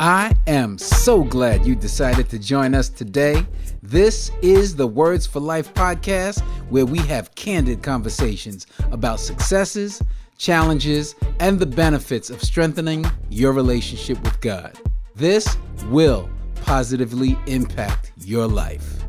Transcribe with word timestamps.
I 0.00 0.32
am 0.46 0.78
so 0.78 1.24
glad 1.24 1.66
you 1.66 1.74
decided 1.74 2.28
to 2.28 2.38
join 2.38 2.72
us 2.72 2.88
today. 2.88 3.44
This 3.82 4.30
is 4.42 4.76
the 4.76 4.86
Words 4.86 5.26
for 5.26 5.40
Life 5.40 5.74
podcast, 5.74 6.40
where 6.70 6.86
we 6.86 6.98
have 7.08 7.34
candid 7.34 7.82
conversations 7.82 8.68
about 8.92 9.18
successes, 9.18 10.00
challenges, 10.36 11.16
and 11.40 11.58
the 11.58 11.66
benefits 11.66 12.30
of 12.30 12.40
strengthening 12.44 13.04
your 13.28 13.52
relationship 13.52 14.22
with 14.22 14.40
God. 14.40 14.78
This 15.16 15.56
will 15.86 16.30
positively 16.62 17.36
impact 17.48 18.12
your 18.18 18.46
life. 18.46 19.02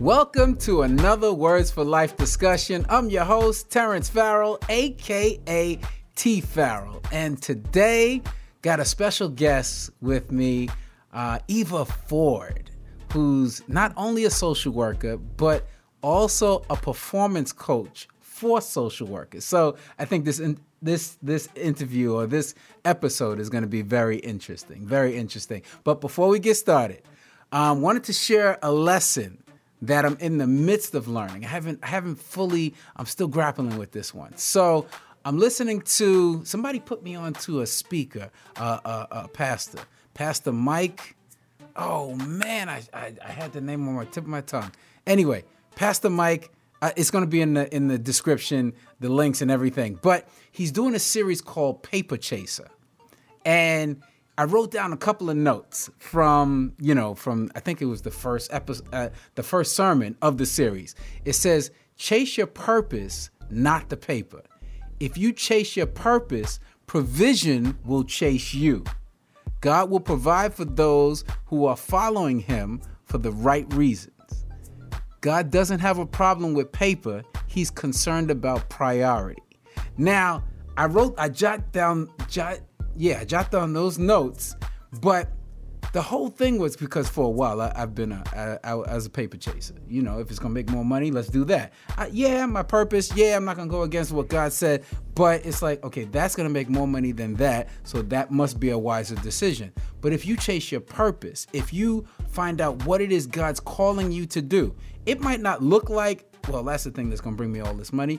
Welcome 0.00 0.56
to 0.60 0.82
another 0.82 1.34
Words 1.34 1.70
for 1.70 1.84
Life 1.84 2.16
discussion. 2.16 2.86
I'm 2.88 3.10
your 3.10 3.24
host, 3.24 3.70
Terrence 3.70 4.08
Farrell, 4.08 4.58
aka 4.70 5.78
T 6.16 6.40
Farrell, 6.40 7.02
and 7.12 7.42
today 7.42 8.22
got 8.64 8.80
a 8.80 8.84
special 8.84 9.28
guest 9.28 9.90
with 10.00 10.32
me, 10.32 10.70
uh, 11.12 11.38
Eva 11.48 11.84
Ford, 11.84 12.70
who's 13.12 13.62
not 13.68 13.92
only 13.94 14.24
a 14.24 14.30
social 14.30 14.72
worker, 14.72 15.18
but 15.18 15.68
also 16.00 16.64
a 16.70 16.76
performance 16.76 17.52
coach 17.52 18.08
for 18.20 18.62
social 18.62 19.06
workers. 19.06 19.44
So 19.44 19.76
I 19.98 20.06
think 20.06 20.24
this 20.24 20.40
in, 20.40 20.58
this 20.80 21.18
this 21.22 21.50
interview 21.54 22.14
or 22.14 22.26
this 22.26 22.54
episode 22.86 23.38
is 23.38 23.50
going 23.50 23.64
to 23.64 23.68
be 23.68 23.82
very 23.82 24.16
interesting, 24.16 24.86
very 24.86 25.14
interesting. 25.14 25.60
But 25.84 26.00
before 26.00 26.28
we 26.28 26.38
get 26.38 26.54
started, 26.54 27.02
um, 27.52 27.82
wanted 27.82 28.04
to 28.04 28.14
share 28.14 28.58
a 28.62 28.72
lesson 28.72 29.44
that 29.82 30.06
I'm 30.06 30.16
in 30.20 30.38
the 30.38 30.46
midst 30.46 30.94
of 30.94 31.06
learning. 31.06 31.44
I 31.44 31.48
haven't 31.48 31.80
I 31.82 31.88
haven't 31.88 32.16
fully. 32.16 32.74
I'm 32.96 33.06
still 33.06 33.28
grappling 33.28 33.76
with 33.76 33.92
this 33.92 34.14
one. 34.14 34.34
So 34.38 34.86
I'm 35.26 35.38
listening 35.38 35.80
to 35.80 36.44
somebody 36.44 36.80
put 36.80 37.02
me 37.02 37.14
on 37.14 37.32
to 37.34 37.62
a 37.62 37.66
speaker, 37.66 38.30
uh, 38.56 38.78
uh, 38.84 39.06
uh, 39.10 39.26
pastor, 39.28 39.78
Pastor 40.12 40.52
Mike. 40.52 41.16
Oh 41.76 42.14
man, 42.16 42.68
I, 42.68 42.82
I, 42.92 43.14
I 43.24 43.30
had 43.30 43.54
the 43.54 43.62
name 43.62 43.88
on 43.88 43.94
my 43.94 44.04
tip 44.04 44.24
of 44.24 44.28
my 44.28 44.42
tongue. 44.42 44.72
Anyway, 45.06 45.44
Pastor 45.74 46.10
Mike. 46.10 46.50
Uh, 46.82 46.90
it's 46.96 47.10
going 47.10 47.24
to 47.24 47.30
be 47.30 47.40
in 47.40 47.54
the 47.54 47.74
in 47.74 47.88
the 47.88 47.96
description, 47.96 48.74
the 49.00 49.08
links 49.08 49.40
and 49.40 49.50
everything. 49.50 49.98
But 50.02 50.28
he's 50.50 50.70
doing 50.70 50.94
a 50.94 50.98
series 50.98 51.40
called 51.40 51.82
Paper 51.82 52.18
Chaser, 52.18 52.68
and 53.46 54.02
I 54.36 54.44
wrote 54.44 54.70
down 54.70 54.92
a 54.92 54.96
couple 54.98 55.30
of 55.30 55.36
notes 55.36 55.88
from 55.96 56.74
you 56.78 56.94
know 56.94 57.14
from 57.14 57.50
I 57.54 57.60
think 57.60 57.80
it 57.80 57.86
was 57.86 58.02
the 58.02 58.10
first 58.10 58.52
episode, 58.52 58.86
uh, 58.92 59.08
the 59.34 59.42
first 59.42 59.74
sermon 59.74 60.16
of 60.20 60.36
the 60.36 60.44
series. 60.44 60.94
It 61.24 61.32
says, 61.32 61.70
"Chase 61.96 62.36
your 62.36 62.48
purpose, 62.48 63.30
not 63.48 63.88
the 63.88 63.96
paper." 63.96 64.42
If 65.04 65.18
you 65.18 65.34
chase 65.34 65.76
your 65.76 65.84
purpose, 65.84 66.60
provision 66.86 67.76
will 67.84 68.04
chase 68.04 68.54
you. 68.54 68.84
God 69.60 69.90
will 69.90 70.00
provide 70.00 70.54
for 70.54 70.64
those 70.64 71.24
who 71.44 71.66
are 71.66 71.76
following 71.76 72.40
Him 72.40 72.80
for 73.04 73.18
the 73.18 73.30
right 73.30 73.70
reasons. 73.74 74.46
God 75.20 75.50
doesn't 75.50 75.80
have 75.80 75.98
a 75.98 76.06
problem 76.06 76.54
with 76.54 76.72
paper, 76.72 77.22
He's 77.46 77.70
concerned 77.70 78.30
about 78.30 78.70
priority. 78.70 79.42
Now, 79.98 80.42
I 80.78 80.86
wrote, 80.86 81.14
I 81.18 81.28
jot 81.28 81.70
down, 81.70 82.08
jot, 82.30 82.60
yeah, 82.96 83.18
I 83.20 83.24
jot 83.26 83.50
down 83.50 83.74
those 83.74 83.98
notes, 83.98 84.56
but 85.02 85.30
the 85.92 86.02
whole 86.02 86.28
thing 86.28 86.58
was 86.58 86.76
because 86.76 87.08
for 87.08 87.24
a 87.24 87.30
while 87.30 87.60
I, 87.60 87.72
have 87.76 87.94
been 87.94 88.12
a, 88.12 88.58
I, 88.64 88.72
I, 88.72 88.82
as 88.88 89.06
a 89.06 89.10
paper 89.10 89.36
chaser. 89.36 89.74
You 89.88 90.02
know, 90.02 90.18
if 90.18 90.30
it's 90.30 90.38
gonna 90.38 90.54
make 90.54 90.70
more 90.70 90.84
money, 90.84 91.10
let's 91.10 91.28
do 91.28 91.44
that. 91.46 91.72
I, 91.96 92.06
yeah, 92.06 92.46
my 92.46 92.62
purpose. 92.62 93.14
Yeah, 93.14 93.36
I'm 93.36 93.44
not 93.44 93.56
gonna 93.56 93.70
go 93.70 93.82
against 93.82 94.12
what 94.12 94.28
God 94.28 94.52
said, 94.52 94.84
but 95.14 95.44
it's 95.44 95.62
like, 95.62 95.82
okay, 95.84 96.04
that's 96.04 96.34
gonna 96.34 96.48
make 96.48 96.68
more 96.68 96.86
money 96.86 97.12
than 97.12 97.34
that, 97.34 97.68
so 97.84 98.02
that 98.02 98.30
must 98.30 98.60
be 98.60 98.70
a 98.70 98.78
wiser 98.78 99.16
decision. 99.16 99.72
But 100.00 100.12
if 100.12 100.26
you 100.26 100.36
chase 100.36 100.70
your 100.72 100.80
purpose, 100.80 101.46
if 101.52 101.72
you 101.72 102.06
find 102.28 102.60
out 102.60 102.84
what 102.84 103.00
it 103.00 103.12
is 103.12 103.26
God's 103.26 103.60
calling 103.60 104.12
you 104.12 104.26
to 104.26 104.42
do, 104.42 104.74
it 105.06 105.20
might 105.20 105.40
not 105.40 105.62
look 105.62 105.90
like, 105.90 106.26
well, 106.48 106.62
that's 106.62 106.84
the 106.84 106.90
thing 106.90 107.08
that's 107.08 107.20
gonna 107.20 107.36
bring 107.36 107.52
me 107.52 107.60
all 107.60 107.74
this 107.74 107.92
money. 107.92 108.18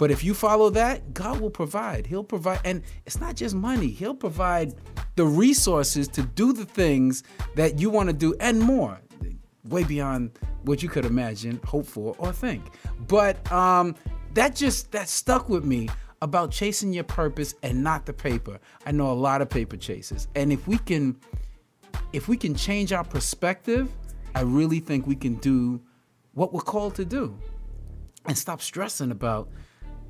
But 0.00 0.10
if 0.10 0.24
you 0.24 0.32
follow 0.32 0.70
that, 0.70 1.12
God 1.12 1.42
will 1.42 1.50
provide. 1.50 2.06
He'll 2.06 2.24
provide, 2.24 2.60
and 2.64 2.82
it's 3.04 3.20
not 3.20 3.36
just 3.36 3.54
money, 3.54 3.88
He'll 3.88 4.14
provide 4.14 4.72
the 5.16 5.26
resources 5.26 6.08
to 6.08 6.22
do 6.22 6.54
the 6.54 6.64
things 6.64 7.22
that 7.54 7.78
you 7.78 7.90
want 7.90 8.08
to 8.08 8.14
do 8.14 8.34
and 8.40 8.58
more, 8.60 8.98
way 9.68 9.84
beyond 9.84 10.38
what 10.62 10.82
you 10.82 10.88
could 10.88 11.04
imagine, 11.04 11.60
hope 11.66 11.84
for, 11.84 12.14
or 12.16 12.32
think. 12.32 12.64
But 13.08 13.52
um, 13.52 13.94
that 14.32 14.56
just 14.56 14.90
that 14.92 15.10
stuck 15.10 15.50
with 15.50 15.66
me 15.66 15.90
about 16.22 16.50
chasing 16.50 16.94
your 16.94 17.04
purpose 17.04 17.54
and 17.62 17.84
not 17.84 18.06
the 18.06 18.14
paper. 18.14 18.58
I 18.86 18.92
know 18.92 19.12
a 19.12 19.20
lot 19.28 19.42
of 19.42 19.50
paper 19.50 19.76
chasers, 19.76 20.28
and 20.34 20.50
if 20.50 20.66
we 20.66 20.78
can, 20.78 21.14
if 22.14 22.26
we 22.26 22.38
can 22.38 22.54
change 22.54 22.94
our 22.94 23.04
perspective, 23.04 23.90
I 24.34 24.40
really 24.40 24.80
think 24.80 25.06
we 25.06 25.16
can 25.16 25.34
do 25.34 25.78
what 26.32 26.54
we're 26.54 26.62
called 26.62 26.94
to 26.94 27.04
do, 27.04 27.38
and 28.24 28.38
stop 28.38 28.62
stressing 28.62 29.10
about 29.10 29.50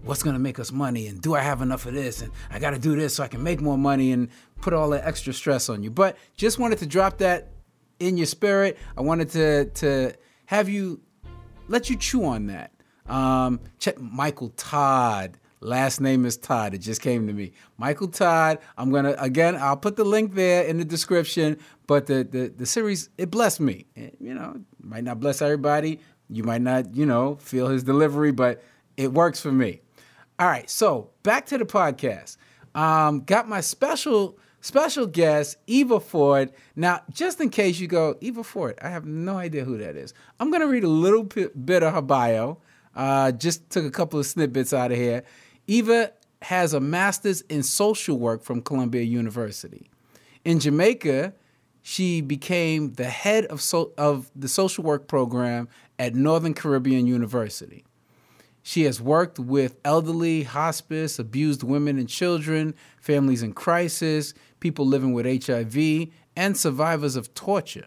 what's 0.02 0.22
going 0.22 0.34
to 0.34 0.40
make 0.40 0.58
us 0.58 0.72
money 0.72 1.06
and 1.06 1.20
do 1.20 1.34
I 1.34 1.40
have 1.40 1.60
enough 1.60 1.86
of 1.86 1.94
this 1.94 2.22
and 2.22 2.32
I 2.50 2.58
got 2.58 2.70
to 2.70 2.78
do 2.78 2.96
this 2.96 3.14
so 3.14 3.22
I 3.22 3.28
can 3.28 3.42
make 3.42 3.60
more 3.60 3.76
money 3.76 4.12
and 4.12 4.28
put 4.60 4.72
all 4.72 4.90
that 4.90 5.04
extra 5.04 5.32
stress 5.32 5.68
on 5.68 5.82
you. 5.82 5.90
But 5.90 6.16
just 6.36 6.58
wanted 6.58 6.78
to 6.78 6.86
drop 6.86 7.18
that 7.18 7.48
in 7.98 8.16
your 8.16 8.26
spirit. 8.26 8.78
I 8.96 9.02
wanted 9.02 9.30
to 9.30 9.64
to 9.66 10.14
have 10.46 10.68
you 10.68 11.00
let 11.68 11.88
you 11.88 11.96
chew 11.96 12.24
on 12.24 12.46
that. 12.46 12.72
Um, 13.06 13.60
check 13.78 14.00
Michael 14.00 14.50
Todd. 14.50 15.38
Last 15.62 16.00
name 16.00 16.24
is 16.24 16.38
Todd. 16.38 16.72
It 16.72 16.78
just 16.78 17.02
came 17.02 17.26
to 17.26 17.32
me. 17.34 17.52
Michael 17.76 18.08
Todd. 18.08 18.58
I'm 18.78 18.90
gonna 18.90 19.14
again. 19.18 19.56
I'll 19.56 19.76
put 19.76 19.96
the 19.96 20.04
link 20.04 20.34
there 20.34 20.64
in 20.64 20.78
the 20.78 20.84
description. 20.84 21.58
But 21.86 22.06
the 22.06 22.24
the, 22.24 22.48
the 22.48 22.66
series 22.66 23.10
it 23.18 23.30
blessed 23.30 23.60
me. 23.60 23.86
You 23.94 24.34
know, 24.34 24.60
might 24.82 25.04
not 25.04 25.20
bless 25.20 25.42
everybody. 25.42 26.00
You 26.30 26.44
might 26.44 26.62
not 26.62 26.94
you 26.94 27.04
know 27.04 27.36
feel 27.36 27.68
his 27.68 27.82
delivery, 27.82 28.32
but 28.32 28.62
it 28.96 29.12
works 29.12 29.40
for 29.40 29.52
me. 29.52 29.82
All 30.40 30.46
right, 30.46 30.70
so 30.70 31.10
back 31.22 31.44
to 31.46 31.58
the 31.58 31.66
podcast. 31.66 32.38
Um, 32.74 33.24
got 33.24 33.46
my 33.46 33.60
special 33.60 34.38
special 34.62 35.06
guest, 35.06 35.58
Eva 35.66 36.00
Ford. 36.00 36.50
Now, 36.74 37.02
just 37.10 37.42
in 37.42 37.50
case 37.50 37.78
you 37.78 37.86
go, 37.86 38.16
Eva 38.22 38.42
Ford, 38.42 38.78
I 38.80 38.88
have 38.88 39.04
no 39.04 39.36
idea 39.36 39.64
who 39.64 39.76
that 39.76 39.96
is. 39.96 40.14
I'm 40.38 40.50
to 40.50 40.66
read 40.66 40.82
a 40.84 40.88
little 40.88 41.24
bit 41.24 41.82
of 41.82 41.92
her 41.92 42.00
bio. 42.00 42.56
Uh, 42.96 43.32
just 43.32 43.68
took 43.68 43.84
a 43.84 43.90
couple 43.90 44.18
of 44.18 44.24
snippets 44.24 44.72
out 44.72 44.90
of 44.90 44.96
here. 44.96 45.24
Eva 45.66 46.10
has 46.40 46.72
a 46.72 46.80
master's 46.80 47.42
in 47.42 47.62
social 47.62 48.18
work 48.18 48.42
from 48.42 48.62
Columbia 48.62 49.02
University. 49.02 49.90
In 50.46 50.58
Jamaica, 50.58 51.34
she 51.82 52.22
became 52.22 52.94
the 52.94 53.04
head 53.04 53.44
of, 53.46 53.60
so- 53.60 53.92
of 53.98 54.30
the 54.34 54.48
social 54.48 54.84
work 54.84 55.06
program 55.06 55.68
at 55.98 56.14
Northern 56.14 56.54
Caribbean 56.54 57.06
University. 57.06 57.84
She 58.62 58.84
has 58.84 59.00
worked 59.00 59.38
with 59.38 59.76
elderly, 59.84 60.42
hospice, 60.42 61.18
abused 61.18 61.62
women 61.62 61.98
and 61.98 62.08
children, 62.08 62.74
families 63.00 63.42
in 63.42 63.52
crisis, 63.52 64.34
people 64.60 64.86
living 64.86 65.12
with 65.12 65.44
HIV, 65.46 66.08
and 66.36 66.56
survivors 66.56 67.16
of 67.16 67.34
torture. 67.34 67.86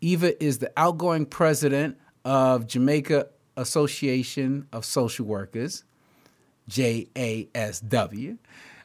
Eva 0.00 0.42
is 0.42 0.58
the 0.58 0.72
outgoing 0.76 1.26
president 1.26 1.98
of 2.24 2.66
Jamaica 2.66 3.28
Association 3.56 4.66
of 4.72 4.84
Social 4.84 5.26
Workers, 5.26 5.84
JASW. 6.68 8.38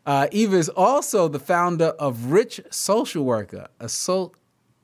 Uh, 0.05 0.27
Eva 0.31 0.55
is 0.57 0.69
also 0.69 1.27
the 1.27 1.39
founder 1.39 1.87
of 1.99 2.31
Rich 2.31 2.61
Social 2.69 3.23
Worker, 3.23 3.67
a 3.79 3.89
so, 3.89 4.33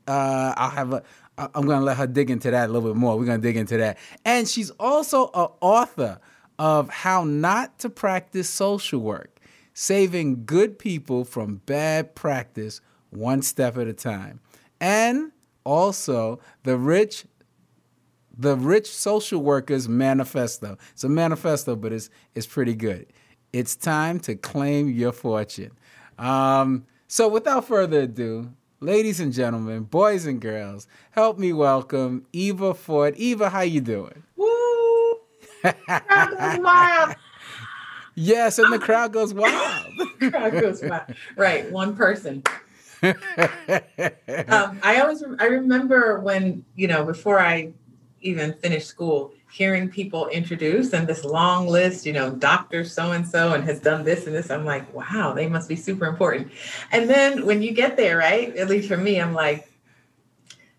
uh, 0.07 0.53
I'll 0.57 0.71
have 0.71 0.93
a 0.93 1.03
I'm 1.37 1.65
going 1.65 1.79
to 1.79 1.85
let 1.85 1.97
her 1.97 2.07
dig 2.07 2.29
into 2.29 2.51
that 2.51 2.69
a 2.69 2.71
little 2.71 2.89
bit 2.89 2.97
more. 2.97 3.17
We're 3.17 3.25
going 3.25 3.41
to 3.41 3.47
dig 3.47 3.57
into 3.57 3.77
that. 3.77 3.97
And 4.25 4.47
she's 4.47 4.69
also 4.71 5.27
an 5.33 5.47
author 5.61 6.19
of 6.59 6.89
How 6.89 7.23
Not 7.23 7.79
to 7.79 7.89
Practice 7.89 8.49
Social 8.49 8.99
Work, 8.99 9.39
saving 9.73 10.45
good 10.45 10.77
people 10.77 11.23
from 11.25 11.61
bad 11.65 12.13
practice 12.15 12.81
one 13.09 13.41
step 13.41 13.77
at 13.77 13.87
a 13.87 13.93
time. 13.93 14.39
And 14.79 15.31
also 15.63 16.39
the 16.63 16.77
rich 16.77 17.25
the 18.37 18.55
rich 18.55 18.89
social 18.89 19.41
workers 19.41 19.87
manifesto. 19.87 20.77
It's 20.93 21.03
a 21.03 21.09
manifesto, 21.09 21.75
but 21.75 21.93
it's 21.93 22.09
it's 22.33 22.47
pretty 22.47 22.73
good. 22.73 23.07
It's 23.53 23.75
time 23.75 24.19
to 24.21 24.35
claim 24.35 24.89
your 24.89 25.11
fortune. 25.11 25.71
Um, 26.17 26.85
so 27.07 27.27
without 27.27 27.65
further 27.67 28.01
ado, 28.01 28.53
ladies 28.81 29.19
and 29.19 29.31
gentlemen, 29.31 29.83
boys 29.83 30.25
and 30.25 30.41
girls, 30.41 30.87
help 31.11 31.37
me 31.37 31.53
welcome 31.53 32.25
Eva 32.33 32.73
Ford. 32.73 33.15
Eva, 33.15 33.49
how 33.49 33.61
you 33.61 33.79
doing? 33.79 34.23
Woo! 34.35 35.17
crowd 35.61 36.37
goes 36.37 36.59
wild. 36.59 37.15
Yes, 38.13 38.59
and 38.59 38.73
the 38.73 38.77
crowd 38.77 39.13
goes 39.13 39.33
wild. 39.33 39.93
crowd 40.19 40.51
goes 40.51 40.83
wild. 40.83 41.15
Right, 41.37 41.71
one 41.71 41.95
person. 41.95 42.43
um, 43.03 43.15
I 44.83 44.99
always 44.99 45.23
I 45.39 45.45
remember 45.45 46.19
when 46.19 46.65
you 46.75 46.89
know 46.89 47.05
before 47.05 47.39
I 47.39 47.71
even 48.21 48.53
finished 48.53 48.87
school, 48.87 49.33
hearing 49.51 49.89
people 49.89 50.27
introduce 50.27 50.93
and 50.93 51.07
this 51.07 51.25
long 51.25 51.67
list, 51.67 52.05
you 52.05 52.13
know, 52.13 52.29
Dr. 52.31 52.85
So 52.85 53.11
and 53.11 53.27
so 53.27 53.53
and 53.53 53.63
has 53.65 53.79
done 53.79 54.03
this 54.03 54.25
and 54.27 54.35
this, 54.35 54.49
I'm 54.49 54.65
like, 54.65 54.91
wow, 54.93 55.33
they 55.33 55.47
must 55.47 55.67
be 55.67 55.75
super 55.75 56.05
important. 56.05 56.51
And 56.91 57.09
then 57.09 57.45
when 57.45 57.61
you 57.61 57.71
get 57.73 57.97
there, 57.97 58.17
right? 58.17 58.55
At 58.55 58.69
least 58.69 58.87
for 58.87 58.97
me, 58.97 59.19
I'm 59.19 59.33
like, 59.33 59.69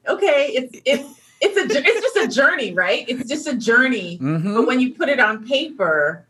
okay, 0.09 0.51
it's 0.55 0.81
it's 0.85 1.21
it's 1.41 1.57
a 1.57 1.79
it's 1.79 2.15
just 2.15 2.17
a 2.17 2.41
journey, 2.41 2.73
right? 2.73 3.05
It's 3.09 3.29
just 3.29 3.47
a 3.47 3.55
journey. 3.55 4.19
Mhm. 4.19 4.55
But 4.55 4.67
when 4.67 4.81
you 4.81 4.95
put 4.95 5.09
it 5.09 5.21
on 5.21 5.47
paper, 5.47 6.25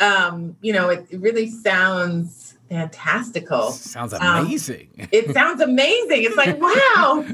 um, 0.00 0.56
you 0.60 0.72
know, 0.72 0.88
it, 0.88 1.06
it 1.10 1.20
really 1.20 1.48
sounds 1.48 2.54
fantastical. 2.72 3.70
Sounds 3.72 4.12
Um, 4.14 4.20
amazing. 4.22 4.88
It 5.12 5.32
sounds 5.32 5.60
amazing. 5.60 6.24
It's 6.24 6.36
like, 6.36 6.58
wow. 6.60 7.24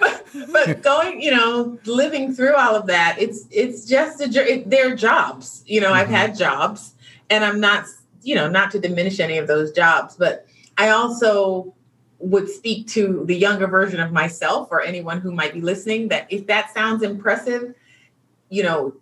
but, 0.00 0.24
but 0.52 0.82
going, 0.82 1.20
you 1.22 1.30
know, 1.30 1.78
living 1.86 2.34
through 2.34 2.54
all 2.56 2.74
of 2.74 2.86
that, 2.86 3.16
it's 3.18 3.46
it's 3.50 3.84
just 3.86 4.20
a 4.20 4.52
it, 4.52 4.68
they're 4.68 4.96
jobs. 4.96 5.62
You 5.66 5.80
know, 5.80 5.92
I've 5.92 6.08
Mhm. 6.08 6.10
had 6.22 6.36
jobs, 6.36 6.94
and 7.30 7.44
I'm 7.44 7.60
not, 7.60 7.86
you 8.22 8.34
know, 8.34 8.48
not 8.48 8.70
to 8.72 8.78
diminish 8.78 9.20
any 9.20 9.38
of 9.38 9.46
those 9.46 9.72
jobs, 9.72 10.16
but 10.16 10.46
I 10.76 10.90
also 10.90 11.74
would 12.18 12.48
speak 12.50 12.86
to 12.88 13.22
the 13.26 13.34
younger 13.36 13.66
version 13.66 13.98
of 14.00 14.12
myself 14.12 14.68
or 14.70 14.82
anyone 14.82 15.20
who 15.20 15.32
might 15.32 15.54
be 15.54 15.60
listening 15.62 16.08
that 16.08 16.26
if 16.30 16.46
that 16.46 16.72
sounds 16.74 17.02
impressive, 17.02 17.74
you 18.50 18.62
know, 18.62 18.92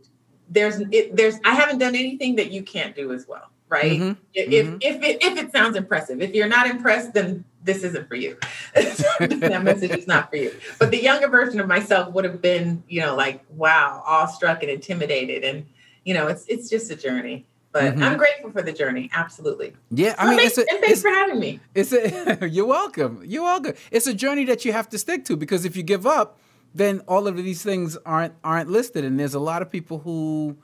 there's 0.51 0.81
it, 0.93 1.17
there's 1.17 1.37
I 1.45 1.55
haven't 1.55 1.79
done 1.79 1.95
anything 1.95 2.37
that 2.37 2.51
you 2.53 2.63
can't 2.63 2.95
do 2.95 3.13
as 3.13 3.27
well, 3.27 3.51
right? 3.69 4.01
Mhm. 4.01 4.17
If 4.35 4.49
Mhm. 4.67 4.79
if 4.81 5.03
it, 5.03 5.23
if 5.25 5.39
it 5.39 5.53
sounds 5.53 5.77
impressive, 5.77 6.21
if 6.23 6.35
you're 6.35 6.49
not 6.49 6.69
impressed, 6.69 7.13
then 7.15 7.45
this 7.65 7.83
isn't 7.85 8.09
for 8.09 8.15
you. 8.15 8.37
that 8.75 9.61
message 9.63 9.91
is 9.91 10.07
not 10.07 10.31
for 10.31 10.37
you. 10.37 10.53
But 10.79 10.91
the 10.91 11.03
younger 11.03 11.29
version 11.29 11.61
of 11.61 11.69
myself 11.69 12.13
would 12.15 12.25
have 12.25 12.41
been, 12.41 12.83
you 12.89 13.01
know, 13.01 13.15
like 13.15 13.43
wow, 13.57 14.03
awestruck 14.07 14.63
and 14.63 14.71
intimidated, 14.71 15.45
and 15.45 15.67
you 16.05 16.15
know, 16.15 16.27
it's 16.29 16.45
it's 16.49 16.69
just 16.71 16.91
a 16.91 16.97
journey. 16.97 17.47
But 17.71 17.97
Mhm. 17.97 18.03
I'm 18.03 18.17
grateful 18.17 18.51
for 18.51 18.63
the 18.63 18.73
journey, 18.73 19.11
absolutely. 19.13 19.75
Yeah, 19.91 20.15
I 20.19 20.31
mean, 20.31 20.39
thanks, 20.39 20.57
a, 20.57 20.63
and 20.71 20.81
thanks 20.81 21.03
for 21.03 21.11
having 21.11 21.39
me. 21.39 21.61
it's 21.75 21.93
a, 21.93 22.49
you're 22.51 22.65
welcome. 22.67 23.23
You're 23.27 23.43
welcome. 23.43 23.75
It's 23.91 24.07
a 24.07 24.15
journey 24.15 24.45
that 24.47 24.65
you 24.65 24.73
have 24.73 24.89
to 24.91 24.99
stick 24.99 25.25
to 25.27 25.37
because 25.37 25.67
if 25.67 25.77
you 25.77 25.83
give 25.83 26.07
up, 26.07 26.39
then 26.75 27.01
all 27.07 27.27
of 27.29 27.37
these 27.37 27.63
things 27.63 27.99
aren't 28.07 28.33
aren't 28.43 28.71
listed, 28.71 29.05
and 29.05 29.21
there's 29.21 29.35
a 29.35 29.39
lot 29.41 29.61
of 29.61 29.71
people 29.71 29.99
who 29.99 30.57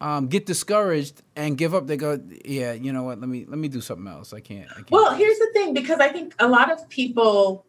um, 0.00 0.28
get 0.28 0.46
discouraged 0.46 1.22
and 1.36 1.58
give 1.58 1.74
up. 1.74 1.86
They 1.86 1.96
go, 1.96 2.20
yeah, 2.44 2.72
you 2.72 2.92
know 2.92 3.02
what? 3.02 3.20
Let 3.20 3.28
me 3.28 3.44
let 3.46 3.58
me 3.58 3.68
do 3.68 3.80
something 3.80 4.06
else. 4.06 4.32
I 4.32 4.40
can't. 4.40 4.70
I 4.70 4.74
can't 4.74 4.90
Well, 4.90 5.14
here's 5.14 5.38
the 5.38 5.50
thing 5.52 5.74
because 5.74 6.00
I 6.00 6.08
think 6.08 6.34
a 6.38 6.48
lot 6.48 6.72
of 6.72 6.88
people 6.88 7.66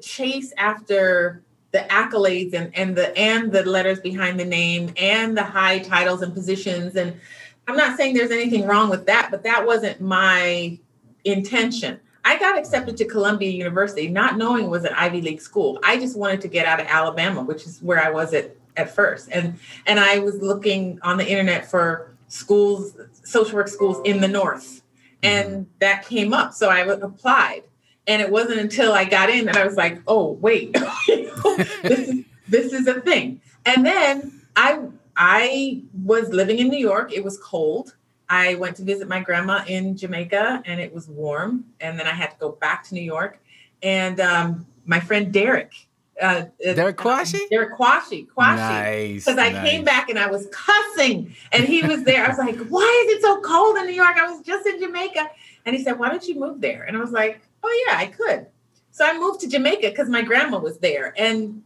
chase 0.00 0.52
after 0.56 1.42
the 1.72 1.80
accolades 1.90 2.54
and, 2.54 2.76
and 2.76 2.94
the 2.96 3.16
and 3.18 3.50
the 3.50 3.64
letters 3.64 3.98
behind 4.00 4.38
the 4.38 4.44
name 4.44 4.92
and 4.96 5.36
the 5.36 5.42
high 5.42 5.80
titles 5.80 6.22
and 6.22 6.32
positions 6.32 6.94
and 6.94 7.18
I'm 7.66 7.76
not 7.76 7.96
saying 7.96 8.14
there's 8.14 8.30
anything 8.30 8.66
wrong 8.66 8.90
with 8.90 9.06
that, 9.06 9.30
but 9.30 9.42
that 9.44 9.66
wasn't 9.66 10.00
my 10.00 10.78
intention. 11.24 11.98
I 12.24 12.38
got 12.38 12.58
accepted 12.58 12.96
to 12.98 13.04
Columbia 13.06 13.50
University 13.50 14.08
not 14.08 14.36
knowing 14.36 14.64
it 14.64 14.70
was 14.70 14.84
an 14.84 14.92
Ivy 14.94 15.20
League 15.20 15.40
school. 15.40 15.78
I 15.82 15.98
just 15.98 16.16
wanted 16.16 16.40
to 16.42 16.48
get 16.48 16.66
out 16.66 16.80
of 16.80 16.86
Alabama, 16.86 17.42
which 17.42 17.66
is 17.66 17.80
where 17.80 18.02
I 18.02 18.10
was 18.10 18.32
at 18.34 18.56
at 18.76 18.94
first. 18.94 19.28
And 19.32 19.58
and 19.86 20.00
I 20.00 20.18
was 20.18 20.36
looking 20.36 20.98
on 21.02 21.16
the 21.16 21.28
internet 21.28 21.70
for 21.70 22.14
schools, 22.28 22.96
social 23.22 23.56
work 23.56 23.68
schools 23.68 24.00
in 24.04 24.20
the 24.20 24.28
north. 24.28 24.82
And 25.22 25.66
that 25.78 26.04
came 26.04 26.34
up. 26.34 26.52
So 26.52 26.68
I 26.68 26.80
applied. 26.80 27.62
And 28.06 28.20
it 28.20 28.30
wasn't 28.30 28.60
until 28.60 28.92
I 28.92 29.04
got 29.04 29.30
in 29.30 29.46
that 29.46 29.56
I 29.56 29.64
was 29.64 29.76
like, 29.76 30.02
oh, 30.06 30.32
wait, 30.32 30.72
this 31.06 32.08
is 32.08 32.24
this 32.48 32.72
is 32.72 32.86
a 32.86 33.00
thing. 33.00 33.40
And 33.64 33.86
then 33.86 34.42
I 34.56 34.80
I 35.16 35.82
was 36.04 36.28
living 36.28 36.58
in 36.58 36.68
New 36.68 36.78
York. 36.78 37.12
It 37.12 37.24
was 37.24 37.38
cold. 37.38 37.94
I 38.28 38.54
went 38.56 38.76
to 38.76 38.82
visit 38.82 39.08
my 39.08 39.20
grandma 39.20 39.64
in 39.66 39.96
Jamaica 39.96 40.62
and 40.66 40.80
it 40.80 40.92
was 40.92 41.08
warm. 41.08 41.64
And 41.80 41.98
then 41.98 42.06
I 42.06 42.12
had 42.12 42.30
to 42.30 42.36
go 42.38 42.52
back 42.52 42.84
to 42.84 42.94
New 42.94 43.02
York. 43.02 43.38
And 43.82 44.18
um, 44.20 44.66
my 44.86 45.00
friend 45.00 45.32
Derek, 45.32 45.72
uh, 46.20 46.44
Derek 46.62 46.96
Quashie? 46.96 47.48
Derek 47.50 47.76
Quashie, 47.76 48.26
Quashie. 48.26 48.56
Nice. 48.56 49.24
Because 49.24 49.38
I 49.38 49.50
nice. 49.50 49.68
came 49.68 49.84
back 49.84 50.08
and 50.08 50.18
I 50.18 50.28
was 50.28 50.48
cussing, 50.52 51.34
and 51.52 51.64
he 51.64 51.82
was 51.82 52.04
there. 52.04 52.24
I 52.24 52.28
was 52.28 52.38
like, 52.38 52.56
"Why 52.68 53.06
is 53.06 53.16
it 53.16 53.22
so 53.22 53.40
cold 53.40 53.76
in 53.78 53.86
New 53.86 53.92
York? 53.92 54.16
I 54.16 54.30
was 54.30 54.40
just 54.42 54.66
in 54.66 54.80
Jamaica." 54.80 55.28
And 55.66 55.74
he 55.74 55.82
said, 55.82 55.98
"Why 55.98 56.08
don't 56.08 56.26
you 56.26 56.38
move 56.38 56.60
there?" 56.60 56.84
And 56.84 56.96
I 56.96 57.00
was 57.00 57.10
like, 57.10 57.40
"Oh 57.62 57.84
yeah, 57.88 57.98
I 57.98 58.06
could." 58.06 58.46
So 58.90 59.04
I 59.04 59.18
moved 59.18 59.40
to 59.40 59.48
Jamaica 59.48 59.90
because 59.90 60.08
my 60.08 60.22
grandma 60.22 60.58
was 60.58 60.78
there, 60.78 61.14
and 61.18 61.62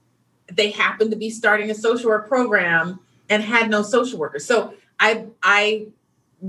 they 0.51 0.71
happened 0.71 1.11
to 1.11 1.17
be 1.17 1.31
starting 1.31 1.71
a 1.71 1.75
social 1.75 2.09
work 2.09 2.27
program 2.27 3.01
and 3.29 3.43
had 3.43 3.69
no 3.69 3.83
social 3.83 4.19
workers. 4.19 4.47
So 4.47 4.75
I, 4.99 5.27
I, 5.43 5.89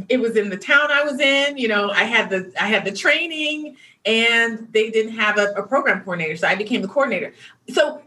it 0.07 0.21
was 0.21 0.37
in 0.37 0.49
the 0.49 0.57
town 0.57 0.91
I 0.91 1.03
was 1.03 1.19
in. 1.19 1.57
You 1.57 1.67
know, 1.67 1.91
I 1.91 2.03
had 2.03 2.29
the 2.29 2.53
I 2.59 2.67
had 2.67 2.85
the 2.85 2.91
training, 2.91 3.75
and 4.05 4.67
they 4.71 4.89
didn't 4.89 5.13
have 5.13 5.37
a, 5.37 5.51
a 5.57 5.63
program 5.67 6.01
coordinator, 6.03 6.37
so 6.37 6.47
I 6.47 6.55
became 6.55 6.81
the 6.81 6.87
coordinator. 6.87 7.33
So. 7.69 8.01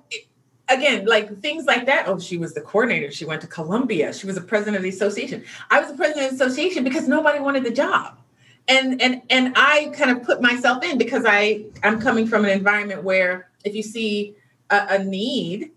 Again, 0.68 1.04
like 1.04 1.40
things 1.40 1.66
like 1.66 1.84
that. 1.86 2.08
Oh, 2.08 2.18
she 2.18 2.38
was 2.38 2.54
the 2.54 2.62
coordinator. 2.62 3.10
She 3.10 3.26
went 3.26 3.42
to 3.42 3.46
Columbia. 3.46 4.14
She 4.14 4.26
was 4.26 4.36
the 4.36 4.42
president 4.42 4.76
of 4.76 4.82
the 4.82 4.88
association. 4.88 5.44
I 5.70 5.80
was 5.80 5.90
the 5.90 5.96
president 5.96 6.32
of 6.32 6.38
the 6.38 6.44
association 6.44 6.82
because 6.82 7.06
nobody 7.08 7.40
wanted 7.40 7.64
the 7.64 7.72
job. 7.72 8.18
And 8.68 9.02
and 9.02 9.20
and 9.28 9.52
I 9.56 9.92
kind 9.94 10.10
of 10.12 10.22
put 10.22 10.40
myself 10.40 10.82
in 10.84 10.96
because 10.96 11.24
I 11.26 11.64
I'm 11.82 12.00
coming 12.00 12.26
from 12.26 12.44
an 12.44 12.52
environment 12.52 13.02
where 13.02 13.50
if 13.64 13.74
you 13.74 13.82
see 13.82 14.34
a, 14.70 14.86
a 14.90 15.04
need, 15.04 15.72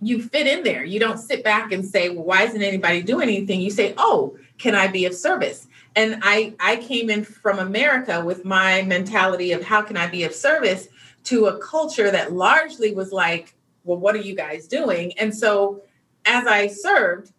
you 0.00 0.22
fit 0.22 0.46
in 0.46 0.62
there. 0.62 0.84
You 0.84 1.00
don't 1.00 1.18
sit 1.18 1.44
back 1.44 1.72
and 1.72 1.84
say, 1.84 2.08
well, 2.08 2.24
why 2.24 2.44
isn't 2.44 2.62
anybody 2.62 3.02
doing 3.02 3.28
anything? 3.28 3.60
You 3.60 3.70
say, 3.70 3.94
oh, 3.98 4.38
can 4.58 4.74
I 4.74 4.86
be 4.86 5.04
of 5.06 5.14
service? 5.14 5.66
And 5.96 6.20
I 6.22 6.54
I 6.60 6.76
came 6.76 7.10
in 7.10 7.24
from 7.24 7.58
America 7.58 8.24
with 8.24 8.44
my 8.44 8.82
mentality 8.82 9.52
of 9.52 9.62
how 9.62 9.82
can 9.82 9.96
I 9.96 10.08
be 10.08 10.24
of 10.24 10.34
service 10.34 10.88
to 11.24 11.46
a 11.46 11.58
culture 11.58 12.10
that 12.10 12.32
largely 12.32 12.92
was 12.92 13.12
like 13.12 13.54
well, 13.84 13.98
what 13.98 14.14
are 14.14 14.20
you 14.20 14.34
guys 14.34 14.66
doing? 14.66 15.12
And 15.18 15.34
so 15.34 15.82
as 16.24 16.46
I 16.46 16.66
served 16.66 17.32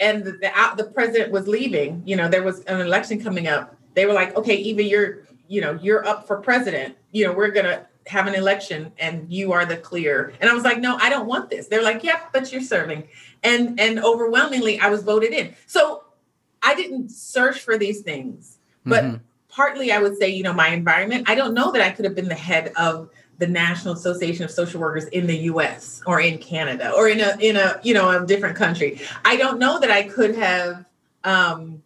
and 0.00 0.24
the, 0.24 0.32
the, 0.32 0.50
the 0.76 0.84
president 0.84 1.30
was 1.30 1.46
leaving, 1.46 2.02
you 2.04 2.16
know, 2.16 2.28
there 2.28 2.42
was 2.42 2.60
an 2.64 2.80
election 2.80 3.22
coming 3.22 3.46
up. 3.46 3.76
They 3.94 4.06
were 4.06 4.14
like, 4.14 4.34
okay, 4.36 4.56
Eva, 4.56 4.82
you're, 4.82 5.26
you 5.48 5.60
know, 5.60 5.78
you're 5.82 6.06
up 6.06 6.26
for 6.26 6.38
president. 6.38 6.96
You 7.12 7.26
know, 7.26 7.32
we're 7.32 7.50
to 7.50 7.86
have 8.06 8.26
an 8.26 8.34
election 8.34 8.90
and 8.98 9.30
you 9.32 9.52
are 9.52 9.64
the 9.64 9.76
clear. 9.76 10.32
And 10.40 10.50
I 10.50 10.54
was 10.54 10.64
like, 10.64 10.80
no, 10.80 10.96
I 11.00 11.10
don't 11.10 11.26
want 11.26 11.50
this. 11.50 11.68
They're 11.68 11.82
like, 11.82 12.02
yep, 12.02 12.30
but 12.32 12.50
you're 12.50 12.62
serving. 12.62 13.06
And, 13.44 13.78
and 13.78 14.02
overwhelmingly 14.02 14.80
I 14.80 14.88
was 14.88 15.02
voted 15.02 15.32
in. 15.32 15.54
So 15.66 16.01
I 16.62 16.74
didn't 16.74 17.10
search 17.10 17.60
for 17.60 17.76
these 17.76 18.00
things, 18.00 18.58
but 18.84 19.04
Mhm. 19.04 19.20
partly 19.48 19.92
I 19.92 19.98
would 19.98 20.16
say, 20.18 20.28
you 20.28 20.42
know, 20.42 20.52
my 20.52 20.68
environment, 20.68 21.28
I 21.28 21.34
don't 21.34 21.54
know 21.54 21.72
that 21.72 21.82
I 21.82 21.90
could 21.90 22.04
have 22.04 22.14
been 22.14 22.28
the 22.28 22.34
head 22.34 22.72
of 22.76 23.10
the 23.38 23.46
National 23.46 23.94
Association 23.94 24.44
of 24.44 24.50
Social 24.50 24.80
Workers 24.80 25.06
in 25.06 25.26
the 25.26 25.36
US 25.50 26.00
or 26.06 26.20
in 26.20 26.38
Canada 26.38 26.92
or 26.92 27.08
in 27.08 27.20
a 27.20 27.36
in 27.40 27.56
a 27.56 27.80
you 27.82 27.92
know 27.92 28.08
a 28.10 28.24
different 28.24 28.56
country. 28.56 29.00
I 29.24 29.36
don't 29.36 29.58
know 29.58 29.80
that 29.80 29.90
I 29.90 30.04
could 30.04 30.36
have 30.36 30.84
um, 31.24 31.82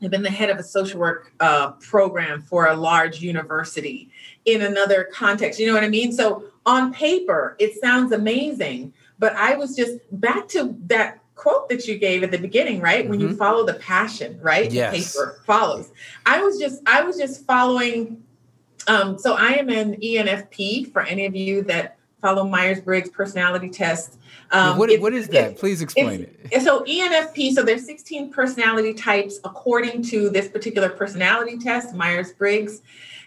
been 0.00 0.22
the 0.22 0.30
head 0.30 0.50
of 0.50 0.58
a 0.58 0.62
social 0.62 1.00
work 1.00 1.32
uh, 1.40 1.72
program 1.72 2.42
for 2.42 2.68
a 2.68 2.76
large 2.76 3.20
university 3.20 4.10
in 4.44 4.62
another 4.62 5.08
context. 5.12 5.58
You 5.58 5.66
know 5.66 5.74
what 5.74 5.84
I 5.84 5.88
mean? 5.88 6.12
So 6.12 6.44
on 6.66 6.92
paper, 6.92 7.56
it 7.58 7.80
sounds 7.80 8.12
amazing, 8.12 8.92
but 9.18 9.34
I 9.34 9.56
was 9.56 9.74
just 9.74 9.98
back 10.20 10.48
to 10.48 10.76
that 10.86 11.18
quote 11.34 11.68
that 11.68 11.86
you 11.86 11.98
gave 11.98 12.22
at 12.22 12.30
the 12.30 12.38
beginning, 12.38 12.80
right? 12.80 13.08
When 13.08 13.20
you 13.20 13.28
Mhm. 13.28 13.38
follow 13.38 13.64
the 13.66 13.74
passion, 13.74 14.38
right? 14.40 14.70
Yes. 14.70 14.92
The 15.14 15.18
paper 15.20 15.40
follows. 15.46 15.90
I 16.26 16.40
was 16.42 16.58
just 16.58 16.80
I 16.86 17.02
was 17.02 17.16
just 17.16 17.44
following 17.46 18.22
um, 18.86 19.18
so 19.18 19.32
I 19.34 19.52
am 19.52 19.70
an 19.70 19.94
ENFP 20.02 20.92
for 20.92 21.00
any 21.02 21.24
of 21.24 21.34
you 21.34 21.62
that 21.64 21.96
follow 22.20 22.44
Myers 22.46 22.80
Briggs 22.80 23.08
personality 23.08 23.68
test. 23.70 24.18
Um, 24.50 24.76
what, 24.78 24.90
it's- 24.90 25.02
what 25.02 25.14
is 25.14 25.28
that? 25.28 25.34
it's- 25.52 25.60
Please 25.60 25.80
explain 25.82 26.28
it. 26.50 26.62
so 26.62 26.84
ENFP, 26.86 27.52
so 27.54 27.62
there's 27.62 27.84
16 27.86 28.30
personality 28.30 28.92
types 28.94 29.40
according 29.44 30.02
to 30.04 30.28
this 30.30 30.48
particular 30.48 30.88
personality 30.90 31.56
test, 31.58 31.94
Myers 31.94 32.32
Briggs. 32.32 32.82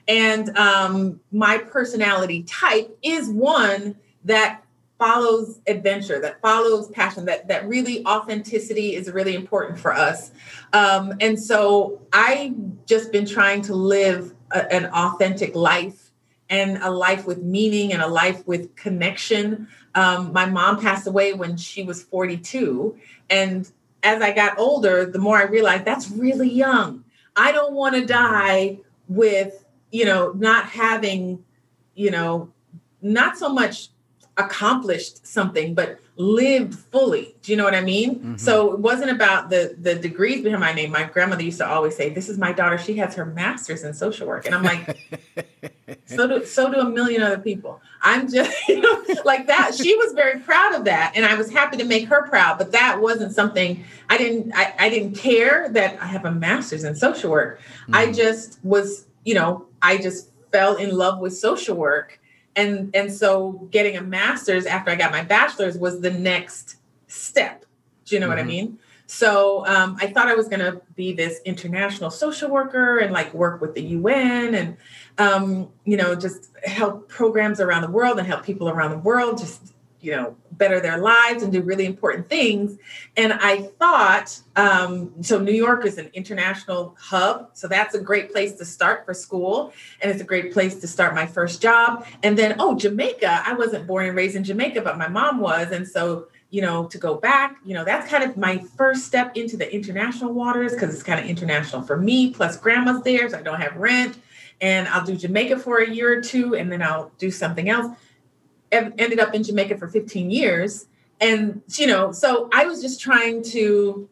And 0.07 0.55
um, 0.57 1.19
my 1.31 1.57
personality 1.57 2.43
type 2.43 2.95
is 3.03 3.27
one 3.29 3.95
that 4.25 4.63
follows 4.97 5.59
adventure, 5.67 6.19
that 6.21 6.41
follows 6.41 6.89
passion, 6.89 7.25
that 7.25 7.47
that 7.47 7.67
really 7.67 8.05
authenticity 8.05 8.95
is 8.95 9.11
really 9.11 9.35
important 9.35 9.79
for 9.79 9.93
us. 9.93 10.31
Um, 10.73 11.13
and 11.21 11.39
so 11.39 12.01
I've 12.11 12.55
just 12.85 13.11
been 13.11 13.25
trying 13.25 13.61
to 13.63 13.75
live 13.75 14.33
a- 14.51 14.73
an 14.73 14.85
authentic 14.87 15.55
life 15.55 16.11
and 16.49 16.77
a 16.81 16.89
life 16.89 17.25
with 17.25 17.43
meaning 17.43 17.93
and 17.93 18.01
a 18.01 18.07
life 18.07 18.45
with 18.47 18.75
connection. 18.75 19.67
Um, 19.95 20.31
my 20.31 20.45
mom 20.45 20.79
passed 20.79 21.07
away 21.07 21.33
when 21.33 21.57
she 21.57 21.83
was 21.83 22.03
42. 22.03 22.97
And 23.29 23.69
as 24.03 24.21
I 24.21 24.31
got 24.31 24.57
older, 24.57 25.05
the 25.05 25.19
more 25.19 25.37
I 25.37 25.43
realized 25.43 25.85
that's 25.85 26.09
really 26.09 26.49
young. 26.49 27.03
I 27.35 27.51
don't 27.51 27.73
want 27.73 27.95
to 27.95 28.05
die 28.05 28.79
with, 29.07 29.65
you 29.91 30.05
know, 30.05 30.31
not 30.31 30.65
having, 30.65 31.43
you 31.95 32.11
know, 32.11 32.51
not 33.01 33.37
so 33.37 33.49
much 33.49 33.89
accomplished 34.37 35.25
something, 35.25 35.73
but 35.73 35.99
lived 36.15 36.75
fully. 36.75 37.35
Do 37.41 37.51
you 37.51 37.57
know 37.57 37.63
what 37.63 37.75
I 37.75 37.81
mean? 37.81 38.15
Mm-hmm. 38.15 38.37
So 38.37 38.73
it 38.73 38.79
wasn't 38.79 39.11
about 39.11 39.49
the 39.49 39.75
the 39.79 39.95
degrees 39.95 40.43
behind 40.43 40.61
my 40.61 40.73
name. 40.73 40.91
My 40.91 41.03
grandmother 41.03 41.43
used 41.43 41.57
to 41.59 41.67
always 41.67 41.95
say, 41.95 42.09
"This 42.09 42.29
is 42.29 42.37
my 42.37 42.51
daughter. 42.51 42.77
She 42.77 42.95
has 42.97 43.15
her 43.15 43.25
master's 43.25 43.83
in 43.83 43.93
social 43.93 44.27
work," 44.27 44.45
and 44.45 44.55
I'm 44.55 44.63
like, 44.63 44.97
"So 46.05 46.27
do 46.27 46.45
so 46.45 46.71
do 46.71 46.79
a 46.79 46.89
million 46.89 47.21
other 47.21 47.39
people." 47.39 47.81
I'm 48.01 48.31
just 48.31 48.55
you 48.67 48.79
know 48.79 49.03
like 49.25 49.47
that. 49.47 49.75
She 49.75 49.95
was 49.95 50.13
very 50.13 50.39
proud 50.39 50.75
of 50.75 50.85
that, 50.85 51.13
and 51.15 51.25
I 51.25 51.35
was 51.35 51.51
happy 51.51 51.77
to 51.77 51.85
make 51.85 52.07
her 52.07 52.27
proud. 52.27 52.57
But 52.57 52.71
that 52.71 53.01
wasn't 53.01 53.33
something 53.33 53.83
I 54.09 54.17
didn't 54.17 54.53
I, 54.55 54.73
I 54.79 54.89
didn't 54.89 55.15
care 55.15 55.69
that 55.69 56.01
I 56.01 56.05
have 56.07 56.25
a 56.25 56.31
master's 56.31 56.83
in 56.83 56.95
social 56.95 57.31
work. 57.31 57.59
Mm-hmm. 57.59 57.95
I 57.95 58.11
just 58.11 58.59
was 58.63 59.07
you 59.25 59.33
know 59.33 59.65
I 59.81 59.97
just 59.97 60.29
fell 60.51 60.75
in 60.77 60.95
love 60.95 61.19
with 61.19 61.35
social 61.37 61.75
work 61.75 62.19
and 62.57 62.93
and 62.93 63.13
so 63.13 63.67
getting 63.71 63.95
a 63.95 64.01
master's 64.01 64.65
after 64.65 64.91
I 64.91 64.95
got 64.95 65.11
my 65.11 65.23
bachelor's 65.23 65.77
was 65.77 66.01
the 66.01 66.11
next 66.11 66.77
step. 67.07 67.63
Do 68.05 68.15
you 68.15 68.19
know 68.19 68.25
mm-hmm. 68.25 68.31
what 68.31 68.39
I 68.39 68.41
mm-hmm. 68.41 68.49
mean? 68.49 68.79
So 69.05 69.65
um, 69.65 69.97
I 70.01 70.07
thought 70.07 70.27
I 70.27 70.35
was 70.35 70.49
going 70.49 70.59
to 70.59 70.81
be 70.95 71.13
this 71.13 71.39
international 71.45 72.11
social 72.11 72.49
worker 72.49 72.97
and 72.97 73.13
like 73.13 73.33
work 73.33 73.61
with 73.61 73.73
the 73.73 73.81
UN 73.81 74.53
and 74.53 74.77
um, 75.17 75.69
you 75.85 75.95
know 75.95 76.13
just 76.13 76.49
help 76.65 77.07
programs 77.07 77.61
around 77.61 77.83
the 77.83 77.91
world 77.91 78.19
and 78.19 78.27
help 78.27 78.43
people 78.43 78.67
around 78.67 78.91
the 78.91 78.97
world 78.97 79.37
just 79.37 79.73
you 80.01 80.11
know 80.11 80.35
better 80.57 80.79
their 80.79 80.97
lives 80.97 81.43
and 81.43 81.51
do 81.51 81.61
really 81.61 81.85
important 81.85 82.27
things. 82.27 82.77
And 83.15 83.33
i 83.33 83.63
thought 83.79 84.39
um, 84.55 85.11
so 85.21 85.39
new 85.39 85.51
york 85.51 85.85
is 85.85 85.97
an 85.97 86.09
international 86.13 86.95
hub 86.99 87.49
so 87.53 87.67
that's 87.67 87.95
a 87.95 88.01
great 88.01 88.31
place 88.31 88.53
to 88.55 88.65
start 88.65 89.05
for 89.05 89.13
school 89.13 89.73
and 90.01 90.11
it's 90.11 90.21
a 90.21 90.25
great 90.25 90.53
place 90.53 90.75
to 90.81 90.87
start 90.87 91.13
my 91.15 91.25
first 91.25 91.61
job. 91.61 92.05
And 92.23 92.37
then 92.37 92.55
oh 92.59 92.75
jamaica 92.75 93.43
i 93.45 93.53
wasn't 93.53 93.87
born 93.87 94.05
and 94.05 94.15
raised 94.15 94.35
in 94.35 94.43
jamaica 94.43 94.81
but 94.81 94.97
my 94.97 95.07
mom 95.07 95.39
was 95.39 95.71
and 95.71 95.87
so 95.87 96.27
you 96.49 96.61
know 96.61 96.85
to 96.87 96.97
go 96.97 97.15
back 97.15 97.57
you 97.65 97.73
know 97.73 97.83
that's 97.83 98.09
kind 98.09 98.23
of 98.23 98.37
my 98.37 98.57
first 98.77 99.05
step 99.05 99.35
into 99.35 99.57
the 99.57 99.73
international 99.73 100.33
waters 100.33 100.73
because 100.73 100.93
it's 100.93 101.03
kind 101.03 101.19
of 101.19 101.25
international 101.25 101.81
for 101.81 101.97
me 101.97 102.31
plus 102.31 102.57
grandma's 102.57 103.01
there 103.03 103.29
so 103.29 103.37
i 103.37 103.41
don't 103.41 103.61
have 103.61 103.75
rent 103.75 104.17
and 104.61 104.87
i'll 104.89 105.05
do 105.05 105.15
jamaica 105.15 105.59
for 105.59 105.79
a 105.79 105.89
year 105.89 106.17
or 106.17 106.21
two 106.21 106.55
and 106.55 106.71
then 106.71 106.81
i'll 106.81 107.11
do 107.17 107.29
something 107.29 107.69
else 107.69 107.87
ended 108.71 109.19
up 109.19 109.33
in 109.33 109.43
Jamaica 109.43 109.77
for 109.77 109.87
15 109.87 110.29
years. 110.29 110.87
And, 111.19 111.61
you 111.75 111.87
know, 111.87 112.11
so 112.11 112.49
I 112.53 112.65
was 112.65 112.81
just 112.81 113.01
trying 113.01 113.43
to, 113.43 114.09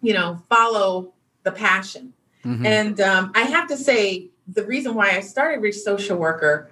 you 0.00 0.14
know, 0.14 0.42
follow 0.48 1.12
the 1.42 1.52
passion. 1.52 2.12
Mm-hmm. 2.44 2.66
And 2.66 3.00
um, 3.00 3.32
I 3.34 3.42
have 3.42 3.68
to 3.68 3.76
say, 3.76 4.28
the 4.46 4.64
reason 4.64 4.94
why 4.94 5.10
I 5.10 5.20
started 5.20 5.60
Rich 5.60 5.80
Social 5.80 6.16
Worker 6.16 6.70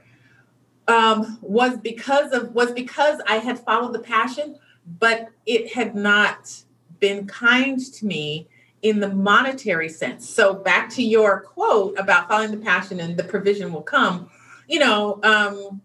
um, 0.88 1.38
was 1.42 1.76
because 1.78 2.32
of 2.32 2.54
was 2.54 2.72
because 2.72 3.20
I 3.26 3.36
had 3.36 3.58
followed 3.58 3.92
the 3.92 3.98
passion, 3.98 4.58
but 4.98 5.28
it 5.44 5.72
had 5.72 5.94
not 5.94 6.62
been 7.00 7.26
kind 7.26 7.78
to 7.78 8.06
me 8.06 8.48
in 8.82 9.00
the 9.00 9.08
monetary 9.08 9.88
sense. 9.88 10.28
So 10.28 10.54
back 10.54 10.88
to 10.90 11.02
your 11.02 11.40
quote 11.40 11.98
about 11.98 12.28
following 12.28 12.52
the 12.52 12.56
passion 12.58 13.00
and 13.00 13.16
the 13.16 13.24
provision 13.24 13.72
will 13.72 13.82
come. 13.82 14.30
You 14.68 14.78
know, 14.78 15.20
um, 15.22 15.82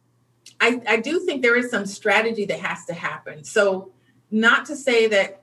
I, 0.61 0.79
I 0.87 0.97
do 0.97 1.19
think 1.19 1.41
there 1.41 1.57
is 1.57 1.69
some 1.69 1.85
strategy 1.85 2.45
that 2.45 2.59
has 2.59 2.85
to 2.85 2.93
happen. 2.93 3.43
So, 3.43 3.91
not 4.29 4.65
to 4.67 4.75
say 4.75 5.07
that, 5.07 5.41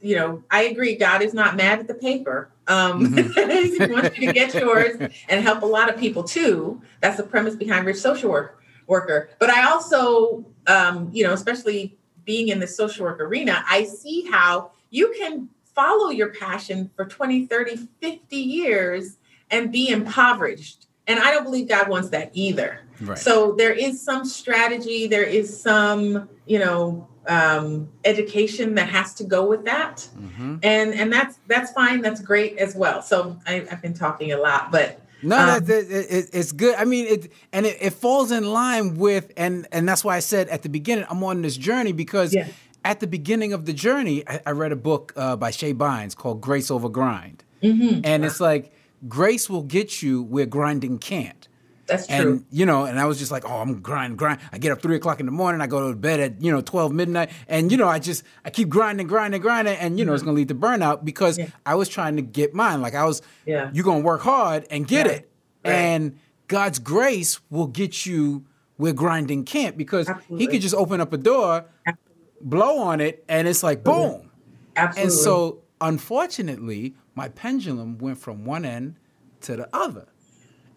you 0.00 0.16
know, 0.16 0.42
I 0.50 0.62
agree, 0.64 0.96
God 0.96 1.22
is 1.22 1.34
not 1.34 1.54
mad 1.54 1.78
at 1.78 1.86
the 1.86 1.94
paper. 1.94 2.50
Um, 2.66 3.14
mm-hmm. 3.14 3.84
he 3.86 3.92
wants 3.92 4.18
you 4.18 4.26
to 4.26 4.32
get 4.32 4.54
yours 4.54 4.96
and 5.28 5.44
help 5.44 5.62
a 5.62 5.66
lot 5.66 5.92
of 5.92 6.00
people 6.00 6.24
too. 6.24 6.82
That's 7.00 7.18
the 7.18 7.22
premise 7.22 7.54
behind 7.54 7.86
Rich 7.86 7.98
Social 7.98 8.30
Work 8.30 8.60
Worker. 8.86 9.30
But 9.38 9.50
I 9.50 9.70
also, 9.70 10.44
um, 10.66 11.10
you 11.12 11.22
know, 11.22 11.32
especially 11.32 11.98
being 12.24 12.48
in 12.48 12.58
the 12.58 12.66
social 12.66 13.04
work 13.04 13.20
arena, 13.20 13.64
I 13.68 13.84
see 13.84 14.26
how 14.30 14.72
you 14.90 15.14
can 15.18 15.48
follow 15.74 16.10
your 16.10 16.32
passion 16.34 16.90
for 16.96 17.04
20, 17.04 17.46
30, 17.46 17.88
50 18.00 18.36
years 18.36 19.18
and 19.50 19.70
be 19.70 19.88
impoverished. 19.88 20.86
And 21.10 21.18
I 21.18 21.32
don't 21.32 21.42
believe 21.42 21.68
God 21.68 21.88
wants 21.88 22.10
that 22.10 22.30
either. 22.34 22.80
Right. 23.00 23.18
So 23.18 23.52
there 23.52 23.72
is 23.72 24.00
some 24.00 24.24
strategy, 24.24 25.08
there 25.08 25.24
is 25.24 25.60
some, 25.60 26.28
you 26.46 26.60
know, 26.60 27.08
um, 27.26 27.88
education 28.04 28.76
that 28.76 28.88
has 28.88 29.12
to 29.14 29.24
go 29.24 29.44
with 29.46 29.64
that, 29.64 30.08
mm-hmm. 30.16 30.56
and 30.62 30.94
and 30.94 31.12
that's 31.12 31.38
that's 31.46 31.72
fine. 31.72 32.00
That's 32.00 32.20
great 32.20 32.58
as 32.58 32.74
well. 32.74 33.02
So 33.02 33.36
I, 33.46 33.66
have 33.68 33.82
been 33.82 33.94
talking 33.94 34.32
a 34.32 34.36
lot, 34.36 34.72
but 34.72 35.00
no, 35.22 35.36
um, 35.36 35.64
that, 35.64 35.90
it, 35.90 36.30
it's 36.32 36.52
good. 36.52 36.74
I 36.76 36.84
mean, 36.84 37.06
it 37.06 37.32
and 37.52 37.66
it, 37.66 37.76
it, 37.80 37.92
falls 37.92 38.30
in 38.30 38.50
line 38.50 38.96
with, 38.96 39.32
and 39.36 39.66
and 39.70 39.88
that's 39.88 40.02
why 40.02 40.16
I 40.16 40.20
said 40.20 40.48
at 40.48 40.62
the 40.62 40.68
beginning, 40.68 41.04
I'm 41.10 41.22
on 41.22 41.42
this 41.42 41.56
journey 41.56 41.92
because 41.92 42.34
yeah. 42.34 42.48
at 42.84 43.00
the 43.00 43.06
beginning 43.06 43.52
of 43.52 43.66
the 43.66 43.72
journey, 43.72 44.26
I, 44.28 44.40
I 44.46 44.50
read 44.52 44.72
a 44.72 44.76
book 44.76 45.12
uh, 45.14 45.36
by 45.36 45.50
Shae 45.50 45.74
Bynes 45.74 46.16
called 46.16 46.40
Grace 46.40 46.70
Over 46.70 46.88
Grind, 46.88 47.44
mm-hmm. 47.62 48.00
and 48.02 48.24
it's 48.24 48.40
like 48.40 48.72
grace 49.08 49.48
will 49.48 49.62
get 49.62 50.02
you 50.02 50.22
where 50.22 50.46
grinding 50.46 50.98
can't. 50.98 51.48
That's 51.90 52.06
true. 52.06 52.16
And 52.16 52.44
you 52.52 52.66
know, 52.66 52.84
and 52.84 53.00
I 53.00 53.04
was 53.06 53.18
just 53.18 53.32
like, 53.32 53.44
oh, 53.44 53.60
I'm 53.60 53.80
grind, 53.80 54.16
grind. 54.16 54.40
I 54.52 54.58
get 54.58 54.70
up 54.70 54.80
three 54.80 54.96
o'clock 54.96 55.18
in 55.18 55.26
the 55.26 55.32
morning. 55.32 55.60
I 55.60 55.66
go 55.66 55.88
to 55.88 55.96
bed 55.96 56.20
at 56.20 56.40
you 56.40 56.52
know 56.52 56.60
twelve 56.60 56.92
midnight, 56.92 57.30
and 57.48 57.70
you 57.72 57.76
know, 57.76 57.88
I 57.88 57.98
just 57.98 58.22
I 58.44 58.50
keep 58.50 58.68
grinding, 58.68 59.08
grinding, 59.08 59.40
grinding, 59.40 59.76
and 59.76 59.98
you 59.98 60.04
know, 60.04 60.10
mm-hmm. 60.10 60.14
it's 60.14 60.22
gonna 60.22 60.36
lead 60.36 60.48
to 60.48 60.54
burnout 60.54 61.04
because 61.04 61.38
yeah. 61.38 61.48
I 61.66 61.74
was 61.74 61.88
trying 61.88 62.16
to 62.16 62.22
get 62.22 62.54
mine. 62.54 62.80
Like 62.80 62.94
I 62.94 63.04
was, 63.04 63.22
yeah, 63.44 63.70
you're 63.72 63.84
gonna 63.84 64.04
work 64.04 64.20
hard 64.20 64.66
and 64.70 64.86
get 64.86 65.06
right. 65.06 65.16
it, 65.16 65.30
right. 65.64 65.72
and 65.72 66.18
God's 66.46 66.78
grace 66.78 67.40
will 67.50 67.66
get 67.66 68.06
you 68.06 68.44
where 68.76 68.92
grinding 68.92 69.44
can't 69.44 69.76
because 69.76 70.08
Absolutely. 70.08 70.38
He 70.38 70.50
could 70.50 70.62
just 70.62 70.74
open 70.74 71.00
up 71.00 71.12
a 71.12 71.18
door, 71.18 71.64
Absolutely. 71.86 72.24
blow 72.40 72.78
on 72.78 73.00
it, 73.00 73.24
and 73.28 73.48
it's 73.48 73.62
like 73.62 73.82
boom. 73.82 74.30
Absolutely. 74.76 75.02
And 75.02 75.12
so, 75.12 75.62
unfortunately, 75.80 76.94
my 77.20 77.28
pendulum 77.28 77.98
went 77.98 78.16
from 78.16 78.46
one 78.46 78.64
end 78.64 78.94
to 79.42 79.54
the 79.54 79.68
other. 79.74 80.06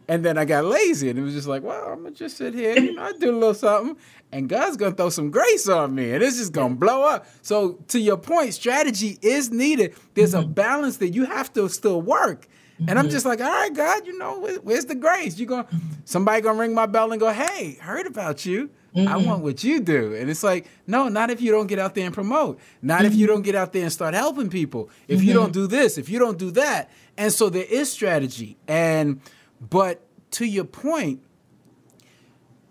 And 0.10 0.26
then 0.26 0.38
I 0.38 0.44
got 0.44 0.66
lazy 0.66 1.10
and 1.10 1.18
it 1.18 1.22
was 1.22 1.34
just 1.34 1.48
like, 1.48 1.64
well, 1.64 1.86
I'm 1.88 2.04
gonna 2.04 2.14
just 2.14 2.36
sit 2.36 2.54
here, 2.54 2.78
you 2.78 2.96
know, 2.96 3.02
I 3.02 3.14
do 3.14 3.32
a 3.32 3.40
little 3.40 3.54
something, 3.54 3.96
and 4.34 4.50
God's 4.50 4.76
gonna 4.76 4.94
throw 4.94 5.10
some 5.10 5.32
grace 5.32 5.70
on 5.70 5.96
me, 5.96 6.12
and 6.12 6.22
it's 6.22 6.36
just 6.36 6.52
gonna 6.52 6.76
blow 6.76 7.04
up. 7.04 7.26
So 7.44 7.80
to 7.88 7.98
your 7.98 8.18
point, 8.18 8.54
strategy 8.54 9.18
is 9.22 9.52
needed. 9.52 9.96
There's 10.16 10.34
mm-hmm. 10.34 10.52
a 10.52 10.54
balance 10.54 10.98
that 10.98 11.12
you 11.12 11.24
have 11.24 11.54
to 11.54 11.70
still 11.70 12.02
work. 12.02 12.42
Mm-hmm. 12.42 12.90
And 12.90 13.00
I'm 13.00 13.06
mm-hmm. 13.06 13.14
just 13.14 13.26
like, 13.26 13.40
all 13.40 13.48
right, 13.50 13.74
God, 13.74 14.06
you 14.06 14.18
know, 14.18 14.46
where's 14.64 14.84
the 14.84 14.96
grace? 14.96 15.40
You 15.40 15.46
gonna 15.46 15.68
somebody 16.04 16.42
gonna 16.42 16.60
ring 16.60 16.74
my 16.74 16.88
bell 16.88 17.10
and 17.14 17.22
go, 17.22 17.32
hey, 17.32 17.78
heard 17.80 18.06
about 18.06 18.46
you. 18.46 18.70
Mm-hmm. 18.96 19.08
I 19.08 19.18
want 19.18 19.42
what 19.42 19.64
you 19.64 19.80
do. 19.80 20.14
And 20.14 20.30
it's 20.30 20.44
like, 20.44 20.68
no, 20.86 21.08
not 21.08 21.32
if 21.32 21.42
you 21.42 21.52
don't 21.52 21.68
get 21.68 21.80
out 21.80 21.96
there 21.96 22.06
and 22.06 22.14
promote. 22.14 22.60
Not 22.82 23.00
mm-hmm. 23.00 23.08
if 23.08 23.16
you 23.16 23.26
mm-hmm. 23.26 23.36
don't 23.36 23.42
get 23.42 23.56
out 23.56 23.74
there 23.74 23.84
and 23.84 23.92
start 23.92 24.14
helping 24.14 24.50
people. 24.50 24.90
If 25.08 25.20
mm-hmm. 25.20 25.28
you 25.28 25.34
don't 25.34 25.52
do 25.52 25.66
this, 25.66 25.98
if 25.98 26.10
you 26.10 26.20
don't 26.20 26.38
do 26.38 26.52
that. 26.52 26.92
And 27.18 27.34
so 27.34 27.50
there 27.50 27.66
is 27.68 27.92
strategy. 27.92 28.58
And 28.68 29.22
but 29.60 30.06
to 30.32 30.46
your 30.46 30.66
point, 30.66 31.22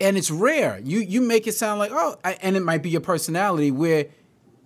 and 0.01 0.19
it's 0.19 0.31
rare. 0.31 0.81
You 0.83 1.01
you 1.01 1.21
make 1.21 1.47
it 1.47 1.53
sound 1.53 1.79
like 1.79 1.93
oh, 1.93 2.17
I, 2.25 2.33
and 2.43 2.57
it 2.57 2.61
might 2.61 2.83
be 2.83 2.91
your 2.91 3.01
personality 3.01 3.71
where 3.71 4.07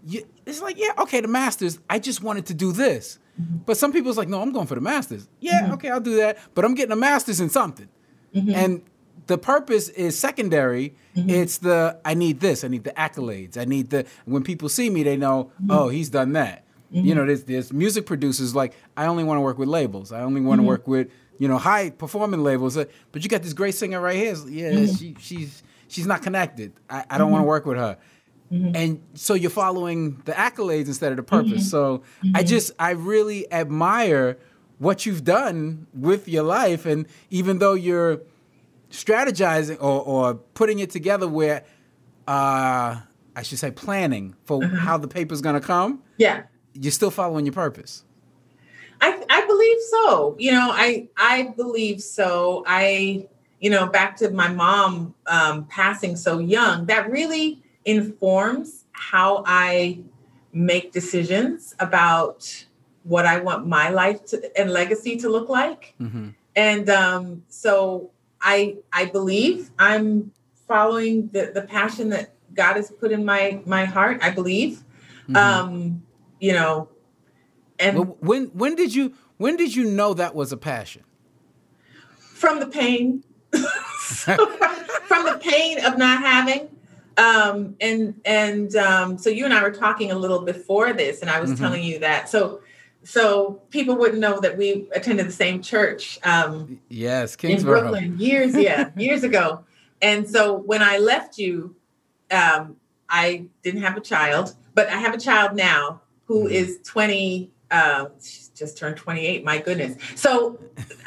you, 0.04 0.26
it's 0.46 0.62
like 0.62 0.78
yeah, 0.78 0.92
okay, 1.00 1.20
the 1.20 1.28
masters. 1.28 1.78
I 1.90 1.98
just 1.98 2.22
wanted 2.22 2.46
to 2.46 2.54
do 2.54 2.72
this, 2.72 3.18
mm-hmm. 3.40 3.58
but 3.66 3.76
some 3.76 3.92
people's 3.92 4.16
like 4.16 4.28
no, 4.28 4.40
I'm 4.40 4.52
going 4.52 4.66
for 4.66 4.75
the 4.75 4.80
masters. 4.80 5.28
Yeah, 5.40 5.62
mm-hmm. 5.62 5.72
okay, 5.75 5.90
I'll 5.90 6.00
do 6.00 6.16
that, 6.16 6.38
but 6.54 6.64
I'm 6.64 6.75
getting 6.75 6.92
a 6.92 6.96
masters 6.96 7.38
in 7.40 7.50
something, 7.50 7.88
mm-hmm. 8.34 8.54
and 8.54 8.82
the 9.26 9.38
purpose 9.38 9.88
is 9.90 10.18
secondary. 10.18 10.95
Mm-hmm. 11.16 11.30
It's 11.30 11.59
the 11.59 11.99
I 12.04 12.14
need 12.14 12.40
this, 12.40 12.64
I 12.64 12.68
need 12.68 12.85
the 12.85 12.92
accolades, 12.92 13.56
I 13.56 13.64
need 13.64 13.90
the 13.90 14.06
when 14.25 14.42
people 14.42 14.68
see 14.68 14.90
me, 14.90 15.02
they 15.02 15.16
know 15.16 15.52
mm-hmm. 15.54 15.71
oh, 15.71 15.88
he's 15.88 16.11
done 16.11 16.33
that. 16.33 16.64
You 16.92 17.14
know, 17.14 17.26
there's 17.26 17.45
there's 17.45 17.73
music 17.73 18.06
producers 18.06 18.54
like 18.54 18.73
I 18.97 19.06
only 19.06 19.23
want 19.25 19.37
to 19.37 19.42
work 19.42 19.59
with 19.59 19.68
labels. 19.68 20.12
I 20.12 20.23
only 20.23 20.40
want 20.40 20.61
to 20.61 20.66
work 20.66 20.88
with 20.88 21.11
you 21.38 21.49
know, 21.49 21.59
high 21.59 21.90
performing 21.90 22.42
labels. 22.42 22.76
Uh, 22.76 22.85
but 23.12 23.23
you 23.23 23.28
got 23.28 23.42
this 23.42 23.52
great 23.52 23.75
singer 23.75 24.00
right 24.00 24.16
here. 24.16 24.35
Yeah, 24.49 24.71
mm-hmm. 24.73 24.95
she, 24.95 25.16
she's 25.18 25.62
she's 25.88 26.06
not 26.06 26.23
connected. 26.23 26.73
I, 26.88 27.04
I 27.11 27.18
don't 27.18 27.26
mm-hmm. 27.26 27.33
want 27.33 27.42
to 27.42 27.47
work 27.47 27.66
with 27.66 27.76
her. 27.76 27.99
Mm-hmm. 28.52 28.76
And 28.76 29.02
so 29.14 29.35
you're 29.35 29.50
following 29.50 30.23
the 30.25 30.33
accolades 30.33 30.87
instead 30.87 31.11
of 31.11 31.16
the 31.16 31.23
purpose. 31.23 31.52
Mm-hmm. 31.52 31.61
So 31.61 32.02
I 32.23 32.26
mm-hmm. 32.26 32.47
just 32.47 32.73
I 32.78 32.90
really 32.90 33.50
admire 33.52 34.38
what 34.78 35.06
you've 35.06 35.25
done 35.25 35.87
with 35.95 36.28
your 36.28 36.42
life, 36.42 36.87
and 36.87 37.06
even 37.30 37.59
though 37.59 37.75
you're 37.75 38.21
strategizing 38.96 39.76
or, 39.80 40.02
or 40.02 40.34
putting 40.34 40.78
it 40.78 40.90
together 40.90 41.28
where 41.28 41.64
uh, 42.26 43.00
I 43.36 43.42
should 43.42 43.58
say 43.58 43.70
planning 43.70 44.34
for 44.44 44.64
uh-huh. 44.64 44.76
how 44.76 44.98
the 44.98 45.08
paper's 45.08 45.40
going 45.40 45.60
to 45.60 45.66
come. 45.66 46.02
Yeah, 46.16 46.44
you're 46.72 46.92
still 46.92 47.10
following 47.10 47.46
your 47.46 47.52
purpose. 47.52 48.04
I, 49.00 49.22
I 49.28 49.46
believe 49.46 49.78
so. 49.90 50.36
You 50.38 50.52
know, 50.52 50.70
I 50.72 51.08
I 51.16 51.54
believe 51.56 52.00
so. 52.00 52.64
I 52.66 53.28
you 53.60 53.70
know 53.70 53.86
back 53.86 54.16
to 54.16 54.30
my 54.30 54.48
mom 54.48 55.14
um, 55.26 55.66
passing 55.66 56.16
so 56.16 56.38
young. 56.38 56.86
That 56.86 57.10
really 57.10 57.62
informs 57.84 58.84
how 58.92 59.44
I 59.46 60.00
make 60.52 60.92
decisions 60.92 61.74
about 61.78 62.66
what 63.04 63.26
I 63.26 63.38
want 63.40 63.66
my 63.66 63.90
life 63.90 64.24
to, 64.26 64.58
and 64.58 64.70
legacy 64.70 65.16
to 65.18 65.28
look 65.28 65.48
like. 65.48 65.94
Mm-hmm. 66.00 66.30
And 66.56 66.90
um, 66.90 67.44
so 67.48 68.10
I 68.46 68.76
I 68.92 69.06
believe 69.06 69.70
I'm 69.78 70.30
following 70.68 71.28
the 71.32 71.50
the 71.52 71.62
passion 71.62 72.08
that 72.10 72.32
God 72.54 72.76
has 72.76 72.90
put 72.90 73.10
in 73.10 73.24
my 73.24 73.60
my 73.66 73.84
heart. 73.84 74.20
I 74.22 74.30
believe. 74.30 74.84
Mhm. 75.28 75.36
Um, 75.36 76.02
you 76.38 76.52
know, 76.52 76.88
and 77.80 77.96
Well, 77.98 78.16
when 78.20 78.44
when 78.54 78.76
did 78.76 78.94
you 78.94 79.12
when 79.38 79.56
did 79.56 79.74
you 79.74 79.84
know 79.84 80.14
that 80.14 80.34
was 80.34 80.52
a 80.52 80.56
passion? 80.56 81.02
from 82.34 82.60
the 82.60 82.66
pain 82.66 83.24
from 83.50 85.24
the 85.24 85.38
pain 85.40 85.82
of 85.84 85.96
not 85.96 86.20
having 86.20 86.68
um 87.16 87.74
and 87.80 88.14
and 88.26 88.76
um 88.76 89.16
so 89.16 89.30
you 89.30 89.46
and 89.46 89.54
i 89.54 89.62
were 89.62 89.70
talking 89.70 90.10
a 90.10 90.14
little 90.14 90.42
before 90.42 90.92
this 90.92 91.22
and 91.22 91.30
i 91.30 91.40
was 91.40 91.52
Mhm. 91.52 91.58
telling 91.58 91.82
you 91.82 91.98
that 91.98 92.28
so 92.28 92.60
so 93.06 93.60
people 93.70 93.94
wouldn't 93.96 94.18
know 94.20 94.40
that 94.40 94.56
we 94.58 94.88
attended 94.92 95.26
the 95.26 95.32
same 95.32 95.62
church 95.62 96.18
um 96.25 96.80
Yes, 96.88 97.36
in 97.36 97.62
brooklyn 97.62 98.18
years 98.18 98.54
yeah 98.56 98.90
years 98.96 99.22
ago. 99.25 99.64
And 100.02 100.28
so 100.28 100.54
when 100.54 100.82
i 100.82 100.98
left 100.98 101.38
you 101.38 101.75
um 102.30 102.76
i 103.08 103.44
didn't 103.62 103.82
have 103.82 103.96
a 103.96 104.00
child 104.00 104.54
but 104.75 104.88
i 104.88 104.96
have 104.98 105.14
a 105.14 105.18
child 105.18 105.54
now 105.54 106.00
who 106.26 106.48
Mhm. 106.48 106.50
is 106.50 106.78
20 106.84 107.50
uh 107.70 108.06
she's 108.20 108.48
just 108.54 108.76
turned 108.78 108.96
28 108.96 109.44
my 109.44 109.58
goodness. 109.58 109.96
So 110.16 110.58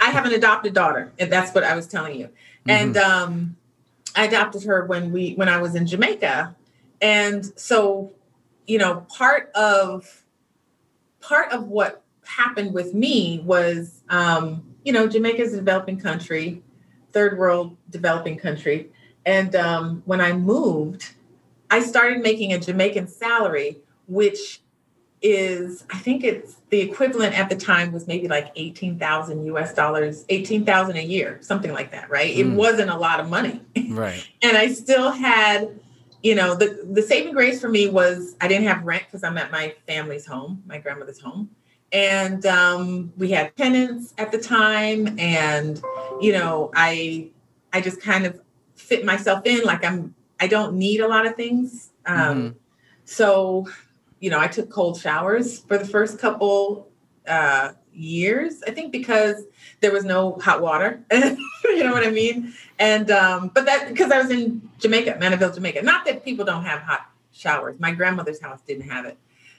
i 0.02 0.10
have 0.12 0.26
an 0.26 0.34
adopted 0.34 0.74
daughter 0.74 1.12
and 1.20 1.32
that's 1.32 1.54
what 1.54 1.64
i 1.64 1.76
was 1.76 1.88
telling 1.88 2.20
you. 2.20 2.30
And 2.68 2.96
Mm-hmm. 2.96 3.12
um 3.24 3.56
i 4.16 4.26
adopted 4.26 4.64
her 4.64 4.86
when 4.86 5.12
we 5.12 5.34
when 5.34 5.50
i 5.50 5.58
was 5.62 5.76
in 5.76 5.86
jamaica. 5.86 6.56
And 7.02 7.46
so 7.60 8.14
you 8.68 8.78
know 8.78 9.06
part 9.18 9.52
of 9.56 10.24
part 11.22 11.52
of 11.52 11.68
what 11.68 12.04
happened 12.26 12.74
with 12.74 12.94
me 12.94 13.42
was 13.44 14.02
um 14.10 14.64
you 14.84 14.94
know 14.94 15.08
jamaica 15.08 15.42
is 15.42 15.54
a 15.54 15.58
developing 15.58 16.00
country 16.00 16.62
third 17.12 17.38
world 17.38 17.76
developing 17.90 18.38
country 18.38 18.90
and 19.26 19.56
um 19.56 20.04
when 20.06 20.22
i 20.22 20.32
moved 20.32 21.14
i 21.72 21.80
started 21.80 22.22
making 22.22 22.54
a 22.54 22.60
jamaican 22.60 23.08
salary 23.08 23.78
which 24.08 24.62
is 25.22 25.84
i 25.92 25.98
think 25.98 26.24
it's 26.24 26.58
the 26.70 26.80
equivalent 26.80 27.38
at 27.38 27.50
the 27.50 27.56
time 27.56 27.92
was 27.92 28.08
maybe 28.08 28.28
like 28.30 28.52
18,000 28.56 29.44
US 29.48 29.74
dollars 29.74 30.24
18,000 30.30 30.96
a 30.96 31.02
year 31.04 31.40
something 31.42 31.74
like 31.74 31.92
that 31.92 32.10
right 32.10 32.30
it 32.38 32.46
Mm. 32.46 32.56
wasn't 32.56 32.90
a 32.90 32.96
lot 32.98 33.20
of 33.20 33.30
money 33.30 33.60
right. 33.90 34.26
and 34.42 34.56
I 34.56 34.72
still 34.72 35.12
had, 35.12 35.78
you 36.24 36.36
know, 36.36 36.56
the 36.56 36.86
the 36.92 37.02
saving 37.02 37.34
grace 37.34 37.62
for 37.62 37.70
me 37.70 37.90
was 37.90 38.36
I 38.42 38.48
didn't 38.48 38.68
have 38.68 38.84
rent 38.84 39.04
because 39.06 39.24
I'm 39.24 39.38
at 39.38 39.52
my 39.52 39.74
family's 39.88 40.26
home, 40.26 40.64
my 40.66 40.78
grandmother's 40.78 41.20
home, 41.20 41.50
and 41.92 42.46
um, 42.46 43.14
we 43.18 43.32
had 43.32 43.56
tenants 43.56 44.14
at 44.18 44.32
the 44.32 44.38
time, 44.38 45.18
and 45.20 45.82
you 46.20 46.34
know, 46.34 46.72
I 46.76 47.30
I 47.72 47.82
just 47.82 48.02
kind 48.02 48.26
of 48.26 48.40
fit 48.76 49.06
myself 49.06 49.46
in 49.46 49.64
like 49.64 49.86
I'm 49.86 50.14
I 50.40 50.48
don't 50.48 50.76
need 50.76 51.00
a 51.00 51.08
lot 51.08 51.26
of 51.26 51.36
things, 51.36 51.92
um, 52.06 52.56
so 53.06 53.68
you 54.20 54.30
know, 54.30 54.40
I 54.40 54.48
took 54.48 54.70
cold 54.70 55.00
showers 55.00 55.60
for 55.60 55.78
the 55.78 55.88
first 55.88 56.20
couple 56.20 56.90
uh, 57.28 57.72
years, 57.94 58.62
I 58.68 58.72
think 58.72 58.92
because 58.92 59.46
there 59.80 59.92
was 59.92 60.04
no 60.04 60.34
hot 60.42 60.62
water. 60.62 61.02
you 61.12 61.84
know 61.84 61.94
what 61.94 62.06
I 62.06 62.12
mean? 62.12 62.54
And 62.80 63.12
um, 63.12 63.52
but 63.54 63.66
that 63.66 63.90
because 63.90 64.10
I 64.10 64.22
was 64.22 64.32
in 64.32 64.68
Jamaica, 64.80 65.18
Mandeville, 65.20 65.54
Jamaica. 65.54 65.82
Not 65.82 66.06
that 66.06 66.24
people 66.24 66.46
don't 66.46 66.64
have 66.64 66.80
hot 66.80 67.12
showers. 67.34 67.78
My 67.80 67.92
grandmother's 67.92 68.42
house 68.42 68.62
didn't 68.66 68.90
have 68.90 69.06
it. 69.06 69.18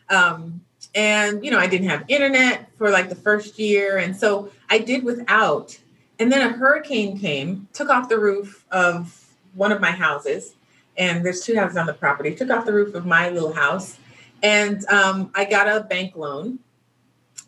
Um, 0.08 0.62
and 0.94 1.44
you 1.44 1.50
know, 1.50 1.58
I 1.58 1.66
didn't 1.66 1.88
have 1.88 2.04
internet 2.08 2.70
for 2.78 2.90
like 2.90 3.10
the 3.10 3.14
first 3.14 3.58
year, 3.58 3.98
and 3.98 4.16
so 4.16 4.50
I 4.70 4.78
did 4.78 5.04
without. 5.04 5.78
And 6.18 6.32
then 6.32 6.42
a 6.42 6.52
hurricane 6.52 7.18
came, 7.18 7.68
took 7.72 7.88
off 7.88 8.08
the 8.08 8.18
roof 8.18 8.66
of 8.70 9.26
one 9.54 9.72
of 9.72 9.80
my 9.80 9.90
houses, 9.90 10.54
and 10.96 11.24
there's 11.24 11.42
two 11.42 11.56
houses 11.56 11.76
on 11.76 11.86
the 11.86 11.94
property. 11.94 12.34
Took 12.34 12.50
off 12.50 12.64
the 12.64 12.72
roof 12.72 12.94
of 12.94 13.04
my 13.04 13.28
little 13.28 13.52
house, 13.52 13.98
and 14.42 14.84
um, 14.86 15.30
I 15.34 15.44
got 15.44 15.68
a 15.68 15.80
bank 15.84 16.16
loan, 16.16 16.58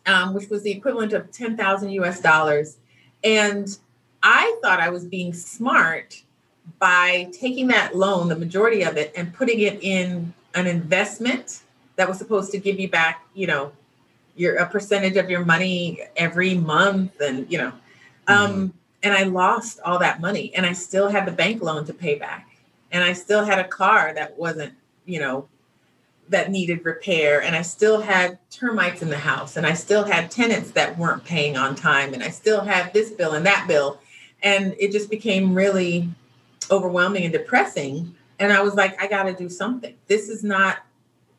um, 0.05 0.35
which 0.35 0.49
was 0.49 0.61
the 0.61 0.71
equivalent 0.71 1.13
of 1.13 1.31
ten 1.31 1.57
thousand 1.57 1.89
US 1.91 2.19
dollars, 2.19 2.77
and 3.23 3.75
I 4.23 4.57
thought 4.61 4.79
I 4.79 4.89
was 4.89 5.05
being 5.05 5.33
smart 5.33 6.23
by 6.79 7.29
taking 7.33 7.67
that 7.67 7.95
loan, 7.95 8.29
the 8.29 8.37
majority 8.37 8.83
of 8.83 8.95
it, 8.95 9.11
and 9.15 9.33
putting 9.33 9.59
it 9.59 9.83
in 9.83 10.33
an 10.55 10.65
investment 10.65 11.61
that 11.97 12.07
was 12.07 12.17
supposed 12.17 12.51
to 12.51 12.57
give 12.57 12.79
you 12.79 12.89
back, 12.89 13.25
you 13.33 13.47
know, 13.47 13.71
your 14.35 14.55
a 14.55 14.65
percentage 14.65 15.17
of 15.17 15.29
your 15.29 15.45
money 15.45 16.01
every 16.15 16.55
month, 16.55 17.19
and 17.21 17.51
you 17.51 17.57
know, 17.57 17.71
um, 18.27 18.73
and 19.03 19.13
I 19.13 19.23
lost 19.23 19.79
all 19.83 19.99
that 19.99 20.21
money, 20.21 20.53
and 20.55 20.65
I 20.65 20.73
still 20.73 21.09
had 21.09 21.27
the 21.27 21.31
bank 21.31 21.61
loan 21.61 21.85
to 21.85 21.93
pay 21.93 22.15
back, 22.15 22.49
and 22.91 23.03
I 23.03 23.13
still 23.13 23.43
had 23.43 23.59
a 23.59 23.67
car 23.67 24.13
that 24.15 24.37
wasn't, 24.39 24.73
you 25.05 25.19
know, 25.19 25.47
that 26.29 26.49
needed 26.49 26.83
repair, 26.85 27.43
and 27.43 27.55
I 27.55 27.61
still 27.61 28.01
had 28.01 28.39
termites 28.49 29.01
in 29.01 29.09
the 29.09 29.17
house, 29.17 29.57
and 29.57 29.67
I 29.67 29.73
still 29.73 30.03
had 30.03 30.31
tenants 30.31 30.71
that 30.71 30.97
weren't 30.97 31.23
paying 31.25 31.57
on 31.57 31.75
time, 31.75 32.13
and 32.13 32.23
I 32.23 32.29
still 32.29 32.61
had 32.61 32.93
this 32.93 33.11
bill 33.11 33.33
and 33.33 33.45
that 33.45 33.67
bill, 33.67 33.99
and 34.43 34.75
it 34.77 34.91
just 34.91 35.09
became 35.09 35.55
really 35.55 36.09
overwhelming 36.69 37.23
and 37.23 37.33
depressing. 37.33 38.13
And 38.39 38.51
I 38.51 38.61
was 38.61 38.75
like, 38.75 39.01
I 39.01 39.07
got 39.07 39.23
to 39.23 39.33
do 39.33 39.49
something. 39.49 39.95
This 40.07 40.29
is 40.29 40.43
not. 40.43 40.77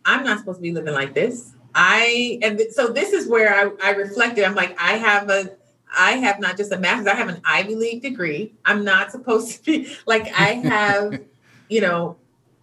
I'm 0.06 0.24
not 0.24 0.38
supposed 0.38 0.58
to 0.58 0.62
be 0.62 0.72
living 0.72 0.94
like 0.94 1.14
this. 1.14 1.52
I 1.74 2.38
and 2.42 2.58
th- 2.58 2.72
so 2.72 2.88
this 2.88 3.12
is 3.12 3.26
where 3.28 3.54
I, 3.54 3.70
I 3.82 3.90
reflected. 3.92 4.44
I'm 4.44 4.54
like, 4.54 4.80
I 4.80 4.92
have 4.92 5.30
a 5.30 5.50
I 5.96 6.12
have 6.12 6.40
not 6.40 6.56
just 6.56 6.72
a 6.72 6.78
master's, 6.78 7.06
I 7.06 7.14
have 7.14 7.28
an 7.28 7.40
Ivy 7.44 7.74
League 7.74 8.02
degree. 8.02 8.52
I'm 8.64 8.84
not 8.84 9.10
supposed 9.10 9.56
to 9.56 9.62
be 9.64 9.96
like 10.06 10.32
I 10.34 10.54
have, 10.54 11.20
you 11.68 11.80
know, 11.80 12.16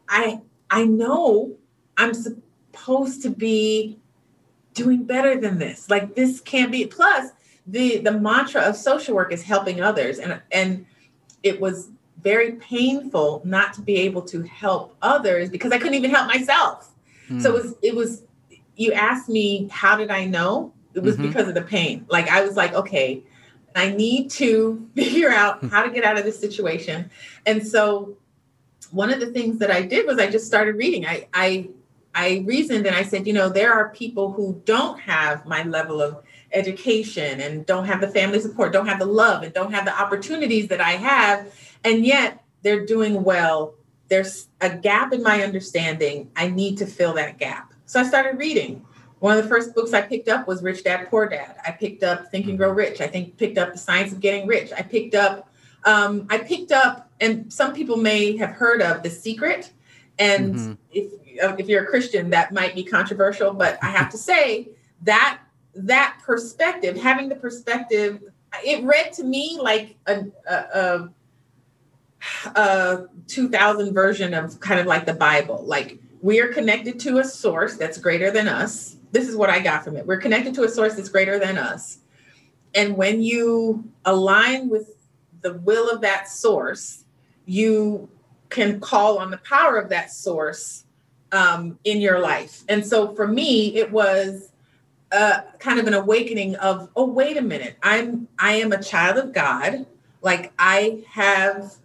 I 0.10 0.42
I 0.70 0.86
know 0.86 1.56
I'm 1.98 2.14
supposed 2.14 3.22
to 3.24 3.30
be 3.30 3.98
doing 4.74 5.04
better 5.04 5.40
than 5.40 5.58
this. 5.58 5.90
Like 5.90 6.16
this 6.16 6.40
can't 6.40 6.72
be 6.72 6.86
plus 6.86 7.32
the 7.68 8.00
the 8.00 8.12
mantra 8.12 8.62
of 8.62 8.76
social 8.76 9.16
work 9.16 9.32
is 9.32 9.44
helping 9.44 9.82
others. 9.82 10.20
And 10.20 10.42
and 10.52 10.86
it 11.44 11.60
was 11.60 11.90
very 12.22 12.54
painful 12.54 13.42
not 13.46 13.74
to 13.74 13.82
be 13.82 13.96
able 13.96 14.22
to 14.22 14.44
help 14.44 14.96
others 15.02 15.50
because 15.50 15.72
I 15.72 15.78
couldn't 15.78 15.96
even 15.96 16.12
help 16.12 16.28
myself. 16.28 16.92
Hmm. 17.28 17.40
So 17.40 17.56
it 17.56 17.64
was 17.64 17.76
it 17.82 17.96
was 17.96 18.24
you 18.76 18.94
asked 18.94 19.30
me 19.30 19.68
how 19.72 19.96
did 19.96 20.12
I 20.12 20.26
know? 20.26 20.74
It 20.94 21.04
was 21.04 21.18
Mhm. 21.18 21.22
because 21.24 21.48
of 21.48 21.54
the 21.54 21.62
pain. 21.62 22.06
Like 22.10 22.30
I 22.30 22.44
was 22.44 22.56
like, 22.56 22.74
okay, 22.74 23.24
I 23.76 23.92
need 23.92 24.30
to 24.32 24.88
figure 24.96 25.30
out 25.30 25.64
how 25.66 25.84
to 25.84 25.90
get 25.90 26.04
out 26.04 26.18
of 26.18 26.26
this 26.26 26.40
situation. 26.40 27.10
And 27.46 27.66
so 27.66 28.18
one 28.92 29.12
of 29.12 29.20
the 29.20 29.28
things 29.28 29.58
that 29.60 29.72
I 29.72 29.84
did 29.84 30.06
was 30.06 30.20
I 30.20 30.30
just 30.30 30.46
started 30.48 30.76
reading. 30.76 31.06
I 31.06 31.28
I 31.34 31.70
I 32.14 32.44
reasoned 32.46 32.86
and 32.86 32.96
I 32.96 33.04
said, 33.04 33.26
you 33.26 33.34
know, 33.34 33.48
there 33.48 33.72
are 33.74 33.90
people 33.90 34.32
who 34.34 34.62
don't 34.66 35.00
have 35.00 35.46
my 35.46 35.64
level 35.64 36.02
of 36.02 36.22
education 36.54 37.42
and 37.42 37.66
don't 37.66 37.86
have 37.86 38.02
the 38.02 38.08
family 38.08 38.40
support, 38.40 38.74
don't 38.74 38.88
have 38.88 39.00
the 39.00 39.06
love, 39.06 39.44
and 39.44 39.54
don't 39.54 39.74
have 39.74 39.86
the 39.86 40.00
opportunities 40.00 40.68
that 40.70 40.82
I 40.82 40.92
have, 40.92 41.54
and 41.84 42.06
yet 42.06 42.44
they're 42.62 42.86
doing 42.86 43.24
well. 43.24 43.76
There's 44.10 44.48
a 44.60 44.70
gap 44.70 45.14
in 45.14 45.24
my 45.24 45.44
understanding. 45.44 46.30
I 46.36 46.50
need 46.50 46.78
to 46.80 46.86
fill 46.86 47.14
that 47.14 47.38
gap. 47.38 47.74
So 47.86 48.00
I 48.00 48.04
started 48.04 48.38
reading. 48.38 48.86
One 49.20 49.38
of 49.38 49.44
the 49.44 49.50
first 49.50 49.76
books 49.76 49.94
I 49.94 50.02
picked 50.02 50.30
up 50.30 50.48
was 50.48 50.64
Rich 50.64 50.84
Dad 50.84 51.08
Poor 51.10 51.28
Dad. 51.30 51.56
I 51.66 51.72
picked 51.72 52.04
up 52.04 52.32
Think 52.32 52.48
and 52.48 52.58
Grow 52.58 52.72
Rich. 52.72 53.02
I 53.02 53.08
think 53.08 53.38
picked 53.38 53.58
up 53.58 53.72
The 53.72 53.78
Science 53.78 54.12
of 54.12 54.20
Getting 54.20 54.48
Rich. 54.48 54.72
I 54.76 54.82
picked 54.82 55.16
up 55.16 55.48
um, 55.84 56.28
I 56.30 56.38
picked 56.38 56.72
up, 56.72 57.10
and 57.20 57.52
some 57.52 57.74
people 57.74 57.98
may 57.98 58.38
have 58.38 58.52
heard 58.52 58.82
of 58.82 59.02
The 59.04 59.10
Secret. 59.10 59.72
And 60.20 60.56
Mhm. 60.56 60.78
if 60.92 61.12
if 61.60 61.68
you're 61.68 61.84
a 61.84 61.88
Christian, 61.88 62.30
that 62.32 62.52
might 62.52 62.76
be 62.76 62.84
controversial, 62.84 63.54
but 63.54 63.80
I 63.82 63.88
have 63.88 64.10
to 64.12 64.18
say 64.18 64.70
that 65.04 65.40
that 65.76 66.20
perspective, 66.24 66.98
having 66.98 67.30
the 67.30 67.36
perspective, 67.36 68.22
it 68.64 68.84
read 68.84 69.14
to 69.14 69.24
me 69.24 69.58
like 69.62 69.96
a, 70.08 70.26
a, 70.50 70.56
a, 70.56 71.10
a 72.56 73.08
2000 73.28 73.94
version 73.94 74.34
of 74.34 74.60
kind 74.60 74.80
of 74.80 74.86
like 74.86 75.06
the 75.06 75.14
Bible. 75.14 75.64
Like 75.66 76.00
we 76.22 76.40
are 76.42 76.54
connected 76.54 77.00
to 77.02 77.20
a 77.20 77.24
source 77.24 77.78
that's 77.78 77.98
greater 77.98 78.32
than 78.32 78.48
us. 78.48 78.98
This 79.12 79.28
is 79.28 79.36
what 79.36 79.50
I 79.50 79.60
got 79.60 79.84
from 79.84 79.98
it. 79.98 80.06
We're 80.06 80.18
connected 80.18 80.54
to 80.56 80.64
a 80.64 80.70
source 80.70 80.96
that's 80.96 81.10
greater 81.10 81.40
than 81.40 81.58
us. 81.58 82.00
And 82.74 82.96
when 82.96 83.22
you 83.22 83.92
align 84.06 84.70
with 84.70 84.96
the 85.42 85.56
will 85.56 85.90
of 85.90 86.02
that 86.02 86.30
source, 86.30 87.04
you 87.46 88.10
can 88.50 88.80
call 88.80 89.18
on 89.18 89.32
the 89.32 89.38
power 89.38 89.78
of 89.78 89.90
that 89.90 90.12
source 90.12 90.86
um, 91.32 91.80
in 91.84 92.00
your 92.00 92.20
life. 92.20 92.64
And 92.70 92.86
so 92.86 93.16
for 93.16 93.28
me, 93.28 93.76
it 93.76 93.92
was 93.92 94.51
uh, 95.12 95.42
kind 95.60 95.80
of 95.80 95.88
an 95.88 95.94
awakening 95.94 96.56
of, 96.56 96.90
oh, 96.96 97.06
wait 97.06 97.38
a 97.38 97.42
minute, 97.42 97.78
I'm 97.84 98.28
I 98.40 98.54
am 98.54 98.72
a 98.72 98.82
child 98.82 99.18
of 99.18 99.34
God. 99.34 99.86
Like 100.22 100.54
I 100.58 101.04
have, 101.10 101.76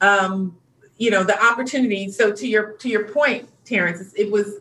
um, 0.00 0.56
you 0.98 1.10
know, 1.10 1.22
the 1.22 1.40
opportunity. 1.42 2.10
So 2.10 2.32
to 2.32 2.46
your 2.46 2.72
to 2.72 2.88
your 2.88 3.08
point, 3.08 3.48
Terrence, 3.64 4.12
it 4.16 4.30
was 4.30 4.60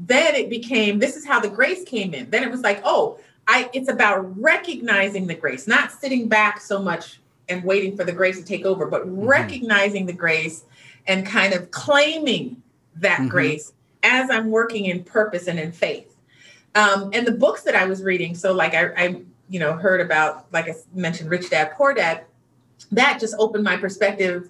then 0.00 0.34
it 0.34 0.50
became 0.50 0.98
this 0.98 1.16
is 1.16 1.26
how 1.26 1.40
the 1.40 1.48
grace 1.48 1.84
came 1.84 2.14
in. 2.14 2.30
Then 2.30 2.42
it 2.42 2.50
was 2.50 2.60
like, 2.60 2.80
oh, 2.84 3.18
I 3.46 3.70
it's 3.72 3.88
about 3.88 4.40
recognizing 4.40 5.26
the 5.26 5.34
grace, 5.34 5.66
not 5.66 5.92
sitting 5.92 6.28
back 6.28 6.60
so 6.60 6.82
much 6.82 7.20
and 7.48 7.64
waiting 7.64 7.96
for 7.96 8.04
the 8.04 8.12
grace 8.12 8.38
to 8.38 8.44
take 8.44 8.66
over, 8.66 8.86
but 8.86 9.02
recognizing 9.06 10.04
the 10.04 10.12
grace 10.12 10.64
and 11.06 11.26
kind 11.26 11.54
of 11.54 11.70
claiming 11.70 12.62
that 12.96 13.20
mm-hmm. 13.20 13.28
grace 13.28 13.72
as 14.02 14.30
I'm 14.30 14.50
working 14.50 14.86
in 14.86 15.02
purpose 15.02 15.46
and 15.46 15.58
in 15.58 15.72
faith. 15.72 16.07
Um, 16.78 17.10
and 17.12 17.26
the 17.26 17.32
books 17.32 17.62
that 17.64 17.74
I 17.74 17.86
was 17.86 18.04
reading, 18.04 18.36
so 18.36 18.52
like 18.52 18.72
I, 18.72 18.92
I, 18.96 19.22
you 19.48 19.58
know, 19.58 19.72
heard 19.72 20.00
about, 20.00 20.46
like 20.52 20.68
I 20.68 20.74
mentioned, 20.94 21.28
Rich 21.28 21.50
Dad, 21.50 21.72
Poor 21.74 21.92
Dad, 21.92 22.24
that 22.92 23.18
just 23.18 23.34
opened 23.40 23.64
my 23.64 23.76
perspective 23.76 24.48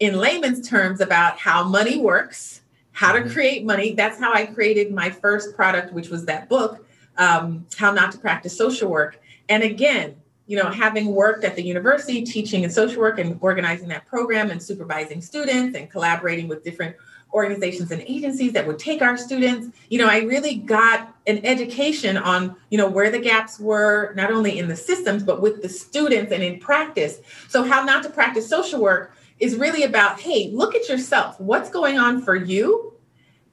in 0.00 0.16
layman's 0.16 0.68
terms 0.68 1.00
about 1.00 1.38
how 1.38 1.62
money 1.62 2.00
works, 2.00 2.62
how 2.90 3.12
to 3.12 3.20
mm-hmm. 3.20 3.32
create 3.32 3.64
money. 3.64 3.94
That's 3.94 4.18
how 4.18 4.32
I 4.32 4.46
created 4.46 4.92
my 4.92 5.08
first 5.08 5.54
product, 5.54 5.92
which 5.92 6.08
was 6.08 6.24
that 6.24 6.48
book, 6.48 6.84
um, 7.16 7.64
How 7.76 7.92
Not 7.92 8.10
to 8.10 8.18
Practice 8.18 8.56
Social 8.56 8.90
Work. 8.90 9.20
And 9.48 9.62
again, 9.62 10.16
you 10.48 10.56
know, 10.56 10.70
having 10.70 11.14
worked 11.14 11.44
at 11.44 11.54
the 11.54 11.62
university, 11.62 12.24
teaching 12.24 12.64
in 12.64 12.70
social 12.70 13.00
work 13.00 13.20
and 13.20 13.38
organizing 13.40 13.86
that 13.90 14.04
program 14.06 14.50
and 14.50 14.60
supervising 14.60 15.20
students 15.20 15.78
and 15.78 15.88
collaborating 15.88 16.48
with 16.48 16.64
different 16.64 16.96
organizations 17.32 17.90
and 17.90 18.02
agencies 18.02 18.52
that 18.52 18.66
would 18.66 18.78
take 18.78 19.02
our 19.02 19.16
students. 19.16 19.76
You 19.88 19.98
know 19.98 20.08
i 20.08 20.20
really 20.20 20.56
got 20.56 21.14
an 21.26 21.44
education 21.44 22.16
on 22.16 22.56
you 22.70 22.78
know 22.78 22.88
where 22.88 23.10
the 23.10 23.18
gaps 23.18 23.58
were 23.58 24.12
not 24.14 24.30
only 24.30 24.58
in 24.58 24.68
the 24.68 24.76
systems 24.76 25.22
but 25.22 25.40
with 25.40 25.62
the 25.62 25.68
students 25.68 26.32
and 26.32 26.42
in 26.42 26.58
practice. 26.58 27.20
So 27.48 27.62
how 27.62 27.84
not 27.84 28.02
to 28.04 28.10
practice 28.10 28.48
social 28.48 28.80
work 28.80 29.14
is 29.38 29.56
really 29.56 29.82
about 29.82 30.20
hey 30.20 30.50
look 30.52 30.74
at 30.74 30.88
yourself. 30.88 31.38
What's 31.40 31.70
going 31.70 31.98
on 31.98 32.22
for 32.22 32.34
you? 32.34 32.94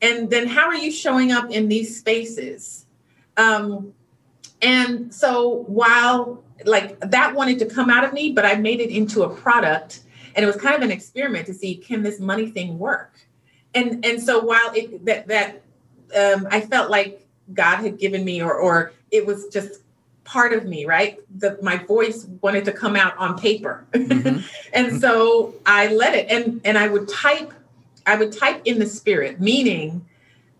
And 0.01 0.29
then 0.29 0.47
how 0.47 0.67
are 0.67 0.75
you 0.75 0.91
showing 0.91 1.31
up 1.31 1.49
in 1.49 1.67
these 1.67 1.97
spaces? 1.97 2.85
Um, 3.38 3.93
and 4.61 5.13
so 5.13 5.63
while 5.67 6.43
like 6.65 6.99
that 6.99 7.35
wanted 7.35 7.59
to 7.59 7.65
come 7.65 7.89
out 7.89 8.03
of 8.03 8.13
me 8.13 8.31
but 8.31 8.45
i 8.45 8.55
made 8.55 8.79
it 8.79 8.89
into 8.89 9.23
a 9.23 9.29
product 9.29 10.01
and 10.35 10.43
it 10.43 10.47
was 10.47 10.55
kind 10.55 10.75
of 10.75 10.81
an 10.81 10.91
experiment 10.91 11.45
to 11.45 11.53
see 11.53 11.75
can 11.75 12.01
this 12.01 12.19
money 12.19 12.49
thing 12.49 12.79
work 12.79 13.27
and 13.75 14.05
and 14.05 14.21
so 14.21 14.43
while 14.43 14.71
it 14.73 15.05
that 15.05 15.27
that 15.27 15.61
um, 16.17 16.47
I 16.49 16.61
felt 16.61 16.89
like 16.89 17.27
God 17.53 17.77
had 17.77 17.99
given 17.99 18.23
me, 18.25 18.41
or 18.41 18.53
or 18.55 18.93
it 19.11 19.25
was 19.25 19.47
just 19.47 19.81
part 20.23 20.53
of 20.53 20.65
me, 20.65 20.85
right? 20.85 21.19
The 21.38 21.59
my 21.61 21.77
voice 21.77 22.25
wanted 22.41 22.65
to 22.65 22.71
come 22.71 22.95
out 22.95 23.17
on 23.17 23.38
paper, 23.38 23.85
mm-hmm. 23.91 24.39
and 24.73 24.99
so 24.99 25.55
I 25.65 25.88
let 25.88 26.15
it. 26.15 26.31
And 26.31 26.61
and 26.63 26.77
I 26.77 26.88
would 26.88 27.07
type, 27.07 27.53
I 28.05 28.15
would 28.15 28.31
type 28.31 28.61
in 28.65 28.79
the 28.79 28.88
spirit, 28.88 29.39
meaning 29.39 30.05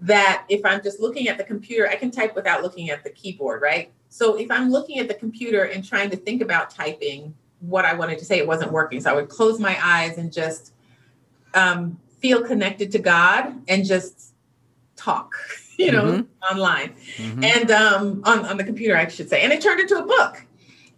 that 0.02 0.44
if 0.50 0.64
I'm 0.66 0.84
just 0.84 1.00
looking 1.00 1.30
at 1.30 1.38
the 1.38 1.44
computer, 1.44 1.88
I 1.88 1.96
can 1.96 2.12
type 2.12 2.36
without 2.36 2.62
looking 2.62 2.90
at 2.90 3.04
the 3.04 3.10
keyboard, 3.10 3.62
right? 3.62 3.92
So 4.10 4.36
if 4.36 4.52
I'm 4.52 4.70
looking 4.70 5.00
at 5.00 5.08
the 5.08 5.14
computer 5.14 5.64
and 5.64 5.84
trying 5.84 6.10
to 6.12 6.18
think 6.18 6.42
about 6.42 6.70
typing 6.70 7.34
what 7.62 7.86
I 7.86 7.94
wanted 7.94 8.20
to 8.20 8.26
say, 8.26 8.38
it 8.38 8.46
wasn't 8.46 8.72
working. 8.72 9.02
So 9.02 9.10
I 9.10 9.14
would 9.14 9.30
close 9.30 9.60
my 9.60 9.78
eyes 9.84 10.18
and 10.18 10.32
just 10.32 10.74
um, 11.54 11.98
feel 12.26 12.42
connected 12.42 12.92
to 12.92 12.98
God 12.98 13.54
and 13.68 13.86
just 13.86 14.34
talk, 14.96 15.36
you 15.78 15.92
know, 15.92 16.06
mm-hmm. 16.06 16.56
online 16.56 16.96
mm-hmm. 17.18 17.44
and 17.44 17.70
um, 17.70 18.24
on, 18.26 18.44
on 18.48 18.58
the 18.58 18.64
computer, 18.64 18.98
I 18.98 19.08
should 19.08 19.30
say. 19.30 19.42
And 19.42 19.54
it 19.54 19.62
turned 19.62 19.80
into 19.80 20.00
a 20.00 20.06
book 20.06 20.44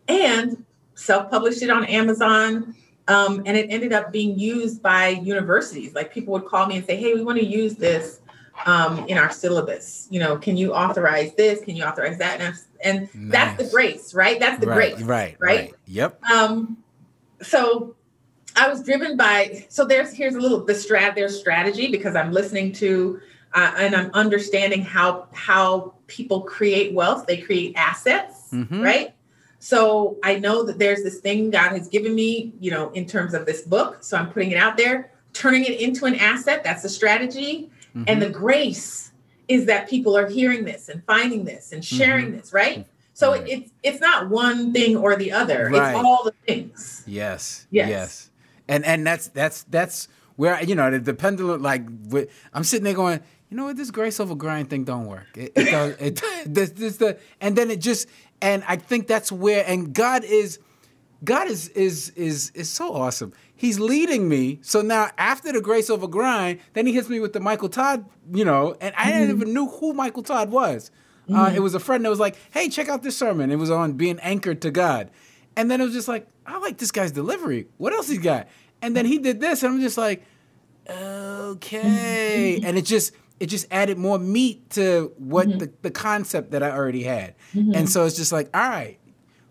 and 0.08 0.64
self 0.96 1.30
published 1.30 1.62
it 1.62 1.70
on 1.70 1.84
Amazon. 1.84 2.74
Um, 3.10 3.44
and 3.46 3.58
it 3.58 3.68
ended 3.70 3.92
up 3.92 4.14
being 4.14 4.40
used 4.40 4.82
by 4.82 5.10
universities. 5.10 5.94
Like 5.94 6.14
people 6.14 6.32
would 6.32 6.46
call 6.46 6.66
me 6.66 6.78
and 6.78 6.86
say, 6.86 6.96
hey, 6.96 7.14
we 7.14 7.22
want 7.22 7.40
to 7.40 7.46
use 7.46 7.76
this 7.76 8.22
um, 8.66 9.06
in 9.08 9.18
our 9.18 9.30
syllabus. 9.30 10.08
You 10.10 10.22
know, 10.22 10.38
can 10.38 10.56
you 10.56 10.74
authorize 10.74 11.36
this? 11.36 11.60
Can 11.60 11.76
you 11.76 11.84
authorize 11.84 12.18
that? 12.20 12.40
And, 12.40 12.56
and 12.86 13.16
nice. 13.16 13.32
that's 13.34 13.64
the 13.64 13.70
grace, 13.70 14.14
right? 14.14 14.40
That's 14.40 14.62
the 14.62 14.68
right, 14.68 14.96
grace. 14.96 15.06
Right, 15.06 15.36
right. 15.40 15.60
Right. 15.60 15.74
Yep. 15.88 16.24
Um, 16.24 16.78
so 17.42 17.97
I 18.58 18.68
was 18.68 18.84
driven 18.84 19.16
by 19.16 19.66
so 19.70 19.86
there's 19.86 20.12
here's 20.12 20.36
a 20.36 20.40
little 20.40 20.66
the 20.66 20.74
strat 20.74 21.16
there's 21.16 21.40
strategy 21.40 21.90
because 21.92 22.16
I'm 22.16 22.32
listening 22.32 22.74
to 22.74 23.20
uh, 23.54 23.74
and 23.78 23.96
I'm 23.96 24.12
understanding 24.14 24.82
how 24.82 25.28
how 25.32 25.94
people 26.08 26.42
create 26.42 26.94
wealth. 26.94 27.28
They 27.28 27.38
create 27.38 27.74
assets, 27.76 28.50
mm-hmm. 28.52 28.82
right? 28.82 29.14
So 29.60 30.18
I 30.24 30.40
know 30.40 30.64
that 30.64 30.80
there's 30.80 31.04
this 31.04 31.20
thing 31.20 31.50
God 31.50 31.72
has 31.72 31.88
given 31.88 32.14
me, 32.14 32.54
you 32.60 32.72
know, 32.72 32.90
in 32.92 33.06
terms 33.06 33.34
of 33.34 33.46
this 33.46 33.62
book. 33.62 34.04
So 34.04 34.18
I'm 34.18 34.32
putting 34.32 34.52
it 34.52 34.58
out 34.58 34.78
there, 34.78 35.12
turning 35.34 35.64
it 35.64 35.80
into 35.80 36.06
an 36.06 36.16
asset. 36.16 36.64
That's 36.64 36.84
the 36.84 36.90
strategy, 36.90 37.70
mm-hmm. 37.90 38.04
and 38.08 38.22
the 38.22 38.30
grace 38.30 39.12
is 39.48 39.66
that 39.66 39.90
people 39.90 40.18
are 40.18 40.28
hearing 40.28 40.66
this 40.66 40.90
and 40.90 41.04
finding 41.06 41.46
this 41.46 41.72
and 41.72 41.84
sharing 41.84 42.28
mm-hmm. 42.28 42.38
this, 42.38 42.54
right? 42.54 42.86
So 43.14 43.32
right. 43.32 43.48
it's 43.48 43.72
it's 43.82 44.02
not 44.02 44.30
one 44.30 44.74
thing 44.74 44.98
or 44.98 45.16
the 45.16 45.32
other. 45.32 45.70
Right. 45.72 45.96
It's 45.96 46.06
all 46.06 46.24
the 46.24 46.34
things. 46.46 47.04
Yes. 47.08 47.66
Yes. 47.72 47.90
yes 47.90 48.30
and 48.68 48.86
and 48.86 49.06
that's 49.06 49.28
that's 49.30 49.64
that's 49.64 50.08
where 50.36 50.62
you 50.64 50.76
know 50.76 50.92
the, 50.92 51.00
the 51.00 51.14
pendulum 51.14 51.62
like 51.62 51.84
I'm 52.54 52.64
sitting 52.64 52.84
there 52.84 52.94
going 52.94 53.20
you 53.50 53.58
know 53.58 53.66
what 53.66 53.78
this 53.78 53.92
grace 53.92 54.20
over 54.20 54.36
grind 54.36 54.70
thing 54.70 54.84
don't 54.84 55.06
work 55.06 55.28
it, 55.36 55.54
it 55.56 55.66
does 55.72 55.96
it 56.00 56.22
this, 56.46 56.70
this 56.72 56.98
the 56.98 57.18
and 57.42 57.56
then 57.56 57.72
it 57.72 57.82
just 57.82 58.08
and 58.42 58.64
I 58.68 58.76
think 58.76 59.08
that's 59.08 59.32
where 59.32 59.64
and 59.68 59.94
God 59.94 60.24
is 60.24 60.60
God 61.24 61.48
is 61.48 61.70
is 61.70 62.10
is 62.12 62.52
is 62.52 62.70
so 62.70 62.94
awesome. 62.94 63.34
He's 63.56 63.80
leading 63.80 64.30
me. 64.30 64.60
So 64.62 64.82
now 64.82 65.10
after 65.18 65.52
the 65.52 65.62
grace 65.62 65.90
over 65.90 66.08
grind, 66.08 66.60
then 66.74 66.86
he 66.86 66.94
hits 66.94 67.10
me 67.10 67.20
with 67.20 67.34
the 67.34 67.40
Michael 67.40 67.70
Todd, 67.70 68.06
you 68.32 68.46
know, 68.46 68.76
and 68.80 68.94
I 68.96 69.06
mm-hmm. 69.06 69.20
didn't 69.20 69.36
even 69.36 69.54
knew 69.54 69.68
who 69.68 69.94
Michael 69.94 70.24
Todd 70.24 70.52
was. 70.52 70.92
Uh, 71.28 71.32
mm-hmm. 71.32 71.40
Uh, 71.40 71.50
it 71.56 71.60
was 71.60 71.74
a 71.74 71.80
friend 71.80 72.06
that 72.06 72.10
was 72.10 72.20
like, 72.20 72.38
"Hey, 72.52 72.70
check 72.70 72.88
out 72.88 73.04
this 73.04 73.18
sermon." 73.18 73.52
It 73.52 73.58
was 73.58 73.72
on 73.72 73.94
being 73.94 74.20
anchored 74.20 74.62
to 74.62 74.72
God, 74.72 75.10
and 75.58 75.70
then 75.70 75.82
it 75.82 75.86
was 75.86 75.94
just 75.94 76.08
like, 76.08 76.28
I 76.46 76.60
like 76.60 76.78
this 76.78 76.92
guy's 76.92 77.12
delivery. 77.12 77.68
What 77.78 77.92
else 77.92 78.08
he's 78.08 78.20
got? 78.20 78.48
And 78.82 78.96
then 78.96 79.06
he 79.06 79.18
did 79.18 79.42
this, 79.42 79.64
and 79.64 79.74
I'm 79.74 79.82
just 79.82 79.98
like, 79.98 80.24
okay. 80.88 82.62
and 82.64 82.78
it 82.78 82.86
just 82.86 83.12
it 83.40 83.48
just 83.48 83.66
added 83.72 83.98
more 83.98 84.20
meat 84.20 84.70
to 84.72 85.12
what 85.18 85.48
mm-hmm. 85.48 85.58
the, 85.58 85.74
the 85.82 85.92
concept 85.92 86.52
that 86.52 86.64
I 86.64 86.72
already 86.72 87.04
had. 87.04 87.36
Mm-hmm. 87.54 87.74
And 87.74 87.90
so 87.90 88.06
it's 88.06 88.16
just 88.16 88.32
like, 88.32 88.50
all 88.56 88.70
right, 88.70 89.00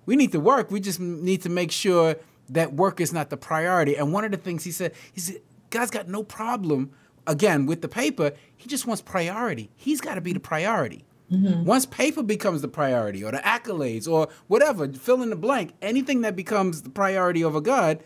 we 0.07 0.17
need 0.17 0.33
to 0.33 0.41
work. 0.41 0.71
We 0.71 0.81
just 0.81 1.01
need 1.01 1.43
to 1.43 1.49
make 1.49 1.73
sure 1.73 2.17
that 2.51 2.73
work 2.73 3.01
is 3.01 3.13
not 3.13 3.31
the 3.31 3.37
priority. 3.37 3.97
And 3.97 4.13
one 4.13 4.25
of 4.25 4.31
the 4.31 4.37
things 4.37 4.65
he 4.65 4.73
said, 4.73 4.93
he 5.13 5.21
said, 5.21 5.37
God's 5.71 5.91
got 5.91 6.09
no 6.09 6.23
problem, 6.23 6.93
again, 7.27 7.67
with 7.67 7.83
the 7.83 7.89
paper. 7.89 8.33
He 8.57 8.69
just 8.69 8.87
wants 8.87 9.03
priority. 9.03 9.71
He's 9.75 10.01
got 10.01 10.15
to 10.15 10.21
be 10.21 10.33
the 10.33 10.41
priority. 10.41 11.05
Mm-hmm. 11.31 11.65
Once 11.65 11.87
paper 11.87 12.23
becomes 12.23 12.63
the 12.63 12.69
priority 12.69 13.25
or 13.25 13.33
the 13.33 13.39
accolades 13.39 14.09
or 14.09 14.29
whatever, 14.47 14.89
fill 14.93 15.23
in 15.23 15.31
the 15.31 15.37
blank, 15.37 15.75
anything 15.83 16.21
that 16.21 16.37
becomes 16.37 16.83
the 16.83 16.91
priority 16.91 17.43
over 17.43 17.61
God 17.61 18.03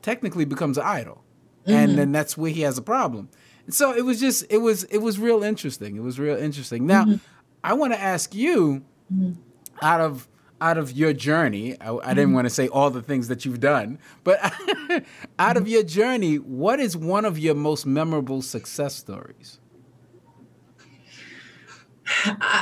technically 0.00 0.44
becomes 0.44 0.78
an 0.78 0.84
idol. 0.84 1.22
Mm-hmm. 1.66 1.72
And 1.72 1.98
then 1.98 2.12
that's 2.12 2.36
where 2.36 2.50
he 2.50 2.62
has 2.62 2.78
a 2.78 2.82
problem. 2.82 3.28
And 3.66 3.74
so 3.74 3.94
it 3.94 4.04
was 4.04 4.20
just 4.20 4.44
it 4.50 4.58
was 4.58 4.84
it 4.84 4.98
was 4.98 5.18
real 5.18 5.42
interesting. 5.42 5.96
It 5.96 6.02
was 6.02 6.18
real 6.18 6.36
interesting. 6.36 6.86
Now, 6.86 7.04
mm-hmm. 7.04 7.16
I 7.62 7.74
want 7.74 7.92
to 7.92 8.00
ask 8.00 8.34
you 8.34 8.84
mm-hmm. 9.12 9.32
out 9.82 10.00
of 10.00 10.28
out 10.60 10.78
of 10.78 10.92
your 10.92 11.12
journey, 11.12 11.78
I, 11.80 11.94
I 11.94 12.08
didn't 12.14 12.28
mm-hmm. 12.28 12.34
want 12.34 12.44
to 12.46 12.50
say 12.50 12.68
all 12.68 12.90
the 12.90 13.02
things 13.02 13.28
that 13.28 13.44
you've 13.44 13.60
done, 13.60 13.98
but 14.22 14.42
out 15.38 15.56
of 15.56 15.64
mm-hmm. 15.64 15.66
your 15.66 15.82
journey, 15.82 16.36
what 16.36 16.80
is 16.80 16.96
one 16.96 17.24
of 17.24 17.38
your 17.38 17.54
most 17.54 17.84
memorable 17.84 18.40
success 18.40 18.94
stories? 18.94 19.58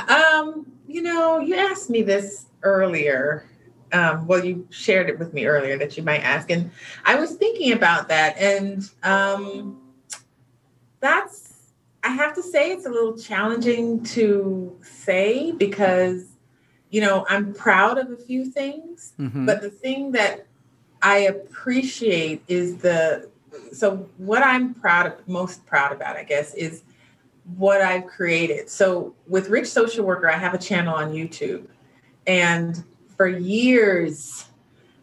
Um, 0.09 0.71
you 0.87 1.01
know, 1.01 1.39
you 1.39 1.55
asked 1.55 1.89
me 1.89 2.01
this 2.01 2.45
earlier. 2.61 3.45
Um, 3.91 4.25
well, 4.27 4.43
you 4.43 4.67
shared 4.71 5.09
it 5.09 5.19
with 5.19 5.33
me 5.33 5.45
earlier 5.45 5.77
that 5.77 5.97
you 5.97 6.03
might 6.03 6.21
ask, 6.23 6.49
and 6.49 6.71
I 7.05 7.15
was 7.15 7.33
thinking 7.35 7.73
about 7.73 8.07
that, 8.07 8.35
and 8.37 8.89
um, 9.03 9.81
that's 10.99 11.53
I 12.03 12.09
have 12.09 12.33
to 12.35 12.43
say 12.43 12.71
it's 12.71 12.85
a 12.85 12.89
little 12.89 13.17
challenging 13.17 14.03
to 14.05 14.75
say 14.81 15.51
because 15.51 16.25
you 16.89 17.01
know 17.01 17.25
I'm 17.29 17.53
proud 17.53 17.97
of 17.97 18.09
a 18.09 18.17
few 18.17 18.49
things, 18.49 19.13
mm-hmm. 19.19 19.45
but 19.45 19.61
the 19.61 19.69
thing 19.69 20.11
that 20.13 20.47
I 21.03 21.17
appreciate 21.19 22.43
is 22.47 22.77
the 22.77 23.29
so 23.71 24.09
what 24.17 24.43
I'm 24.43 24.73
proud 24.73 25.05
of 25.07 25.27
most 25.27 25.65
proud 25.65 25.91
about, 25.91 26.15
I 26.15 26.23
guess, 26.23 26.53
is 26.55 26.83
what 27.57 27.81
I've 27.81 28.05
created. 28.07 28.69
So 28.69 29.13
with 29.27 29.49
Rich 29.49 29.67
Social 29.67 30.05
Worker, 30.05 30.29
I 30.29 30.37
have 30.37 30.53
a 30.53 30.57
channel 30.57 30.95
on 30.95 31.11
YouTube. 31.11 31.65
And 32.25 32.83
for 33.17 33.27
years, 33.27 34.45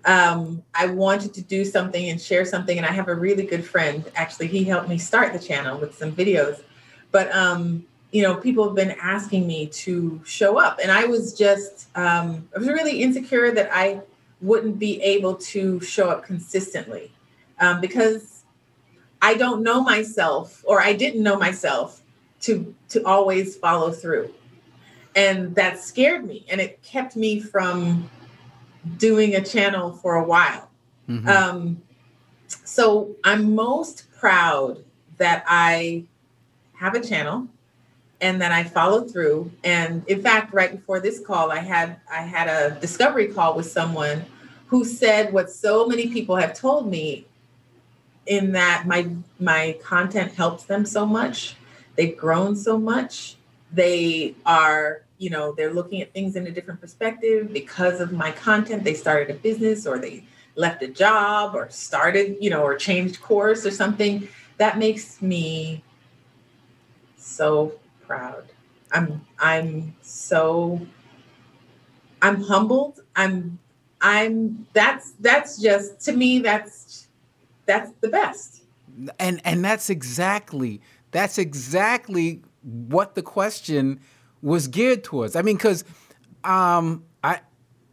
um, 0.04 0.62
I 0.74 0.86
wanted 0.86 1.34
to 1.34 1.42
do 1.42 1.64
something 1.64 2.08
and 2.08 2.20
share 2.20 2.44
something. 2.44 2.78
And 2.78 2.86
I 2.86 2.92
have 2.92 3.08
a 3.08 3.14
really 3.14 3.44
good 3.44 3.64
friend. 3.64 4.10
Actually, 4.14 4.48
he 4.48 4.64
helped 4.64 4.88
me 4.88 4.98
start 4.98 5.32
the 5.32 5.38
channel 5.38 5.78
with 5.78 5.96
some 5.96 6.12
videos. 6.12 6.62
But, 7.10 7.34
um, 7.34 7.84
you 8.12 8.22
know, 8.22 8.36
people 8.36 8.64
have 8.64 8.74
been 8.74 8.96
asking 9.00 9.46
me 9.46 9.66
to 9.66 10.20
show 10.24 10.58
up. 10.58 10.80
And 10.82 10.90
I 10.90 11.04
was 11.04 11.34
just, 11.36 11.88
um, 11.94 12.48
I 12.54 12.58
was 12.58 12.68
really 12.68 13.02
insecure 13.02 13.52
that 13.52 13.68
I 13.72 14.00
wouldn't 14.40 14.78
be 14.78 15.00
able 15.02 15.34
to 15.34 15.80
show 15.80 16.08
up 16.08 16.24
consistently 16.24 17.12
um, 17.58 17.80
because 17.80 18.44
I 19.20 19.34
don't 19.34 19.62
know 19.62 19.82
myself 19.82 20.64
or 20.66 20.80
I 20.80 20.94
didn't 20.94 21.22
know 21.22 21.36
myself 21.36 22.02
to 22.40 22.74
to 22.88 23.04
always 23.04 23.56
follow 23.56 23.90
through 23.90 24.32
and 25.14 25.54
that 25.54 25.78
scared 25.78 26.24
me 26.24 26.44
and 26.50 26.60
it 26.60 26.82
kept 26.82 27.16
me 27.16 27.40
from 27.40 28.08
doing 28.96 29.34
a 29.34 29.42
channel 29.42 29.92
for 29.92 30.16
a 30.16 30.24
while 30.24 30.70
mm-hmm. 31.08 31.28
um, 31.28 31.82
so 32.64 33.14
i'm 33.24 33.54
most 33.54 34.10
proud 34.18 34.78
that 35.20 35.44
I 35.46 36.04
have 36.74 36.94
a 36.94 37.00
channel 37.00 37.46
and 38.20 38.40
that 38.40 38.52
I 38.52 38.64
follow 38.64 39.02
through. 39.02 39.52
And 39.62 40.02
in 40.08 40.22
fact, 40.22 40.52
right 40.52 40.72
before 40.72 40.98
this 40.98 41.20
call, 41.20 41.52
I 41.52 41.58
had 41.58 42.00
I 42.10 42.22
had 42.22 42.48
a 42.48 42.80
discovery 42.80 43.28
call 43.28 43.54
with 43.54 43.70
someone 43.70 44.24
who 44.66 44.84
said 44.84 45.32
what 45.32 45.50
so 45.50 45.86
many 45.86 46.08
people 46.08 46.36
have 46.36 46.54
told 46.54 46.90
me 46.90 47.26
in 48.26 48.52
that 48.52 48.86
my 48.86 49.08
my 49.38 49.78
content 49.82 50.32
helps 50.32 50.64
them 50.64 50.84
so 50.84 51.04
much. 51.06 51.54
They've 52.00 52.16
grown 52.16 52.56
so 52.56 52.78
much. 52.78 53.36
They 53.70 54.34
are, 54.46 55.02
you 55.18 55.28
know, 55.28 55.52
they're 55.52 55.74
looking 55.74 56.00
at 56.00 56.14
things 56.14 56.34
in 56.34 56.46
a 56.46 56.50
different 56.50 56.80
perspective 56.80 57.52
because 57.52 58.00
of 58.00 58.10
my 58.10 58.32
content. 58.32 58.84
They 58.84 58.94
started 58.94 59.28
a 59.28 59.38
business 59.38 59.86
or 59.86 59.98
they 59.98 60.24
left 60.54 60.82
a 60.82 60.88
job 60.88 61.54
or 61.54 61.68
started, 61.68 62.38
you 62.40 62.48
know, 62.48 62.62
or 62.62 62.74
changed 62.74 63.20
course 63.20 63.66
or 63.66 63.70
something. 63.70 64.26
That 64.56 64.78
makes 64.78 65.20
me 65.20 65.84
so 67.18 67.74
proud. 68.06 68.44
I'm 68.92 69.20
I'm 69.38 69.94
so 70.00 70.80
I'm 72.22 72.42
humbled. 72.44 73.02
I'm 73.14 73.58
I'm 74.00 74.66
that's 74.72 75.10
that's 75.20 75.60
just 75.60 76.00
to 76.06 76.12
me 76.12 76.38
that's 76.38 77.08
that's 77.66 77.92
the 78.00 78.08
best. 78.08 78.62
And 79.18 79.42
and 79.44 79.62
that's 79.62 79.90
exactly 79.90 80.80
that's 81.10 81.38
exactly 81.38 82.42
what 82.62 83.14
the 83.14 83.22
question 83.22 84.00
was 84.42 84.68
geared 84.68 85.04
towards. 85.04 85.36
I 85.36 85.42
mean, 85.42 85.56
because 85.56 85.84
um, 86.44 87.04
I 87.22 87.40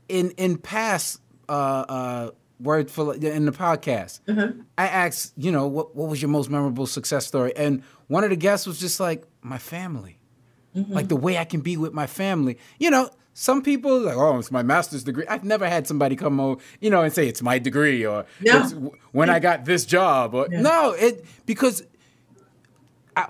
in 0.07 0.31
in 0.31 0.57
past 0.57 1.21
uh, 1.49 1.51
uh, 1.51 2.31
word 2.59 2.89
for 2.89 3.13
in 3.15 3.45
the 3.45 3.51
podcast, 3.51 4.21
mm-hmm. 4.27 4.61
I 4.77 4.87
asked, 4.87 5.33
you 5.37 5.51
know, 5.51 5.67
what 5.67 5.95
what 5.95 6.09
was 6.09 6.21
your 6.21 6.29
most 6.29 6.49
memorable 6.49 6.87
success 6.87 7.25
story, 7.25 7.55
and 7.55 7.83
one 8.07 8.23
of 8.23 8.29
the 8.29 8.35
guests 8.35 8.67
was 8.67 8.79
just 8.79 8.99
like 8.99 9.25
my 9.41 9.57
family, 9.57 10.19
mm-hmm. 10.75 10.91
like 10.91 11.07
the 11.07 11.15
way 11.15 11.37
I 11.37 11.45
can 11.45 11.61
be 11.61 11.77
with 11.77 11.93
my 11.93 12.07
family. 12.07 12.57
You 12.79 12.89
know, 12.89 13.09
some 13.33 13.61
people 13.61 13.99
like, 13.99 14.15
oh, 14.15 14.39
it's 14.39 14.51
my 14.51 14.63
master's 14.63 15.03
degree. 15.03 15.27
I've 15.27 15.43
never 15.43 15.69
had 15.69 15.85
somebody 15.85 16.15
come 16.15 16.39
over, 16.39 16.61
you 16.81 16.89
know, 16.89 17.03
and 17.03 17.13
say 17.13 17.27
it's 17.27 17.41
my 17.41 17.59
degree 17.59 18.05
or 18.05 18.25
no. 18.41 18.93
when 19.11 19.29
I 19.29 19.39
got 19.39 19.65
this 19.65 19.85
job 19.85 20.33
or 20.33 20.47
yeah. 20.49 20.61
no, 20.61 20.93
it 20.93 21.23
because 21.45 21.83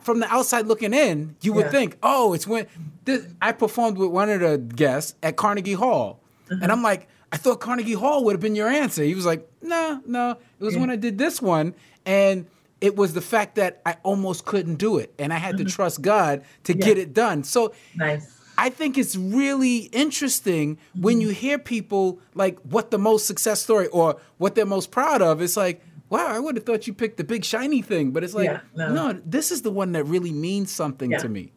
from 0.01 0.19
the 0.19 0.27
outside 0.33 0.67
looking 0.67 0.93
in, 0.93 1.35
you 1.41 1.53
would 1.53 1.65
yeah. 1.65 1.71
think, 1.71 1.97
oh, 2.03 2.33
it's 2.33 2.45
when 2.45 2.67
this, 3.05 3.25
I 3.41 3.51
performed 3.51 3.97
with 3.97 4.09
one 4.09 4.29
of 4.29 4.41
the 4.41 4.57
guests 4.57 5.15
at 5.23 5.35
Carnegie 5.35 5.73
Hall, 5.73 6.19
mm-hmm. 6.49 6.61
and 6.61 6.71
I'm 6.71 6.83
like, 6.83 7.07
I 7.31 7.37
thought 7.37 7.59
Carnegie 7.59 7.93
Hall 7.93 8.23
would 8.25 8.33
have 8.33 8.41
been 8.41 8.55
your 8.55 8.69
answer. 8.69 9.03
He 9.03 9.15
was 9.15 9.25
like, 9.25 9.49
no, 9.61 10.01
no, 10.05 10.31
it 10.31 10.63
was 10.63 10.75
yeah. 10.75 10.81
when 10.81 10.89
I 10.89 10.95
did 10.95 11.17
this 11.17 11.41
one, 11.41 11.73
and 12.05 12.45
it 12.79 12.95
was 12.95 13.13
the 13.13 13.21
fact 13.21 13.55
that 13.55 13.81
I 13.85 13.97
almost 14.03 14.45
couldn't 14.45 14.75
do 14.75 14.97
it, 14.97 15.13
and 15.17 15.33
I 15.33 15.37
had 15.37 15.55
mm-hmm. 15.55 15.65
to 15.65 15.71
trust 15.71 16.01
God 16.01 16.43
to 16.65 16.77
yeah. 16.77 16.85
get 16.85 16.97
it 16.97 17.13
done. 17.13 17.43
So 17.43 17.73
nice. 17.95 18.33
I 18.57 18.69
think 18.69 18.97
it's 18.97 19.15
really 19.15 19.77
interesting 19.77 20.75
mm-hmm. 20.75 21.01
when 21.01 21.21
you 21.21 21.29
hear 21.29 21.59
people 21.59 22.19
like 22.33 22.59
what 22.61 22.91
the 22.91 22.97
most 22.97 23.27
success 23.27 23.61
story 23.61 23.87
or 23.87 24.19
what 24.37 24.55
they're 24.55 24.65
most 24.65 24.91
proud 24.91 25.21
of. 25.21 25.41
It's 25.41 25.57
like, 25.57 25.83
wow, 26.09 26.27
I 26.27 26.39
would 26.39 26.55
have 26.55 26.65
thought 26.65 26.87
you 26.87 26.93
picked 26.93 27.17
the 27.17 27.23
big 27.23 27.43
shiny 27.43 27.81
thing, 27.81 28.11
but 28.11 28.23
it's 28.23 28.33
like, 28.33 28.45
yeah, 28.45 28.61
no. 28.75 28.93
no. 28.93 29.21
this 29.25 29.51
is 29.51 29.61
the 29.61 29.71
one 29.71 29.91
that 29.93 30.05
really 30.05 30.31
means 30.31 30.71
something 30.71 31.11
yeah. 31.11 31.17
to 31.17 31.29
me. 31.29 31.51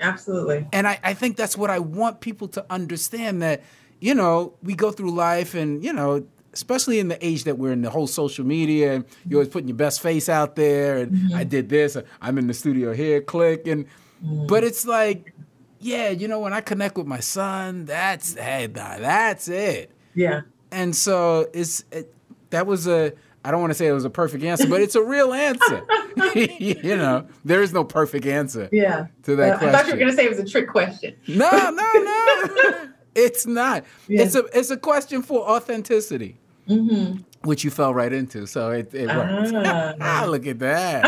Absolutely. 0.00 0.66
And 0.72 0.86
I, 0.86 0.98
I 1.02 1.14
think 1.14 1.36
that's 1.36 1.56
what 1.56 1.70
I 1.70 1.78
want 1.78 2.20
people 2.20 2.48
to 2.48 2.66
understand 2.70 3.42
that, 3.42 3.62
you 4.00 4.14
know, 4.14 4.54
we 4.62 4.74
go 4.74 4.90
through 4.90 5.12
life 5.12 5.54
and, 5.54 5.84
you 5.84 5.92
know, 5.92 6.26
especially 6.52 6.98
in 6.98 7.08
the 7.08 7.24
age 7.24 7.44
that 7.44 7.56
we're 7.56 7.72
in 7.72 7.82
the 7.82 7.90
whole 7.90 8.06
social 8.06 8.44
media 8.44 8.94
and 8.94 9.04
you're 9.26 9.38
always 9.38 9.48
putting 9.48 9.68
your 9.68 9.76
best 9.76 10.02
face 10.02 10.28
out 10.28 10.56
there 10.56 10.98
and 10.98 11.12
mm-hmm. 11.12 11.34
I 11.36 11.44
did 11.44 11.68
this, 11.68 11.96
I'm 12.20 12.38
in 12.38 12.46
the 12.46 12.54
studio 12.54 12.92
here, 12.92 13.20
click 13.20 13.66
and 13.66 13.86
mm-hmm. 13.86 14.46
but 14.46 14.64
it's 14.64 14.84
like, 14.84 15.32
yeah, 15.78 16.10
you 16.10 16.28
know, 16.28 16.40
when 16.40 16.52
I 16.52 16.60
connect 16.60 16.96
with 16.96 17.06
my 17.06 17.20
son, 17.20 17.86
that's 17.86 18.34
hey, 18.34 18.66
that's 18.66 19.48
it. 19.48 19.90
Yeah. 20.14 20.42
And 20.70 20.94
so 20.94 21.48
it's 21.52 21.84
it, 21.90 22.14
that 22.50 22.66
was 22.66 22.86
a 22.86 23.12
I 23.44 23.50
don't 23.50 23.60
want 23.60 23.72
to 23.72 23.74
say 23.74 23.86
it 23.86 23.92
was 23.92 24.04
a 24.04 24.10
perfect 24.10 24.44
answer, 24.44 24.68
but 24.68 24.80
it's 24.80 24.94
a 24.94 25.02
real 25.02 25.32
answer. 25.32 25.84
you 26.34 26.96
know, 26.96 27.26
there 27.44 27.62
is 27.62 27.72
no 27.72 27.84
perfect 27.84 28.26
answer. 28.26 28.68
Yeah. 28.70 29.06
To 29.24 29.36
that 29.36 29.54
uh, 29.54 29.58
question. 29.58 29.74
I 29.74 29.78
thought 29.78 29.86
you 29.86 29.92
were 29.92 29.98
going 29.98 30.10
to 30.10 30.16
say 30.16 30.24
it 30.26 30.30
was 30.30 30.38
a 30.38 30.44
trick 30.44 30.68
question. 30.68 31.16
No, 31.28 31.50
no, 31.50 31.70
no. 31.70 32.88
it's 33.14 33.46
not. 33.46 33.84
Yeah. 34.06 34.22
It's 34.22 34.34
a 34.34 34.44
it's 34.52 34.70
a 34.70 34.76
question 34.76 35.22
for 35.22 35.48
authenticity, 35.48 36.38
mm-hmm. 36.68 37.22
which 37.42 37.64
you 37.64 37.70
fell 37.70 37.94
right 37.94 38.12
into. 38.12 38.46
So 38.46 38.70
it, 38.70 38.94
it 38.94 39.08
worked. 39.08 39.52
Ah, 40.00 40.26
look 40.28 40.46
at 40.46 40.58
that. 40.60 41.04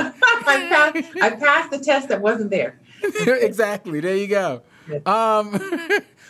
I, 0.46 0.68
passed, 0.68 1.16
I 1.20 1.30
passed 1.30 1.70
the 1.70 1.78
test 1.78 2.08
that 2.08 2.20
wasn't 2.20 2.50
there. 2.50 2.80
exactly. 3.02 4.00
There 4.00 4.16
you 4.16 4.28
go. 4.28 4.62
Um, 5.06 5.60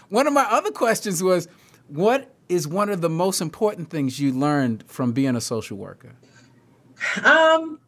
one 0.09 0.27
of 0.27 0.33
my 0.33 0.45
other 0.45 0.71
questions 0.71 1.23
was, 1.23 1.49
what 1.89 2.34
is 2.49 2.69
one 2.69 2.89
of 2.91 3.01
the 3.01 3.09
most 3.09 3.41
important 3.41 3.91
things 3.91 4.21
you 4.21 4.33
learned 4.33 4.85
from 4.87 5.13
being 5.13 5.37
a 5.37 5.41
social 5.41 5.77
worker? 5.77 6.15
Um, 7.25 7.81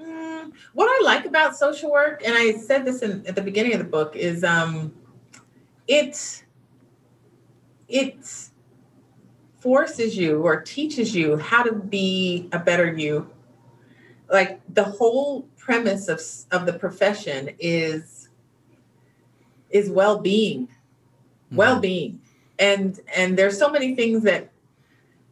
mm, 0.00 0.52
what 0.72 0.86
I 0.86 1.04
like 1.04 1.26
about 1.26 1.56
social 1.56 1.90
work, 1.90 2.22
and 2.24 2.34
I 2.34 2.52
said 2.52 2.84
this 2.84 3.02
in, 3.02 3.26
at 3.26 3.34
the 3.34 3.42
beginning 3.42 3.72
of 3.72 3.78
the 3.78 3.84
book, 3.84 4.16
is 4.16 4.44
um, 4.44 4.92
it 5.86 6.44
it 7.88 8.16
forces 9.58 10.16
you 10.16 10.42
or 10.42 10.60
teaches 10.60 11.14
you 11.14 11.36
how 11.36 11.62
to 11.62 11.72
be 11.72 12.48
a 12.52 12.58
better 12.58 12.92
you. 12.92 13.30
Like 14.30 14.60
the 14.72 14.84
whole 14.84 15.42
premise 15.58 16.08
of 16.08 16.20
of 16.50 16.66
the 16.66 16.72
profession 16.72 17.50
is 17.58 18.28
is 19.70 19.90
well 19.90 20.18
being, 20.18 20.66
mm-hmm. 20.66 21.56
well 21.56 21.80
being 21.80 22.20
and 22.58 23.00
and 23.14 23.36
there's 23.36 23.58
so 23.58 23.70
many 23.70 23.94
things 23.94 24.22
that 24.22 24.50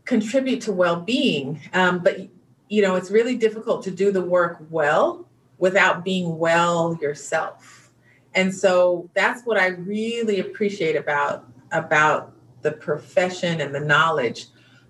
contribute 0.04 0.60
to 0.60 0.72
well-being 0.72 1.60
um, 1.72 2.00
but 2.00 2.28
you 2.68 2.82
know 2.82 2.96
it's 2.96 3.10
really 3.10 3.36
difficult 3.36 3.82
to 3.84 3.90
do 3.90 4.10
the 4.10 4.22
work 4.22 4.58
well 4.70 5.28
without 5.58 6.04
being 6.04 6.38
well 6.38 6.98
yourself 7.00 7.90
and 8.34 8.52
so 8.52 9.08
that's 9.14 9.42
what 9.44 9.56
i 9.56 9.68
really 9.68 10.40
appreciate 10.40 10.96
about 10.96 11.46
about 11.70 12.32
the 12.62 12.72
profession 12.72 13.60
and 13.60 13.74
the 13.74 13.80
knowledge 13.80 14.46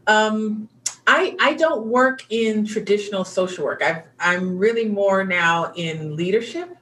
um, 0.06 0.68
I, 1.06 1.36
I 1.40 1.54
don't 1.54 1.86
work 1.86 2.24
in 2.30 2.64
traditional 2.64 3.24
social 3.24 3.64
work. 3.64 3.82
I've, 3.82 4.04
I'm 4.20 4.58
really 4.58 4.88
more 4.88 5.24
now 5.24 5.72
in 5.74 6.16
leadership 6.16 6.76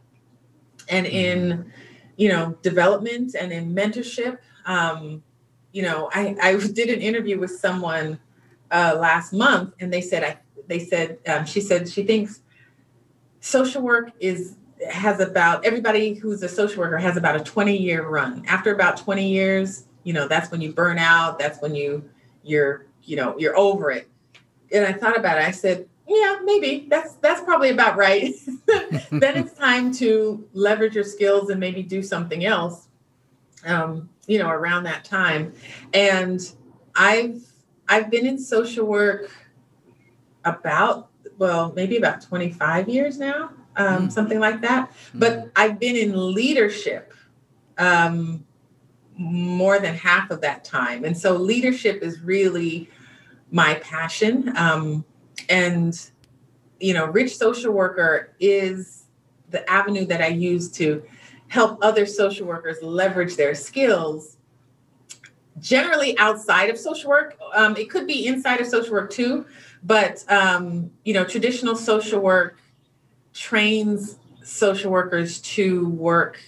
and 0.88 1.06
in, 1.06 1.50
mm-hmm. 1.50 1.68
you 2.16 2.28
know, 2.28 2.56
development 2.62 3.34
and 3.34 3.52
in 3.52 3.74
mentorship. 3.74 4.38
Um, 4.66 5.22
you 5.72 5.82
know, 5.82 6.10
I, 6.12 6.36
I 6.42 6.56
did 6.72 6.90
an 6.90 7.00
interview 7.00 7.38
with 7.38 7.52
someone 7.52 8.18
uh, 8.70 8.96
last 8.98 9.32
month, 9.32 9.74
and 9.80 9.92
they 9.92 10.00
said, 10.00 10.24
I, 10.24 10.38
they 10.66 10.78
said, 10.78 11.18
um, 11.26 11.44
she 11.44 11.60
said 11.60 11.88
she 11.88 12.04
thinks 12.04 12.40
social 13.40 13.82
work 13.82 14.12
is 14.20 14.56
has 14.88 15.20
about 15.20 15.64
everybody 15.64 16.14
who's 16.14 16.42
a 16.42 16.48
social 16.48 16.80
worker 16.80 16.96
has 16.96 17.16
about 17.16 17.36
a 17.36 17.40
20 17.40 17.76
year 17.76 18.06
run. 18.06 18.44
After 18.46 18.72
about 18.72 18.96
20 18.96 19.28
years, 19.28 19.84
you 20.04 20.12
know, 20.12 20.26
that's 20.26 20.50
when 20.50 20.60
you 20.60 20.72
burn 20.72 20.98
out. 20.98 21.38
That's 21.38 21.60
when 21.60 21.74
you 21.74 22.08
you're 22.42 22.86
you 23.04 23.16
know 23.16 23.36
you're 23.38 23.56
over 23.56 23.90
it. 23.90 24.08
And 24.72 24.86
I 24.86 24.92
thought 24.92 25.18
about 25.18 25.38
it. 25.38 25.44
I 25.44 25.50
said, 25.50 25.88
yeah, 26.06 26.38
maybe 26.44 26.86
that's 26.88 27.14
that's 27.14 27.42
probably 27.42 27.70
about 27.70 27.96
right. 27.96 28.34
then 28.66 29.36
it's 29.36 29.52
time 29.58 29.92
to 29.94 30.46
leverage 30.52 30.94
your 30.94 31.04
skills 31.04 31.50
and 31.50 31.60
maybe 31.60 31.82
do 31.82 32.02
something 32.02 32.44
else. 32.44 32.88
Um, 33.66 34.08
you 34.26 34.38
know, 34.38 34.48
around 34.48 34.84
that 34.84 35.04
time. 35.04 35.52
And 35.92 36.40
I've 36.94 37.42
I've 37.88 38.10
been 38.10 38.26
in 38.26 38.38
social 38.38 38.86
work 38.86 39.30
about 40.44 41.10
well, 41.40 41.72
maybe 41.74 41.96
about 41.96 42.20
25 42.20 42.88
years 42.88 43.18
now, 43.18 43.50
um, 43.76 44.08
mm. 44.08 44.12
something 44.12 44.38
like 44.38 44.60
that. 44.60 44.90
Mm. 44.90 44.94
But 45.14 45.50
I've 45.56 45.80
been 45.80 45.96
in 45.96 46.34
leadership 46.34 47.14
um, 47.78 48.44
more 49.16 49.78
than 49.78 49.94
half 49.94 50.30
of 50.30 50.42
that 50.42 50.64
time. 50.64 51.04
And 51.04 51.16
so 51.16 51.36
leadership 51.36 52.02
is 52.02 52.20
really 52.20 52.90
my 53.50 53.74
passion. 53.76 54.54
Um, 54.56 55.04
and, 55.48 55.98
you 56.78 56.92
know, 56.92 57.06
Rich 57.06 57.36
Social 57.36 57.72
Worker 57.72 58.34
is 58.38 59.04
the 59.48 59.68
avenue 59.68 60.04
that 60.06 60.20
I 60.20 60.28
use 60.28 60.70
to 60.72 61.02
help 61.50 61.78
other 61.82 62.06
social 62.06 62.46
workers 62.46 62.78
leverage 62.82 63.36
their 63.36 63.54
skills. 63.54 64.38
Generally 65.60 66.18
outside 66.18 66.70
of 66.70 66.78
social 66.78 67.10
work 67.10 67.36
um, 67.54 67.76
it 67.76 67.90
could 67.90 68.06
be 68.06 68.26
inside 68.26 68.60
of 68.60 68.66
social 68.66 68.92
work 68.92 69.10
too 69.10 69.44
but 69.82 70.24
um, 70.28 70.90
you 71.04 71.12
know 71.12 71.24
traditional 71.24 71.76
social 71.76 72.20
work 72.20 72.58
trains 73.34 74.18
social 74.42 74.90
workers 74.90 75.40
to 75.40 75.88
work 75.90 76.40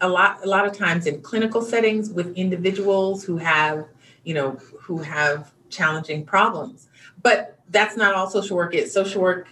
a 0.00 0.08
lot 0.08 0.42
a 0.44 0.48
lot 0.48 0.66
of 0.66 0.72
times 0.76 1.06
in 1.06 1.20
clinical 1.20 1.60
settings 1.60 2.10
with 2.10 2.34
individuals 2.36 3.22
who 3.22 3.36
have 3.36 3.86
you 4.24 4.34
know 4.34 4.52
who 4.80 4.98
have 4.98 5.52
challenging 5.70 6.24
problems. 6.24 6.88
But 7.22 7.58
that's 7.70 7.96
not 7.96 8.14
all 8.14 8.28
social 8.28 8.56
work 8.56 8.74
is. 8.74 8.92
Social 8.92 9.20
work 9.20 9.48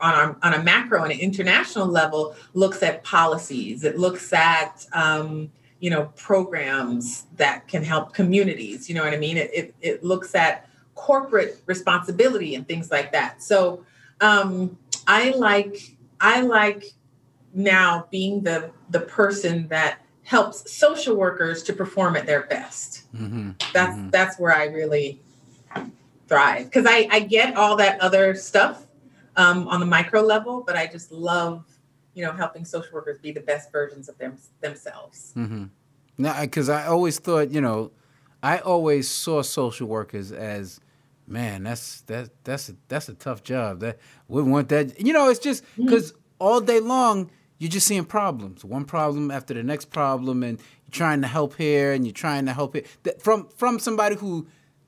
on 0.00 0.36
a, 0.42 0.46
on 0.46 0.54
a 0.54 0.62
macro 0.62 1.02
and 1.02 1.12
an 1.12 1.18
international 1.18 1.86
level 1.86 2.34
looks 2.54 2.82
at 2.82 3.04
policies. 3.04 3.84
It 3.84 3.98
looks 3.98 4.32
at 4.32 4.86
um, 4.92 5.50
you 5.80 5.90
know 5.90 6.12
programs 6.16 7.26
that 7.36 7.66
can 7.68 7.82
help 7.82 8.12
communities. 8.12 8.88
You 8.88 8.94
know 8.94 9.04
what 9.04 9.14
I 9.14 9.18
mean? 9.18 9.36
It 9.36 9.50
it, 9.52 9.74
it 9.80 10.04
looks 10.04 10.34
at 10.34 10.68
corporate 10.94 11.62
responsibility 11.66 12.54
and 12.54 12.66
things 12.66 12.90
like 12.90 13.12
that. 13.12 13.42
So 13.42 13.84
um, 14.20 14.78
I 15.06 15.30
like 15.30 15.96
I 16.20 16.42
like 16.42 16.84
now 17.54 18.06
being 18.10 18.42
the 18.42 18.70
the 18.90 19.00
person 19.00 19.68
that 19.68 20.00
helps 20.24 20.70
social 20.72 21.16
workers 21.16 21.62
to 21.64 21.72
perform 21.72 22.16
at 22.16 22.26
their 22.26 22.42
best. 22.42 23.02
Mm-hmm. 23.14 23.52
That's 23.72 23.96
mm-hmm. 23.96 24.10
that's 24.10 24.38
where 24.38 24.54
I 24.54 24.66
really 24.66 25.20
thrive 26.28 26.66
because 26.66 26.86
I 26.88 27.08
I 27.10 27.20
get 27.20 27.56
all 27.56 27.76
that 27.76 28.00
other 28.00 28.34
stuff 28.34 28.86
um, 29.40 29.68
on 29.68 29.80
the 29.80 29.86
micro 29.86 30.20
level, 30.20 30.62
but 30.66 30.76
I 30.76 30.86
just 30.86 31.10
love 31.10 31.64
you 32.14 32.24
know 32.24 32.32
helping 32.32 32.64
social 32.64 32.92
workers 32.92 33.18
be 33.18 33.32
the 33.32 33.40
best 33.40 33.72
versions 33.72 34.08
of 34.08 34.18
them 34.18 34.36
themselves. 34.60 35.32
Mm-hmm. 35.36 35.64
Now, 36.18 36.40
because 36.42 36.68
I 36.68 36.86
always 36.86 37.18
thought 37.18 37.50
you 37.50 37.60
know, 37.60 37.92
I 38.42 38.58
always 38.58 39.08
saw 39.08 39.42
social 39.42 39.88
workers 39.88 40.32
as 40.32 40.80
man, 41.26 41.62
that's 41.62 42.02
that 42.02 42.30
that's 42.44 42.68
a 42.68 42.76
that's 42.88 43.08
a 43.08 43.14
tough 43.14 43.42
job. 43.42 43.80
That 43.80 43.98
we 44.28 44.42
want 44.42 44.68
that. 44.68 45.00
You 45.00 45.12
know, 45.12 45.30
it's 45.30 45.40
just 45.40 45.64
because 45.76 46.12
mm-hmm. 46.12 46.20
all 46.38 46.60
day 46.60 46.80
long 46.80 47.30
you're 47.58 47.70
just 47.70 47.86
seeing 47.86 48.06
problems, 48.06 48.64
one 48.64 48.84
problem 48.84 49.30
after 49.30 49.52
the 49.54 49.62
next 49.62 49.90
problem, 49.90 50.42
and 50.42 50.58
you're 50.58 50.92
trying 50.92 51.20
to 51.20 51.28
help 51.28 51.56
here 51.56 51.92
and 51.92 52.06
you're 52.06 52.12
trying 52.12 52.46
to 52.46 52.52
help 52.52 52.74
it 52.76 52.86
from 53.20 53.48
from 53.56 53.78
somebody 53.78 54.16
who 54.16 54.46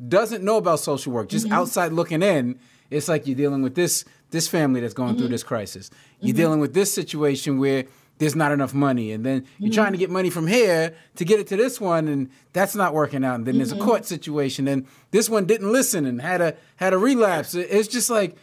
doesn't 0.08 0.42
know 0.42 0.56
about 0.56 0.80
social 0.80 1.12
work, 1.12 1.28
just 1.28 1.46
mm-hmm. 1.46 1.54
outside 1.54 1.92
looking 1.92 2.22
in. 2.22 2.58
It's 2.90 3.08
like 3.08 3.26
you're 3.26 3.36
dealing 3.36 3.62
with 3.62 3.74
this 3.74 4.04
this 4.33 4.49
family 4.49 4.81
that's 4.81 4.95
going 4.95 5.11
mm-hmm. 5.11 5.18
through 5.21 5.29
this 5.29 5.45
crisis. 5.45 5.90
You're 6.18 6.31
mm-hmm. 6.31 6.37
dealing 6.37 6.61
with 6.61 6.75
this 6.75 6.92
situation 6.92 7.59
where 7.59 7.85
there's 8.18 8.37
not 8.37 8.53
enough 8.53 8.75
money, 8.75 9.12
and 9.12 9.25
then 9.25 9.47
you're 9.59 9.71
mm-hmm. 9.71 9.81
trying 9.81 9.92
to 9.92 9.99
get 9.99 10.11
money 10.11 10.31
from 10.31 10.47
here 10.47 10.95
to 11.16 11.25
get 11.25 11.40
it 11.40 11.47
to 11.49 11.57
this 11.57 11.81
one, 11.81 12.09
and 12.09 12.31
that's 12.53 12.75
not 12.75 12.95
working 12.95 13.25
out. 13.25 13.37
And 13.37 13.47
then 13.47 13.57
there's 13.57 13.73
a 13.73 13.77
mm-hmm. 13.77 13.85
court 13.85 14.05
situation, 14.05 14.68
and 14.68 14.87
this 15.11 15.31
one 15.31 15.45
didn't 15.45 15.73
listen 15.73 16.07
and 16.07 16.21
had 16.21 16.40
a 16.40 16.57
had 16.77 16.92
a 16.92 16.99
relapse. 16.99 17.55
It's 17.55 17.88
just 17.88 18.11
like, 18.11 18.37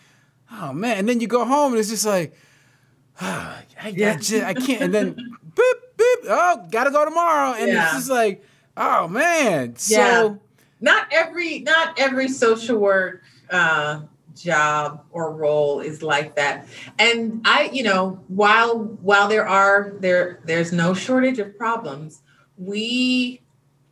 oh 0.51 0.73
man. 0.73 0.97
And 0.97 1.09
then 1.09 1.19
you 1.19 1.27
go 1.27 1.45
home, 1.45 1.73
and 1.73 1.79
it's 1.79 1.89
just 1.89 2.05
like 2.05 2.35
I, 3.21 3.63
yeah. 3.93 4.13
I, 4.13 4.15
just, 4.15 4.43
I 4.43 4.53
can't. 4.53 4.81
And 4.81 4.93
then 4.93 5.13
beep, 5.13 5.77
beep, 5.97 6.19
oh, 6.29 6.67
gotta 6.71 6.91
go 6.91 7.03
tomorrow. 7.05 7.53
And 7.53 7.69
yeah. 7.69 7.85
it's 7.85 7.95
just 7.95 8.09
like, 8.09 8.43
oh 8.77 9.07
man. 9.07 9.75
So 9.75 9.95
yeah. 9.95 10.35
not 10.79 11.07
every 11.11 11.59
not 11.59 11.99
every 11.99 12.29
social 12.29 12.77
work 12.77 13.23
uh 13.49 14.01
job 14.41 15.03
or 15.11 15.33
role 15.33 15.79
is 15.79 16.01
like 16.01 16.35
that. 16.35 16.67
And 16.97 17.41
I, 17.45 17.69
you 17.73 17.83
know, 17.83 18.23
while 18.27 18.77
while 18.79 19.27
there 19.27 19.47
are 19.47 19.93
there 19.99 20.41
there's 20.45 20.71
no 20.71 20.93
shortage 20.93 21.39
of 21.39 21.57
problems, 21.57 22.21
we 22.57 23.41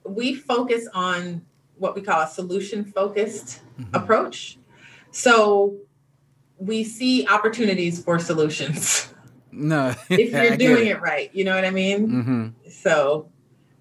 we 0.05 0.35
focus 0.35 0.87
on 0.93 1.45
what 1.77 1.95
we 1.95 2.01
call 2.01 2.21
a 2.21 2.27
solution 2.27 2.85
focused 2.85 3.61
mm-hmm. 3.79 3.95
approach. 3.95 4.57
So 5.11 5.77
we 6.57 6.83
see 6.83 7.27
opportunities 7.27 8.03
for 8.03 8.19
solutions. 8.19 9.13
No, 9.51 9.93
if 10.09 10.31
you're 10.31 10.57
doing 10.57 10.87
it. 10.87 10.97
it. 10.97 11.01
right, 11.01 11.33
you 11.33 11.43
know 11.43 11.55
what 11.55 11.65
I 11.65 11.71
mean. 11.71 12.07
Mm-hmm. 12.07 12.69
So, 12.69 13.29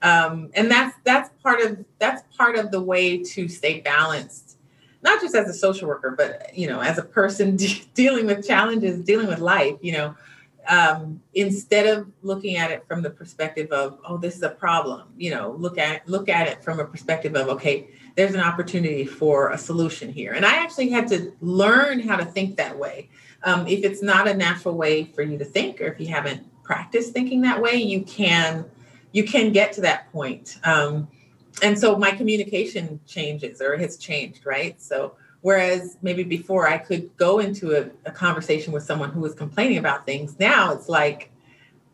um, 0.02 0.50
and 0.54 0.70
that's 0.70 0.96
that's 1.04 1.30
part 1.42 1.60
of 1.60 1.84
that's 1.98 2.22
part 2.36 2.56
of 2.56 2.70
the 2.70 2.80
way 2.80 3.22
to 3.22 3.48
stay 3.48 3.80
balanced, 3.80 4.45
not 5.06 5.22
just 5.22 5.34
as 5.34 5.48
a 5.48 5.54
social 5.54 5.88
worker, 5.88 6.14
but 6.16 6.50
you 6.54 6.66
know, 6.66 6.80
as 6.80 6.98
a 6.98 7.02
person 7.02 7.56
de- 7.62 7.84
dealing 7.94 8.26
with 8.26 8.46
challenges, 8.46 9.00
dealing 9.04 9.28
with 9.28 9.38
life. 9.38 9.76
You 9.80 9.92
know, 9.92 10.14
um, 10.68 11.22
instead 11.32 11.86
of 11.86 12.10
looking 12.22 12.56
at 12.56 12.70
it 12.70 12.84
from 12.86 13.00
the 13.02 13.10
perspective 13.10 13.70
of 13.70 13.98
oh, 14.06 14.18
this 14.18 14.36
is 14.36 14.42
a 14.42 14.50
problem. 14.50 15.08
You 15.16 15.30
know, 15.30 15.52
look 15.52 15.78
at 15.78 16.06
look 16.08 16.28
at 16.28 16.48
it 16.48 16.62
from 16.62 16.80
a 16.80 16.84
perspective 16.84 17.36
of 17.36 17.48
okay, 17.48 17.88
there's 18.16 18.34
an 18.34 18.40
opportunity 18.40 19.06
for 19.06 19.50
a 19.50 19.58
solution 19.58 20.12
here. 20.12 20.32
And 20.32 20.44
I 20.44 20.56
actually 20.56 20.90
had 20.90 21.08
to 21.08 21.32
learn 21.40 22.00
how 22.00 22.16
to 22.16 22.24
think 22.24 22.56
that 22.56 22.76
way 22.76 23.08
um, 23.46 23.66
if 23.66 23.84
it's 23.84 24.02
not 24.02 24.26
a 24.26 24.34
natural 24.34 24.76
way 24.76 25.04
for 25.04 25.22
you 25.22 25.38
to 25.38 25.44
think, 25.44 25.80
or 25.80 25.86
if 25.86 26.00
you 26.00 26.08
haven't 26.08 26.44
practiced 26.64 27.12
thinking 27.12 27.42
that 27.42 27.62
way, 27.62 27.76
you 27.76 28.02
can 28.02 28.66
you 29.12 29.24
can 29.24 29.52
get 29.52 29.72
to 29.74 29.80
that 29.80 30.12
point. 30.12 30.58
Um, 30.64 31.08
and 31.62 31.78
so 31.78 31.96
my 31.96 32.10
communication 32.10 33.00
changes 33.06 33.60
or 33.60 33.76
has 33.76 33.96
changed, 33.96 34.44
right? 34.44 34.80
So 34.80 35.16
whereas 35.40 35.96
maybe 36.02 36.22
before 36.22 36.68
I 36.68 36.78
could 36.78 37.16
go 37.16 37.38
into 37.38 37.74
a, 37.74 37.90
a 38.04 38.12
conversation 38.12 38.72
with 38.72 38.82
someone 38.82 39.10
who 39.10 39.20
was 39.20 39.34
complaining 39.34 39.78
about 39.78 40.06
things, 40.06 40.38
now 40.38 40.72
it's 40.72 40.88
like 40.88 41.30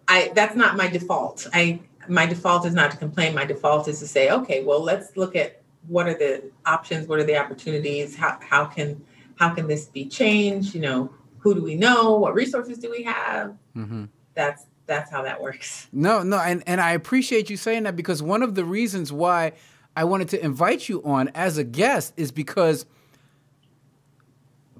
I 0.08 0.32
that's 0.34 0.56
not 0.56 0.76
my 0.76 0.88
default. 0.88 1.46
I 1.52 1.80
my 2.08 2.26
default 2.26 2.66
is 2.66 2.74
not 2.74 2.90
to 2.90 2.96
complain. 2.96 3.34
My 3.34 3.44
default 3.44 3.86
is 3.88 4.00
to 4.00 4.06
say, 4.06 4.30
okay, 4.30 4.64
well, 4.64 4.80
let's 4.80 5.16
look 5.16 5.36
at 5.36 5.62
what 5.88 6.08
are 6.08 6.14
the 6.14 6.50
options, 6.66 7.06
what 7.08 7.18
are 7.18 7.24
the 7.24 7.36
opportunities, 7.36 8.16
how 8.16 8.38
how 8.40 8.64
can 8.64 9.04
how 9.36 9.54
can 9.54 9.66
this 9.68 9.86
be 9.86 10.06
changed? 10.06 10.74
You 10.74 10.80
know, 10.80 11.14
who 11.38 11.54
do 11.54 11.62
we 11.62 11.74
know? 11.74 12.16
What 12.16 12.34
resources 12.34 12.78
do 12.78 12.90
we 12.90 13.02
have? 13.04 13.56
Mm-hmm. 13.76 14.04
That's 14.34 14.66
that's 14.86 15.10
how 15.10 15.22
that 15.22 15.40
works. 15.40 15.88
No, 15.92 16.22
no, 16.22 16.38
and 16.38 16.62
and 16.66 16.80
I 16.80 16.92
appreciate 16.92 17.50
you 17.50 17.56
saying 17.56 17.84
that 17.84 17.96
because 17.96 18.22
one 18.22 18.42
of 18.42 18.54
the 18.54 18.64
reasons 18.64 19.12
why 19.12 19.52
I 19.96 20.04
wanted 20.04 20.28
to 20.30 20.44
invite 20.44 20.88
you 20.88 21.02
on 21.04 21.28
as 21.34 21.58
a 21.58 21.64
guest 21.64 22.14
is 22.16 22.32
because 22.32 22.86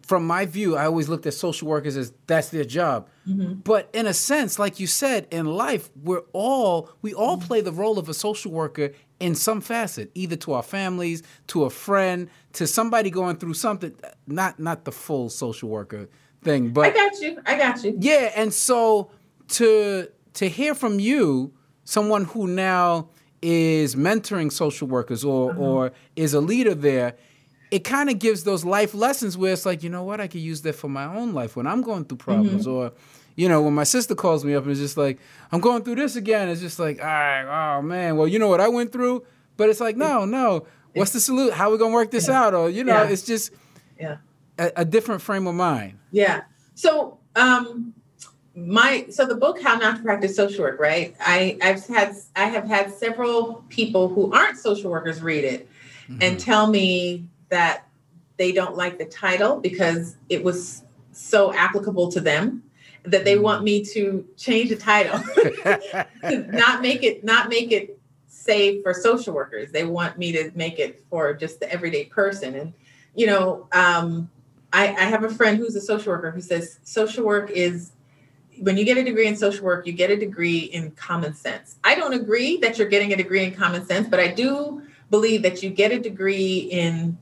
from 0.03 0.27
my 0.27 0.45
view, 0.45 0.77
I 0.77 0.87
always 0.87 1.09
looked 1.09 1.27
at 1.27 1.35
social 1.35 1.69
workers 1.69 1.97
as 1.97 2.13
that's 2.27 2.49
their 2.49 2.65
job. 2.65 3.09
Mm-hmm. 3.27 3.61
But 3.61 3.89
in 3.93 4.07
a 4.07 4.15
sense, 4.15 4.59
like 4.59 4.81
you 4.81 4.87
said, 4.87 5.27
in 5.31 5.47
life, 5.47 5.91
we're 6.03 6.25
all 6.33 6.91
we 7.03 7.15
all 7.15 7.37
mm-hmm. 7.37 7.47
play 7.47 7.61
the 7.61 7.73
role 7.73 7.99
of 7.99 8.09
a 8.09 8.15
social 8.15 8.51
worker 8.51 8.91
in 9.21 9.35
some 9.35 9.61
facet, 9.61 10.11
either 10.15 10.37
to 10.37 10.53
our 10.55 10.63
families, 10.63 11.23
to 11.47 11.65
a 11.65 11.71
friend, 11.71 12.29
to 12.55 12.67
somebody 12.67 13.11
going 13.11 13.37
through 13.37 13.55
something. 13.55 13.95
Not 14.27 14.59
not 14.59 14.85
the 14.85 14.93
full 14.93 15.29
social 15.31 15.69
worker 15.69 16.09
thing. 16.43 16.71
But 16.71 16.87
I 16.87 16.91
got 16.91 17.21
you. 17.21 17.39
I 17.47 17.57
got 17.57 17.85
you. 17.85 17.97
Yeah, 17.99 18.33
and 18.35 18.53
so 18.53 19.11
to 19.53 20.09
to 20.35 20.49
hear 20.49 20.75
from 20.75 20.99
you, 20.99 21.53
someone 21.85 22.25
who 22.25 22.47
now 22.47 23.09
is 23.41 23.95
mentoring 23.95 24.53
social 24.53 24.87
workers 24.89 25.25
or 25.25 25.51
uh-huh. 25.51 25.61
or 25.61 25.93
is 26.17 26.35
a 26.35 26.41
leader 26.41 26.75
there, 26.75 27.15
it 27.71 27.81
kind 27.81 28.11
of 28.11 28.19
gives 28.19 28.45
those 28.45 28.65
life 28.65 28.95
lessons 28.95 29.37
where 29.37 29.53
it's 29.53 29.67
like, 29.67 29.83
you 29.83 29.91
know 29.91 30.05
what, 30.05 30.21
I 30.21 30.27
could 30.27 30.41
use 30.41 30.63
that 30.63 30.75
for 30.75 30.89
my 30.89 31.05
own 31.05 31.33
life 31.33 31.57
when 31.57 31.67
I'm 31.67 31.83
going 31.83 32.05
through 32.05 32.19
problems 32.19 32.67
mm-hmm. 32.67 32.77
or 32.77 32.93
you 33.35 33.49
know, 33.49 33.63
when 33.63 33.73
my 33.73 33.85
sister 33.85 34.15
calls 34.15 34.45
me 34.45 34.55
up 34.55 34.65
and 34.65 34.73
it's 34.73 34.81
just 34.81 34.99
like, 34.99 35.19
I'm 35.53 35.61
going 35.61 35.83
through 35.83 35.95
this 35.95 36.17
again, 36.17 36.51
it's 36.51 36.61
just 36.61 36.79
like, 36.79 37.01
all 37.01 37.07
right, 37.07 37.79
oh 37.79 37.81
man, 37.81 38.17
well, 38.17 38.29
you 38.29 38.39
know 38.39 38.49
what 38.49 38.61
I 38.61 38.69
went 38.69 38.93
through? 38.93 39.25
But 39.57 39.71
it's 39.71 39.81
like, 39.81 39.97
no, 39.97 40.25
no. 40.27 40.67
What's 40.95 41.13
the 41.13 41.21
solution? 41.21 41.55
How 41.55 41.69
are 41.69 41.73
we 41.73 41.79
gonna 41.79 41.95
work 41.95 42.11
this 42.11 42.29
yeah. 42.29 42.43
out? 42.43 42.53
Or, 42.55 42.69
you 42.69 42.85
know, 42.85 43.05
yeah. 43.05 43.09
it's 43.09 43.23
just 43.23 43.53
yeah 43.99 44.19
a, 44.59 44.73
a 44.77 44.85
different 44.85 45.23
frame 45.23 45.47
of 45.47 45.55
mind. 45.55 45.99
Yeah. 46.11 46.43
So 46.75 47.19
um 47.37 47.95
my 48.55 49.07
so 49.11 49.25
the 49.25 49.35
book 49.35 49.63
how 49.63 49.77
not 49.77 49.97
to 49.97 50.03
practice 50.03 50.37
social 50.37 50.65
work 50.65 50.79
right? 50.79 51.17
I 51.21 51.59
i've 51.63 51.87
had 51.87 52.15
i 52.37 52.45
have 52.45 52.67
had 52.67 52.93
several 52.93 53.65
people 53.69 54.09
who 54.09 54.33
aren't 54.33 54.59
social 54.59 54.91
workers 54.91 55.23
read 55.23 55.45
it 55.45 55.69
mm-hmm. 56.05 56.19
and 56.21 56.39
tell 56.39 56.67
me 56.67 57.27
that 57.49 57.87
they 58.37 58.53
don't 58.53 58.77
like 58.77 58.99
the 58.99 59.07
title 59.07 59.61
because 59.61 60.17
it 60.29 60.43
was 60.43 60.85
so 61.13 61.53
applicable 61.55 62.11
to 62.13 62.21
them 62.21 62.63
that 63.05 63.25
they 63.25 63.39
want 63.39 63.65
me 63.65 63.85
to 63.85 64.27
change 64.37 64.69
the 64.69 64.77
title 64.77 65.21
not 66.53 66.83
make 66.83 67.03
it 67.03 67.25
not 67.25 67.49
make 67.49 67.73
it 67.73 67.99
say 68.43 68.83
for 68.83 68.93
social 68.93 69.35
workers. 69.35 69.71
They 69.71 69.85
want 69.85 70.19
me 70.19 70.33
to 70.33 70.51
make 70.55 70.79
it 70.79 71.05
for 71.09 71.33
just 71.33 71.61
the 71.61 71.71
everyday 71.71 72.07
person. 72.07 72.55
And 72.57 72.73
you 73.15 73.27
know 73.27 73.69
um, 73.73 74.31
I, 74.73 74.89
I 74.89 75.05
have 75.05 75.23
a 75.23 75.31
friend 75.31 75.59
who's 75.59 75.77
a 75.77 75.81
social 75.81 76.13
worker 76.13 76.31
who 76.31 76.41
says 76.41 76.79
social 76.83 77.25
work 77.25 77.51
is 77.51 77.92
when 78.63 78.77
you 78.77 78.85
get 78.85 78.97
a 78.97 79.03
degree 79.03 79.27
in 79.27 79.37
social 79.37 79.65
work, 79.65 79.87
you 79.87 79.93
get 79.93 80.11
a 80.11 80.17
degree 80.17 80.61
in 80.61 80.93
common 80.93 81.35
sense. 81.35 81.77
I 81.83 81.97
don't 81.97 82.15
agree 82.15 82.59
that 82.59 82.79
you're 82.79 82.89
getting 82.89 83.13
a 83.13 83.17
degree 83.17 83.43
in 83.43 83.53
common 83.53 83.85
sense, 83.85 84.09
but 84.09 84.21
I 84.21 84.29
do 84.29 84.83
believe 85.11 85.43
that 85.43 85.63
you 85.63 85.71
get 85.71 85.91
a 85.91 85.99
degree 85.99 86.69
in 86.71 87.19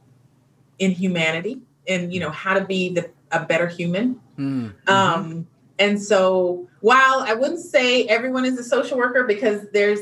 in 0.78 0.90
humanity 0.90 1.60
and 1.88 2.12
you 2.12 2.20
know 2.20 2.30
how 2.30 2.54
to 2.54 2.64
be 2.64 2.90
the 2.90 3.10
a 3.32 3.44
better 3.44 3.66
human. 3.66 4.20
Mm-hmm. 4.38 4.92
Um, 4.92 5.46
and 5.78 6.00
so 6.00 6.68
while 6.80 7.24
I 7.26 7.32
wouldn't 7.32 7.60
say 7.60 8.04
everyone 8.04 8.44
is 8.44 8.58
a 8.58 8.64
social 8.64 8.98
worker 8.98 9.24
because 9.24 9.66
there's 9.72 10.00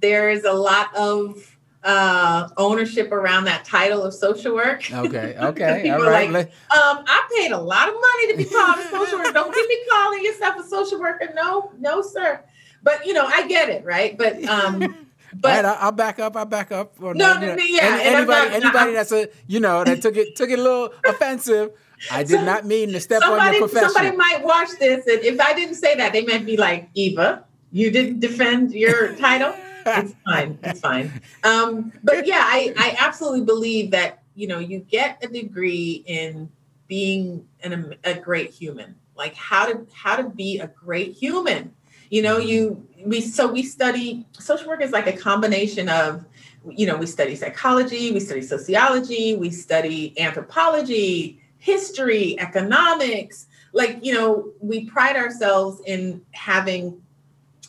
there's 0.00 0.42
a 0.44 0.52
lot 0.52 0.94
of 0.96 1.56
uh, 1.84 2.48
ownership 2.56 3.10
around 3.10 3.44
that 3.44 3.64
title 3.64 4.02
of 4.02 4.14
social 4.14 4.54
work. 4.54 4.82
Okay, 5.02 5.34
okay, 5.36 5.90
all 5.90 6.02
right. 6.02 6.30
Like, 6.30 6.46
um, 6.70 7.04
I 7.06 7.28
paid 7.36 7.50
a 7.50 7.58
lot 7.58 7.88
of 7.88 7.94
money 7.94 8.32
to 8.32 8.36
be 8.36 8.44
called 8.44 8.78
a 8.78 8.82
social 8.84 9.18
worker. 9.18 9.32
Don't 9.32 9.52
get 9.52 9.68
me 9.68 9.78
calling 9.90 10.22
yourself 10.22 10.56
a 10.64 10.68
social 10.68 11.00
worker. 11.00 11.28
No, 11.34 11.72
no, 11.78 12.02
sir. 12.02 12.40
But 12.82 13.04
you 13.06 13.12
know, 13.12 13.26
I 13.26 13.46
get 13.48 13.68
it, 13.68 13.84
right? 13.84 14.16
But 14.16 14.44
um, 14.44 15.08
but 15.34 15.64
right, 15.64 15.76
I'll 15.80 15.92
back 15.92 16.18
up. 16.18 16.36
I'll 16.36 16.44
back 16.44 16.70
up. 16.70 17.00
no, 17.00 17.12
no, 17.12 17.38
no, 17.38 17.56
yeah. 17.56 17.80
Any, 17.82 18.16
anybody, 18.16 18.50
not, 18.50 18.62
anybody 18.62 18.92
that's 18.92 19.12
a 19.12 19.28
you 19.46 19.60
know 19.60 19.82
that 19.82 20.02
took 20.02 20.16
it 20.16 20.36
took 20.36 20.50
it 20.50 20.58
a 20.58 20.62
little 20.62 20.92
offensive. 21.04 21.72
I 22.10 22.22
did 22.22 22.40
so, 22.40 22.44
not 22.44 22.66
mean 22.66 22.92
to 22.92 23.00
step 23.00 23.22
somebody, 23.22 23.46
on 23.46 23.52
your 23.54 23.68
profession. 23.68 23.90
Somebody 23.90 24.16
might 24.16 24.42
watch 24.42 24.68
this, 24.78 25.06
and 25.06 25.20
if 25.24 25.40
I 25.40 25.54
didn't 25.54 25.76
say 25.76 25.94
that, 25.96 26.12
they 26.12 26.24
might 26.24 26.44
be 26.44 26.56
like, 26.56 26.90
Eva, 26.94 27.44
you 27.70 27.90
didn't 27.90 28.20
defend 28.20 28.72
your 28.72 29.14
title. 29.16 29.54
It's 29.86 30.14
fine. 30.24 30.58
It's 30.62 30.80
fine. 30.80 31.20
Um, 31.44 31.92
but 32.02 32.26
yeah, 32.26 32.42
I, 32.42 32.74
I 32.76 32.96
absolutely 32.98 33.42
believe 33.42 33.90
that 33.92 34.22
you 34.34 34.46
know 34.46 34.58
you 34.58 34.78
get 34.80 35.22
a 35.22 35.28
degree 35.28 36.02
in 36.06 36.50
being 36.88 37.46
an, 37.62 37.94
a 38.04 38.14
great 38.14 38.50
human, 38.50 38.94
like 39.16 39.34
how 39.34 39.66
to 39.66 39.86
how 39.94 40.16
to 40.16 40.28
be 40.28 40.58
a 40.60 40.66
great 40.68 41.12
human. 41.14 41.72
You 42.10 42.22
know, 42.22 42.38
you 42.38 42.86
we 43.04 43.20
so 43.20 43.50
we 43.50 43.62
study 43.62 44.26
social 44.38 44.68
work 44.68 44.82
is 44.82 44.92
like 44.92 45.06
a 45.06 45.16
combination 45.16 45.88
of 45.88 46.24
you 46.70 46.86
know 46.86 46.96
we 46.96 47.06
study 47.06 47.34
psychology, 47.34 48.12
we 48.12 48.20
study 48.20 48.42
sociology, 48.42 49.34
we 49.36 49.50
study 49.50 50.18
anthropology, 50.20 51.40
history, 51.58 52.38
economics. 52.38 53.46
Like 53.72 54.04
you 54.04 54.12
know, 54.12 54.52
we 54.60 54.84
pride 54.84 55.16
ourselves 55.16 55.80
in 55.86 56.22
having 56.32 57.00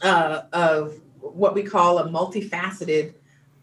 uh, 0.02 0.42
of 0.52 1.00
what 1.24 1.56
we 1.56 1.64
call 1.64 2.00
a 2.00 2.10
multifaceted 2.10 3.14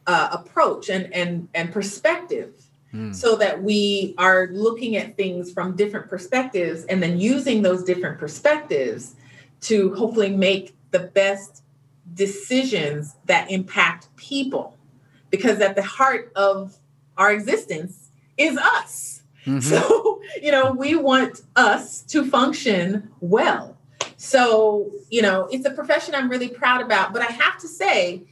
uh, 0.07 0.29
approach 0.33 0.89
and 0.89 1.13
and 1.13 1.49
and 1.55 1.73
perspective 1.73 2.53
mm. 2.93 3.15
so 3.15 3.37
that 3.37 3.63
we 3.63 4.15
are 4.19 4.49
looking 4.53 4.97
at 4.97 5.17
things 5.17 5.53
from 5.53 5.77
different 5.77 6.09
perspectives 6.09 6.85
and 6.87 7.03
then 7.03 7.21
using 7.21 7.63
those 7.63 7.85
different 7.85 8.19
perspectives 8.19 9.15
to 9.61 9.95
hopefully 9.95 10.31
make 10.31 10.75
the 10.91 10.99
best 10.99 11.63
decisions 12.15 13.17
that 13.27 13.51
impact 13.51 14.09
people 14.17 14.77
because 15.31 15.61
at 15.61 15.77
the 15.77 15.83
heart 15.83 16.33
of 16.35 16.77
our 17.17 17.33
existence 17.33 18.11
is 18.37 18.57
us 18.57 19.23
mm-hmm. 19.45 19.61
so 19.61 20.21
you 20.43 20.51
know 20.51 20.73
we 20.73 20.97
want 20.97 21.43
us 21.57 22.03
to 22.03 22.25
function 22.25 23.09
well 23.21 23.77
so, 24.23 24.91
you 25.09 25.23
know, 25.23 25.49
it's 25.51 25.65
a 25.65 25.71
profession 25.71 26.15
I'm 26.15 26.29
really 26.29 26.49
proud 26.49 26.83
about. 26.83 27.15
But 27.15 27.23
I 27.23 27.33
have 27.33 27.59
to 27.61 27.67
say, 27.67 28.23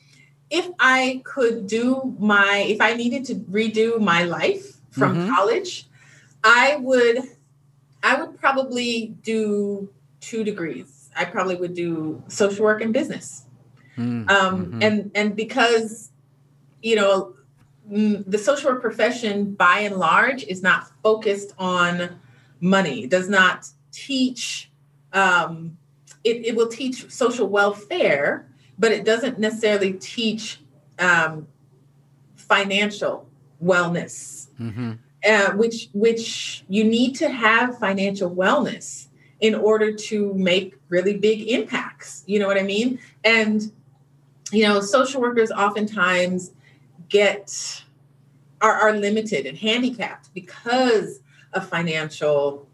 if 0.51 0.69
I 0.79 1.23
could 1.25 1.67
do 1.67 2.15
my, 2.19 2.59
if 2.69 2.83
I 2.83 2.93
needed 2.93 3.25
to 3.25 3.37
redo 3.37 3.99
my 3.99 4.25
life 4.25 4.77
from 4.91 5.17
mm-hmm. 5.17 5.35
college, 5.35 5.89
I 6.45 6.77
would, 6.77 7.21
I 8.03 8.21
would 8.21 8.39
probably 8.39 9.17
do 9.23 9.89
two 10.21 10.45
degrees. 10.45 11.09
I 11.17 11.25
probably 11.25 11.57
would 11.57 11.73
do 11.73 12.23
social 12.29 12.67
work 12.67 12.83
and 12.83 12.93
business. 12.93 13.47
Mm-hmm. 13.97 14.29
Um, 14.29 14.81
and 14.83 15.11
and 15.15 15.35
because, 15.35 16.11
you 16.83 16.97
know, 16.97 17.33
the 17.89 18.37
social 18.37 18.73
work 18.73 18.83
profession 18.83 19.55
by 19.55 19.79
and 19.79 19.97
large 19.97 20.45
is 20.45 20.63
not 20.63 20.91
focused 21.03 21.55
on 21.59 22.21
money. 22.61 23.07
Does 23.07 23.31
not 23.31 23.71
teach 23.91 24.71
um, 25.15 25.78
it, 26.29 26.47
it 26.47 26.57
will 26.57 26.69
teach 26.69 27.11
social 27.11 27.49
welfare, 27.49 28.47
but 28.79 28.93
it 28.93 29.05
doesn't 29.05 29.39
necessarily 29.39 29.95
teach 29.95 30.61
um, 30.99 31.47
financial 32.37 33.29
wellness, 33.63 34.49
mm-hmm. 34.61 34.93
uh, 35.29 35.53
which 35.53 35.89
which 35.93 36.65
you 36.69 36.85
need 36.85 37.15
to 37.17 37.29
have 37.29 37.79
financial 37.79 38.31
wellness 38.31 39.07
in 39.41 39.55
order 39.55 39.93
to 39.93 40.35
make 40.35 40.77
really 40.89 41.17
big 41.17 41.49
impacts. 41.49 42.25
You 42.27 42.39
know 42.41 42.47
what 42.47 42.59
I 42.59 42.63
mean? 42.63 42.99
And 43.25 43.73
you 44.53 44.65
know, 44.65 44.81
social 44.81 45.21
workers 45.21 45.51
oftentimes 45.51 46.53
get 47.09 47.83
are, 48.61 48.73
are 48.73 48.93
limited 48.93 49.47
and 49.47 49.57
handicapped 49.57 50.33
because 50.35 51.21
of 51.53 51.69
financial 51.69 52.69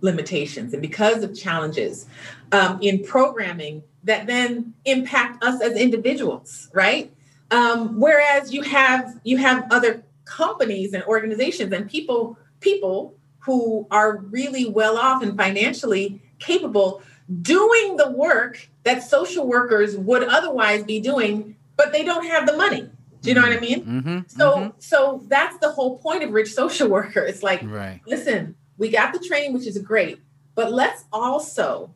limitations 0.00 0.72
and 0.72 0.82
because 0.82 1.22
of 1.22 1.36
challenges 1.36 2.06
um, 2.52 2.78
in 2.82 3.02
programming 3.02 3.82
that 4.04 4.26
then 4.26 4.74
impact 4.84 5.42
us 5.42 5.60
as 5.60 5.76
individuals 5.76 6.68
right? 6.72 7.12
Um, 7.50 8.00
whereas 8.00 8.52
you 8.52 8.62
have 8.62 9.20
you 9.24 9.36
have 9.36 9.66
other 9.70 10.02
companies 10.24 10.92
and 10.92 11.04
organizations 11.04 11.72
and 11.72 11.88
people 11.88 12.38
people 12.60 13.14
who 13.38 13.86
are 13.90 14.18
really 14.18 14.68
well 14.68 14.98
off 14.98 15.22
and 15.22 15.36
financially 15.36 16.20
capable 16.40 17.02
doing 17.42 17.96
the 17.96 18.10
work 18.10 18.68
that 18.82 19.02
social 19.02 19.46
workers 19.46 19.96
would 19.96 20.24
otherwise 20.24 20.82
be 20.82 21.00
doing 21.00 21.56
but 21.76 21.92
they 21.92 22.04
don't 22.04 22.26
have 22.26 22.46
the 22.46 22.56
money. 22.56 22.88
Do 23.22 23.28
you 23.30 23.34
know 23.34 23.42
what 23.42 23.52
i 23.52 23.60
mean? 23.60 23.84
Mm-hmm, 23.84 24.18
so 24.28 24.50
mm-hmm. 24.50 24.68
so 24.78 25.22
that's 25.28 25.58
the 25.58 25.70
whole 25.70 25.98
point 25.98 26.22
of 26.22 26.32
rich 26.32 26.52
social 26.52 26.88
worker 26.88 27.20
it's 27.20 27.42
like 27.42 27.60
right. 27.64 28.00
listen 28.06 28.54
we 28.78 28.88
got 28.90 29.12
the 29.12 29.18
training 29.18 29.52
which 29.52 29.66
is 29.66 29.78
great 29.78 30.20
but 30.54 30.72
let's 30.72 31.04
also 31.12 31.90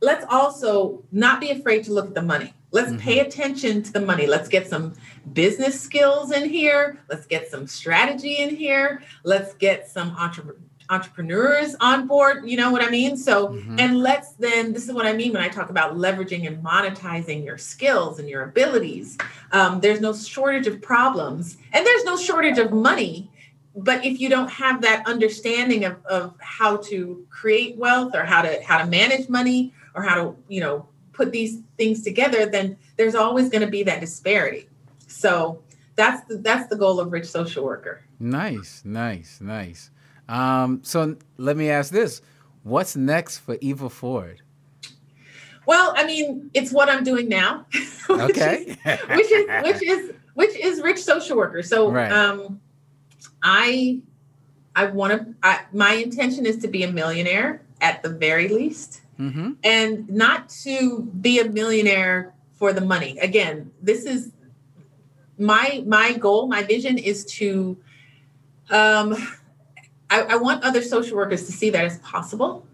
let's 0.00 0.26
also 0.28 1.02
not 1.12 1.40
be 1.40 1.50
afraid 1.50 1.84
to 1.84 1.92
look 1.92 2.08
at 2.08 2.14
the 2.14 2.22
money. 2.22 2.52
Let's 2.72 2.90
mm-hmm. 2.90 2.98
pay 2.98 3.20
attention 3.20 3.82
to 3.84 3.92
the 3.92 4.00
money. 4.00 4.26
Let's 4.26 4.48
get 4.48 4.68
some 4.68 4.94
business 5.32 5.80
skills 5.80 6.32
in 6.32 6.48
here. 6.48 6.98
Let's 7.08 7.26
get 7.26 7.50
some 7.50 7.66
strategy 7.66 8.36
in 8.38 8.54
here. 8.54 9.02
Let's 9.24 9.54
get 9.54 9.88
some 9.88 10.10
entre- 10.18 10.56
entrepreneurs 10.88 11.74
on 11.80 12.06
board 12.06 12.48
you 12.48 12.56
know 12.56 12.70
what 12.70 12.80
i 12.80 12.88
mean? 12.88 13.16
So 13.16 13.48
mm-hmm. 13.48 13.80
and 13.80 13.98
let's 13.98 14.34
then 14.34 14.72
this 14.72 14.86
is 14.86 14.92
what 14.92 15.04
i 15.04 15.12
mean 15.12 15.32
when 15.32 15.42
i 15.42 15.48
talk 15.48 15.68
about 15.68 15.96
leveraging 15.96 16.46
and 16.46 16.62
monetizing 16.64 17.44
your 17.44 17.58
skills 17.58 18.20
and 18.20 18.28
your 18.28 18.44
abilities. 18.44 19.18
Um, 19.50 19.80
there's 19.80 20.00
no 20.00 20.12
shortage 20.12 20.68
of 20.68 20.80
problems 20.80 21.56
and 21.72 21.84
there's 21.84 22.04
no 22.04 22.16
shortage 22.16 22.58
of 22.58 22.72
money 22.72 23.30
but 23.76 24.04
if 24.04 24.18
you 24.18 24.28
don't 24.30 24.50
have 24.50 24.80
that 24.80 25.06
understanding 25.06 25.84
of, 25.84 26.04
of 26.06 26.34
how 26.40 26.78
to 26.78 27.26
create 27.28 27.76
wealth 27.76 28.14
or 28.14 28.24
how 28.24 28.40
to 28.40 28.62
how 28.64 28.78
to 28.78 28.86
manage 28.86 29.28
money 29.28 29.72
or 29.94 30.02
how 30.02 30.14
to 30.14 30.36
you 30.48 30.60
know 30.60 30.88
put 31.12 31.30
these 31.30 31.60
things 31.76 32.02
together 32.02 32.46
then 32.46 32.76
there's 32.96 33.14
always 33.14 33.48
going 33.48 33.62
to 33.62 33.70
be 33.70 33.82
that 33.82 34.00
disparity. 34.00 34.68
So 35.06 35.62
that's 35.94 36.26
the, 36.26 36.38
that's 36.38 36.68
the 36.68 36.76
goal 36.76 37.00
of 37.00 37.12
rich 37.12 37.26
social 37.26 37.64
worker. 37.64 38.02
Nice 38.18 38.82
nice 38.84 39.40
nice. 39.40 39.90
Um, 40.28 40.80
so 40.82 41.16
let 41.36 41.56
me 41.56 41.70
ask 41.70 41.92
this. 41.92 42.22
What's 42.62 42.96
next 42.96 43.38
for 43.38 43.58
eva 43.60 43.90
ford? 43.90 44.40
Well 45.66 45.92
i 45.96 46.06
mean 46.06 46.50
it's 46.54 46.72
what 46.72 46.88
i'm 46.88 47.02
doing 47.02 47.28
now 47.28 47.66
which 48.06 48.20
okay. 48.20 48.76
is, 48.84 49.00
which 49.08 49.32
is 49.32 49.62
which 49.64 49.82
is 49.82 50.12
which 50.34 50.56
is 50.56 50.80
rich 50.80 51.02
social 51.02 51.36
worker. 51.36 51.62
So 51.62 51.90
right. 51.90 52.12
um 52.12 52.60
I 53.46 54.00
I 54.74 54.86
want 54.86 55.36
to. 55.42 55.58
My 55.72 55.92
intention 55.92 56.44
is 56.44 56.58
to 56.58 56.68
be 56.68 56.82
a 56.82 56.90
millionaire 56.90 57.62
at 57.80 58.02
the 58.02 58.08
very 58.08 58.48
least, 58.48 59.02
mm-hmm. 59.18 59.52
and 59.62 60.10
not 60.10 60.48
to 60.64 61.02
be 61.20 61.38
a 61.38 61.48
millionaire 61.48 62.34
for 62.58 62.72
the 62.72 62.80
money. 62.80 63.16
Again, 63.20 63.70
this 63.80 64.04
is 64.04 64.32
my 65.38 65.84
my 65.86 66.14
goal. 66.14 66.48
My 66.48 66.64
vision 66.64 66.98
is 66.98 67.24
to. 67.36 67.78
Um, 68.70 69.14
I, 70.10 70.22
I 70.22 70.36
want 70.36 70.64
other 70.64 70.82
social 70.82 71.16
workers 71.16 71.46
to 71.46 71.52
see 71.52 71.70
that 71.70 71.84
as 71.84 71.98
possible, 71.98 72.66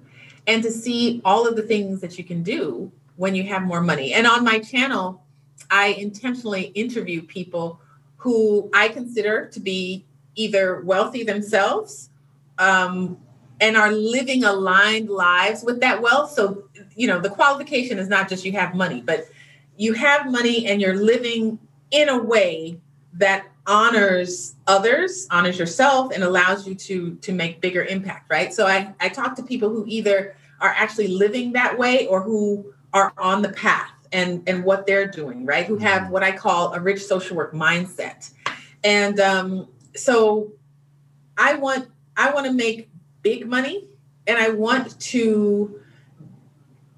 and 0.47 0.63
to 0.63 0.71
see 0.71 1.21
all 1.23 1.47
of 1.47 1.55
the 1.55 1.63
things 1.63 2.01
that 2.01 2.17
you 2.17 2.25
can 2.25 2.43
do 2.43 2.91
when 3.17 3.35
you 3.35 3.45
have 3.45 3.63
more 3.63 3.83
money. 3.83 4.15
And 4.15 4.27
on 4.27 4.43
my 4.43 4.59
channel, 4.59 5.23
I 5.71 5.89
intentionally 5.89 6.65
interview 6.75 7.21
people 7.23 7.79
who 8.17 8.71
I 8.73 8.89
consider 8.89 9.47
to 9.49 9.61
be 9.61 10.07
either 10.35 10.81
wealthy 10.83 11.25
themselves 11.25 12.11
um, 12.59 13.19
and 13.61 13.77
are 13.77 13.93
living 13.93 14.45
aligned 14.45 15.09
lives 15.09 15.63
with 15.63 15.81
that 15.81 16.01
wealth. 16.03 16.33
So, 16.33 16.65
you 16.97 17.07
know, 17.07 17.21
the 17.21 17.31
qualification 17.31 17.99
is 17.99 18.09
not 18.09 18.29
just 18.29 18.45
you 18.45 18.53
have 18.53 18.75
money, 18.75 19.01
but 19.01 19.29
you 19.77 19.93
have 19.95 20.31
money 20.31 20.67
and 20.67 20.81
you're 20.81 20.97
living 20.97 21.59
in 21.91 22.09
a 22.09 22.19
way 22.19 22.79
that 23.15 23.47
honors 23.67 24.57
others 24.67 25.29
honors 25.31 25.57
yourself 25.57 26.13
and 26.13 26.25
allows 26.25 26.67
you 26.67 26.75
to 26.75 27.15
to 27.17 27.33
make 27.33 27.61
bigger 27.61 27.85
impact 27.85 28.29
right? 28.29 28.53
So 28.53 28.67
i 28.67 28.93
i 29.01 29.09
talk 29.09 29.37
to 29.37 29.43
people 29.43 29.69
who 29.69 29.85
either 29.87 30.35
are 30.61 30.71
actually 30.71 31.09
living 31.09 31.53
that 31.53 31.79
way 31.79 32.07
or 32.09 32.23
who 32.23 32.73
are 32.93 33.13
on 33.19 33.41
the 33.41 33.51
path 33.51 33.93
and 34.13 34.43
and 34.49 34.65
what 34.65 34.87
they're 34.87 35.07
doing 35.07 35.47
right? 35.47 35.65
Who 35.65 35.77
have 35.77 36.11
what 36.11 36.25
i 36.25 36.33
call 36.33 36.75
a 36.75 36.81
rich 36.81 37.05
social 37.05 37.37
work 37.37 37.53
mindset. 37.53 38.31
And 38.83 39.21
um 39.21 39.69
so 39.95 40.53
I 41.37 41.55
want 41.55 41.89
I 42.17 42.33
want 42.33 42.47
to 42.47 42.53
make 42.53 42.91
big 43.23 43.47
money 43.47 43.87
and 44.27 44.39
I 44.39 44.51
want 44.51 44.99
to 45.01 45.81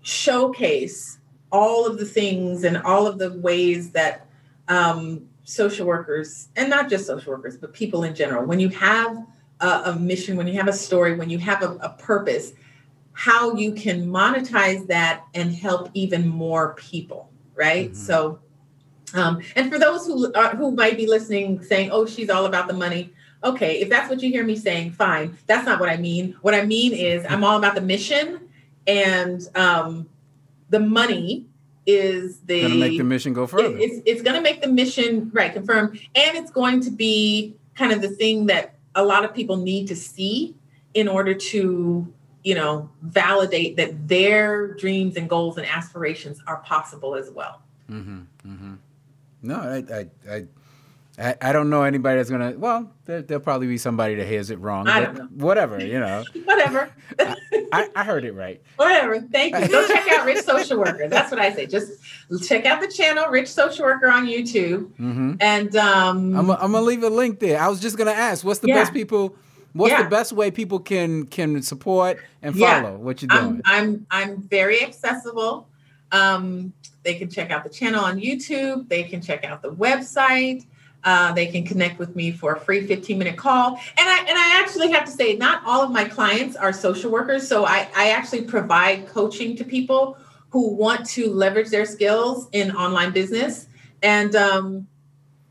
showcase 0.02 1.18
all 1.50 1.86
of 1.86 1.98
the 1.98 2.04
things 2.04 2.64
and 2.64 2.78
all 2.78 3.06
of 3.06 3.18
the 3.18 3.32
ways 3.32 3.90
that 3.92 4.26
um, 4.68 5.28
social 5.44 5.86
workers 5.86 6.48
and 6.56 6.68
not 6.68 6.88
just 6.88 7.06
social 7.06 7.32
workers 7.32 7.56
but 7.56 7.72
people 7.72 8.04
in 8.04 8.14
general 8.14 8.44
when 8.44 8.58
you 8.58 8.68
have 8.70 9.24
a, 9.60 9.82
a 9.86 9.96
mission 9.96 10.36
when 10.36 10.46
you 10.46 10.54
have 10.54 10.68
a 10.68 10.72
story 10.72 11.14
when 11.14 11.30
you 11.30 11.38
have 11.38 11.62
a, 11.62 11.76
a 11.76 11.90
purpose 11.98 12.52
how 13.12 13.54
you 13.54 13.72
can 13.72 14.06
monetize 14.06 14.86
that 14.86 15.24
and 15.34 15.54
help 15.54 15.90
even 15.94 16.26
more 16.26 16.74
people 16.74 17.30
right 17.54 17.90
mm-hmm. 17.90 17.96
so 17.96 18.38
um, 19.14 19.40
and 19.56 19.70
for 19.70 19.78
those 19.78 20.06
who 20.06 20.32
are, 20.34 20.56
who 20.56 20.70
might 20.70 20.96
be 20.96 21.06
listening, 21.06 21.62
saying, 21.62 21.90
"Oh, 21.90 22.06
she's 22.06 22.30
all 22.30 22.46
about 22.46 22.68
the 22.68 22.74
money," 22.74 23.12
okay, 23.42 23.80
if 23.80 23.88
that's 23.88 24.10
what 24.10 24.22
you 24.22 24.30
hear 24.30 24.44
me 24.44 24.56
saying, 24.56 24.92
fine. 24.92 25.36
That's 25.46 25.66
not 25.66 25.80
what 25.80 25.88
I 25.88 25.96
mean. 25.96 26.36
What 26.42 26.54
I 26.54 26.64
mean 26.64 26.92
is 26.92 27.24
I'm 27.28 27.44
all 27.44 27.56
about 27.56 27.74
the 27.74 27.80
mission 27.80 28.40
and 28.86 29.48
um, 29.54 30.08
the 30.70 30.80
money 30.80 31.46
is 31.86 32.38
the 32.40 32.62
gonna 32.62 32.74
make 32.76 32.98
the 32.98 33.04
mission 33.04 33.32
go 33.32 33.46
further. 33.46 33.76
It, 33.76 33.80
it's 33.80 34.02
it's 34.06 34.22
gonna 34.22 34.40
make 34.40 34.62
the 34.62 34.68
mission 34.68 35.30
right 35.32 35.52
confirmed, 35.52 36.00
and 36.14 36.36
it's 36.36 36.50
going 36.50 36.80
to 36.82 36.90
be 36.90 37.56
kind 37.74 37.92
of 37.92 38.00
the 38.00 38.08
thing 38.08 38.46
that 38.46 38.74
a 38.94 39.04
lot 39.04 39.24
of 39.24 39.34
people 39.34 39.56
need 39.56 39.88
to 39.88 39.96
see 39.96 40.54
in 40.94 41.08
order 41.08 41.34
to 41.34 42.12
you 42.42 42.54
know 42.54 42.90
validate 43.02 43.76
that 43.76 44.08
their 44.08 44.74
dreams 44.74 45.16
and 45.16 45.28
goals 45.28 45.58
and 45.58 45.66
aspirations 45.66 46.40
are 46.46 46.58
possible 46.58 47.14
as 47.14 47.30
well. 47.30 47.60
Mm-hmm, 47.90 48.20
mm-hmm. 48.46 48.74
No, 49.44 49.56
I, 49.56 49.94
I, 49.94 50.34
I 50.34 50.44
I, 51.16 51.52
don't 51.52 51.70
know 51.70 51.84
anybody 51.84 52.16
that's 52.16 52.30
gonna. 52.30 52.54
Well, 52.56 52.90
there, 53.04 53.22
will 53.28 53.38
probably 53.38 53.68
be 53.68 53.78
somebody 53.78 54.16
that 54.16 54.26
hears 54.26 54.50
it 54.50 54.58
wrong. 54.58 54.88
I 54.88 55.00
don't 55.00 55.16
know. 55.16 55.28
Whatever, 55.44 55.78
you 55.78 56.00
know. 56.00 56.24
Whatever. 56.44 56.90
I, 57.72 57.88
I, 57.94 58.02
heard 58.02 58.24
it 58.24 58.32
right. 58.32 58.60
Whatever. 58.76 59.20
Thank 59.20 59.56
you. 59.56 59.68
Go 59.68 59.86
check 59.86 60.10
out 60.10 60.26
Rich 60.26 60.38
Social 60.44 60.78
Worker. 60.78 61.08
That's 61.08 61.30
what 61.30 61.40
I 61.40 61.52
say. 61.52 61.66
Just 61.66 61.92
check 62.48 62.66
out 62.66 62.80
the 62.80 62.88
channel 62.88 63.28
Rich 63.28 63.48
Social 63.48 63.84
Worker 63.84 64.08
on 64.08 64.26
YouTube. 64.26 64.90
Mm-hmm. 64.94 65.34
And 65.38 65.76
um, 65.76 66.36
I'm, 66.36 66.50
I'm 66.50 66.72
gonna 66.72 66.80
leave 66.80 67.04
a 67.04 67.10
link 67.10 67.38
there. 67.38 67.60
I 67.60 67.68
was 67.68 67.80
just 67.80 67.96
gonna 67.96 68.10
ask, 68.10 68.44
what's 68.44 68.58
the 68.58 68.68
yeah. 68.68 68.74
best 68.74 68.92
people? 68.92 69.36
What's 69.72 69.92
yeah. 69.92 70.02
the 70.02 70.10
best 70.10 70.32
way 70.32 70.50
people 70.50 70.80
can 70.80 71.26
can 71.26 71.62
support 71.62 72.18
and 72.42 72.58
follow 72.58 72.90
yeah. 72.90 72.96
what 72.96 73.22
you're 73.22 73.28
doing? 73.28 73.62
I'm 73.64 74.06
I'm, 74.10 74.30
I'm 74.32 74.42
very 74.42 74.82
accessible. 74.82 75.68
Um, 76.14 76.72
they 77.02 77.14
can 77.14 77.28
check 77.28 77.50
out 77.50 77.64
the 77.64 77.70
channel 77.70 78.04
on 78.04 78.18
YouTube. 78.18 78.88
They 78.88 79.02
can 79.02 79.20
check 79.20 79.44
out 79.44 79.62
the 79.62 79.72
website. 79.72 80.64
Uh, 81.02 81.32
they 81.32 81.46
can 81.46 81.66
connect 81.66 81.98
with 81.98 82.16
me 82.16 82.30
for 82.30 82.54
a 82.54 82.60
free 82.60 82.86
15 82.86 83.18
minute 83.18 83.36
call. 83.36 83.72
And 83.98 84.08
I 84.08 84.20
and 84.20 84.38
I 84.38 84.60
actually 84.62 84.90
have 84.92 85.04
to 85.04 85.10
say, 85.10 85.36
not 85.36 85.62
all 85.66 85.82
of 85.82 85.90
my 85.90 86.04
clients 86.04 86.56
are 86.56 86.72
social 86.72 87.10
workers. 87.10 87.46
So 87.46 87.66
I, 87.66 87.88
I 87.94 88.10
actually 88.10 88.42
provide 88.42 89.06
coaching 89.08 89.54
to 89.56 89.64
people 89.64 90.16
who 90.48 90.70
want 90.70 91.04
to 91.10 91.30
leverage 91.30 91.68
their 91.68 91.84
skills 91.84 92.48
in 92.52 92.70
online 92.70 93.12
business. 93.12 93.66
And 94.02 94.34
um, 94.36 94.86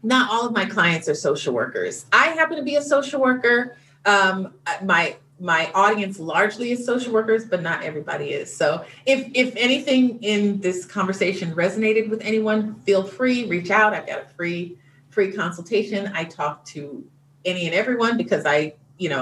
not 0.01 0.31
all 0.31 0.47
of 0.47 0.53
my 0.53 0.65
clients 0.65 1.07
are 1.07 1.15
social 1.15 1.53
workers. 1.53 2.05
I 2.11 2.27
happen 2.29 2.57
to 2.57 2.63
be 2.63 2.77
a 2.77 2.81
social 2.81 3.21
worker. 3.21 3.75
Um, 4.05 4.53
my 4.81 5.17
my 5.43 5.69
audience 5.75 6.19
largely 6.19 6.71
is 6.71 6.85
social 6.85 7.11
workers, 7.11 7.45
but 7.45 7.61
not 7.61 7.83
everybody 7.83 8.29
is. 8.29 8.55
So 8.55 8.85
if 9.05 9.29
if 9.33 9.53
anything 9.57 10.23
in 10.23 10.61
this 10.61 10.85
conversation 10.85 11.53
resonated 11.53 12.09
with 12.09 12.21
anyone, 12.21 12.75
feel 12.85 13.03
free, 13.03 13.45
reach 13.45 13.69
out. 13.69 13.93
I've 13.93 14.07
got 14.07 14.21
a 14.21 14.25
free 14.37 14.77
free 15.09 15.33
consultation. 15.33 16.09
I 16.15 16.23
talk 16.23 16.63
to 16.67 17.05
any 17.43 17.65
and 17.65 17.75
everyone 17.75 18.15
because 18.15 18.45
I, 18.45 18.73
you 18.97 19.09
know, 19.09 19.21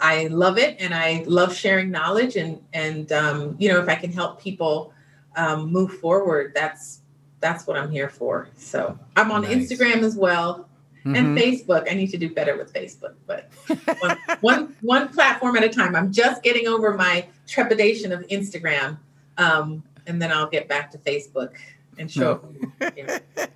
I 0.00 0.28
love 0.28 0.56
it 0.56 0.78
and 0.80 0.94
I 0.94 1.22
love 1.26 1.54
sharing 1.54 1.90
knowledge 1.90 2.36
and 2.36 2.58
and 2.72 3.12
um, 3.12 3.54
you 3.58 3.68
know 3.68 3.78
if 3.78 3.90
I 3.90 3.96
can 3.96 4.10
help 4.10 4.40
people 4.40 4.94
um, 5.36 5.70
move 5.70 5.98
forward, 5.98 6.52
that's 6.54 7.02
that's 7.40 7.66
what 7.66 7.76
I'm 7.76 7.90
here 7.90 8.08
for. 8.08 8.48
So 8.56 8.98
I'm 9.16 9.30
on 9.30 9.42
nice. 9.42 9.70
Instagram 9.70 10.02
as 10.02 10.16
well 10.16 10.66
mm-hmm. 11.04 11.14
and 11.14 11.38
Facebook. 11.38 11.90
I 11.90 11.94
need 11.94 12.08
to 12.08 12.18
do 12.18 12.32
better 12.32 12.56
with 12.56 12.72
Facebook, 12.72 13.14
but 13.26 13.50
one, 14.00 14.18
one 14.40 14.76
one 14.80 15.08
platform 15.08 15.56
at 15.56 15.64
a 15.64 15.68
time. 15.68 15.94
I'm 15.94 16.12
just 16.12 16.42
getting 16.42 16.68
over 16.68 16.94
my 16.94 17.26
trepidation 17.46 18.12
of 18.12 18.26
Instagram, 18.28 18.98
um, 19.38 19.82
and 20.06 20.20
then 20.20 20.32
I'll 20.32 20.48
get 20.48 20.68
back 20.68 20.90
to 20.92 20.98
Facebook 20.98 21.54
and 21.98 22.10
show. 22.10 22.40
Yeah. 22.96 23.18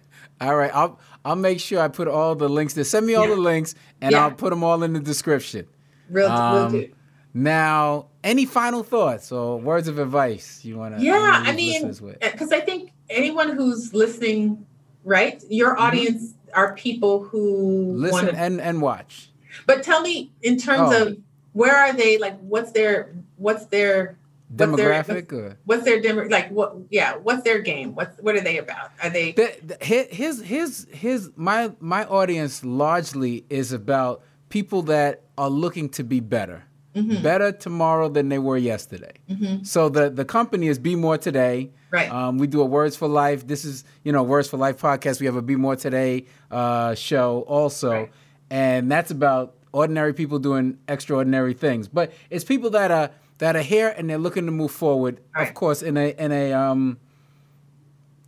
All 0.40 0.54
right, 0.54 0.70
I'll 0.74 0.98
I'll 1.24 1.36
make 1.36 1.60
sure 1.60 1.80
I 1.80 1.88
put 1.88 2.08
all 2.08 2.34
the 2.34 2.48
links 2.48 2.74
there. 2.74 2.84
Send 2.84 3.06
me 3.06 3.14
all 3.14 3.26
yeah. 3.26 3.34
the 3.34 3.40
links, 3.40 3.74
and 4.02 4.12
yeah. 4.12 4.22
I'll 4.22 4.30
put 4.30 4.50
them 4.50 4.62
all 4.62 4.82
in 4.82 4.92
the 4.92 5.00
description. 5.00 5.66
Real, 6.10 6.28
um. 6.28 6.84
Now, 7.32 8.06
any 8.24 8.46
final 8.46 8.82
thoughts 8.82 9.30
or 9.30 9.58
words 9.58 9.88
of 9.88 9.98
advice 9.98 10.64
you 10.64 10.78
want 10.78 10.96
to? 10.96 11.04
Yeah, 11.04 11.42
I 11.44 11.52
mean, 11.52 11.88
because 12.20 12.50
I 12.50 12.60
think 12.60 12.92
anyone 13.10 13.56
who's 13.56 13.92
listening, 13.92 14.64
right, 15.04 15.42
your 15.48 15.72
mm-hmm. 15.72 15.82
audience. 15.82 16.34
Are 16.54 16.74
people 16.74 17.24
who 17.24 17.92
listen 17.96 18.26
wanna, 18.26 18.38
and 18.38 18.60
and 18.60 18.82
watch. 18.82 19.30
But 19.66 19.82
tell 19.82 20.02
me, 20.02 20.32
in 20.42 20.58
terms 20.58 20.92
oh. 20.92 21.06
of 21.06 21.18
where 21.52 21.74
are 21.74 21.92
they? 21.92 22.18
Like, 22.18 22.38
what's 22.40 22.72
their 22.72 23.14
what's 23.36 23.66
their 23.66 24.18
demographic 24.54 25.08
what's 25.08 25.30
their, 25.30 25.40
or 25.40 25.58
what's 25.64 25.84
their 25.84 26.00
demo 26.00 26.28
like 26.28 26.48
what 26.50 26.76
yeah 26.90 27.16
what's 27.16 27.42
their 27.42 27.58
game 27.58 27.94
what 27.94 28.14
what 28.20 28.36
are 28.36 28.40
they 28.40 28.58
about 28.58 28.92
are 29.02 29.10
they 29.10 29.32
the, 29.32 29.52
the, 29.62 29.84
his 29.84 30.40
his 30.40 30.86
his 30.92 31.30
my 31.34 31.72
my 31.80 32.04
audience 32.04 32.64
largely 32.64 33.44
is 33.50 33.72
about 33.72 34.22
people 34.48 34.82
that 34.82 35.22
are 35.36 35.50
looking 35.50 35.88
to 35.88 36.04
be 36.04 36.20
better 36.20 36.62
mm-hmm. 36.94 37.20
better 37.22 37.50
tomorrow 37.50 38.08
than 38.08 38.28
they 38.28 38.38
were 38.38 38.56
yesterday 38.56 39.12
mm-hmm. 39.28 39.64
so 39.64 39.88
the 39.88 40.08
the 40.08 40.24
company 40.24 40.68
is 40.68 40.78
be 40.78 40.94
more 40.94 41.18
today 41.18 41.68
right 41.96 42.10
um, 42.10 42.38
we 42.38 42.46
do 42.46 42.60
a 42.60 42.64
words 42.64 42.96
for 42.96 43.08
life 43.08 43.46
this 43.46 43.64
is 43.64 43.84
you 44.04 44.12
know 44.12 44.22
words 44.22 44.48
for 44.48 44.56
life 44.56 44.80
podcast 44.80 45.20
we 45.20 45.26
have 45.26 45.36
a 45.36 45.42
be 45.42 45.56
more 45.56 45.76
today 45.76 46.24
uh, 46.50 46.94
show 46.94 47.40
also 47.48 47.90
right. 47.90 48.12
and 48.50 48.90
that's 48.90 49.10
about 49.10 49.54
ordinary 49.72 50.14
people 50.14 50.38
doing 50.38 50.78
extraordinary 50.88 51.54
things 51.54 51.88
but 51.88 52.12
it's 52.30 52.44
people 52.44 52.70
that 52.70 52.90
are 52.90 53.10
that 53.38 53.56
are 53.56 53.62
here 53.62 53.94
and 53.96 54.08
they're 54.08 54.18
looking 54.18 54.46
to 54.46 54.52
move 54.52 54.70
forward. 54.70 55.20
Right. 55.34 55.48
Of 55.48 55.54
course, 55.54 55.82
in 55.82 55.96
a 55.96 56.14
in 56.18 56.32
a 56.32 56.52
um 56.52 56.98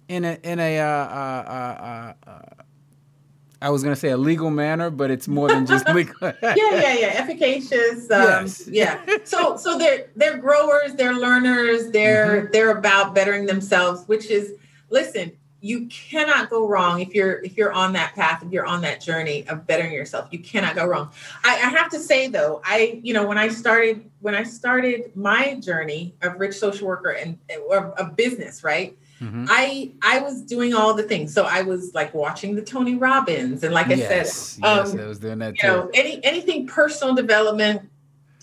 in 0.09 0.25
a 0.25 0.39
in 0.43 0.59
a 0.61 0.81
uh, 0.81 0.85
uh, 0.85 2.14
uh, 2.27 2.31
uh, 2.31 2.58
I 3.61 3.71
was 3.71 3.83
gonna 3.83 3.97
say 3.97 4.11
a 4.11 4.17
legal 4.17 4.51
manner, 4.51 4.91
but 4.91 5.11
it's 5.11 5.27
more 5.27 5.49
than 5.49 5.67
just 5.67 5.89
legal. 5.95 6.15
yeah, 6.23 6.55
yeah, 6.55 6.95
yeah. 6.95 7.07
Efficacious. 7.17 8.11
Um, 8.11 8.23
yes. 8.23 8.69
Yeah. 8.69 9.01
So 9.25 9.57
so 9.57 9.79
they're 9.79 10.07
they're 10.17 10.39
growers, 10.39 10.95
they're 10.95 11.15
learners, 11.15 11.91
they're 11.91 12.43
mm-hmm. 12.43 12.53
they're 12.53 12.77
about 12.77 13.15
bettering 13.15 13.47
themselves, 13.47 14.07
which 14.07 14.27
is 14.27 14.55
listen, 14.91 15.33
you 15.61 15.87
cannot 15.87 16.51
go 16.51 16.69
wrong 16.69 17.01
if 17.01 17.15
you're 17.15 17.41
if 17.43 17.57
you're 17.57 17.73
on 17.73 17.93
that 17.93 18.15
path 18.15 18.43
if 18.45 18.53
you're 18.53 18.67
on 18.67 18.81
that 18.81 19.01
journey 19.01 19.47
of 19.49 19.67
bettering 19.67 19.93
yourself 19.93 20.29
you 20.31 20.39
cannot 20.39 20.75
go 20.77 20.87
wrong 20.87 21.11
I, 21.45 21.57
I, 21.57 21.69
have 21.71 21.91
to 21.91 21.99
say 21.99 22.29
though 22.29 22.61
i 22.65 23.01
you 23.03 23.13
know 23.13 23.27
when 23.27 23.39
i 23.39 23.49
started 23.49 24.09
when 24.21 24.35
i 24.35 24.45
started 24.45 25.15
my 25.17 25.55
journey 25.55 26.15
of 26.23 26.39
rich 26.39 26.57
social 26.57 26.87
worker 26.87 27.11
and 27.11 27.39
or 27.69 27.89
of 27.99 28.15
business 28.15 28.63
right 28.63 28.97
mm-hmm. 29.21 29.47
i 29.49 29.91
i 30.03 30.21
was 30.21 30.43
doing 30.43 30.75
all 30.75 30.95
the 30.95 31.03
things 31.03 31.35
so 31.35 31.45
i 31.45 31.63
was 31.63 31.93
like 31.93 32.15
watching 32.15 32.55
the 32.55 32.63
tony 32.63 32.95
robbins 32.95 33.65
and 33.65 33.75
like 33.75 33.89
i 33.89 33.95
yes, 33.95 34.09
said 34.09 34.63
yes, 34.63 34.95
um, 34.95 35.01
i 35.01 35.07
was 35.07 35.19
doing 35.19 35.39
that 35.39 35.55
you 35.57 35.61
too. 35.61 35.67
know 35.67 35.91
any 35.95 36.25
anything 36.25 36.67
personal 36.67 37.15
development 37.15 37.89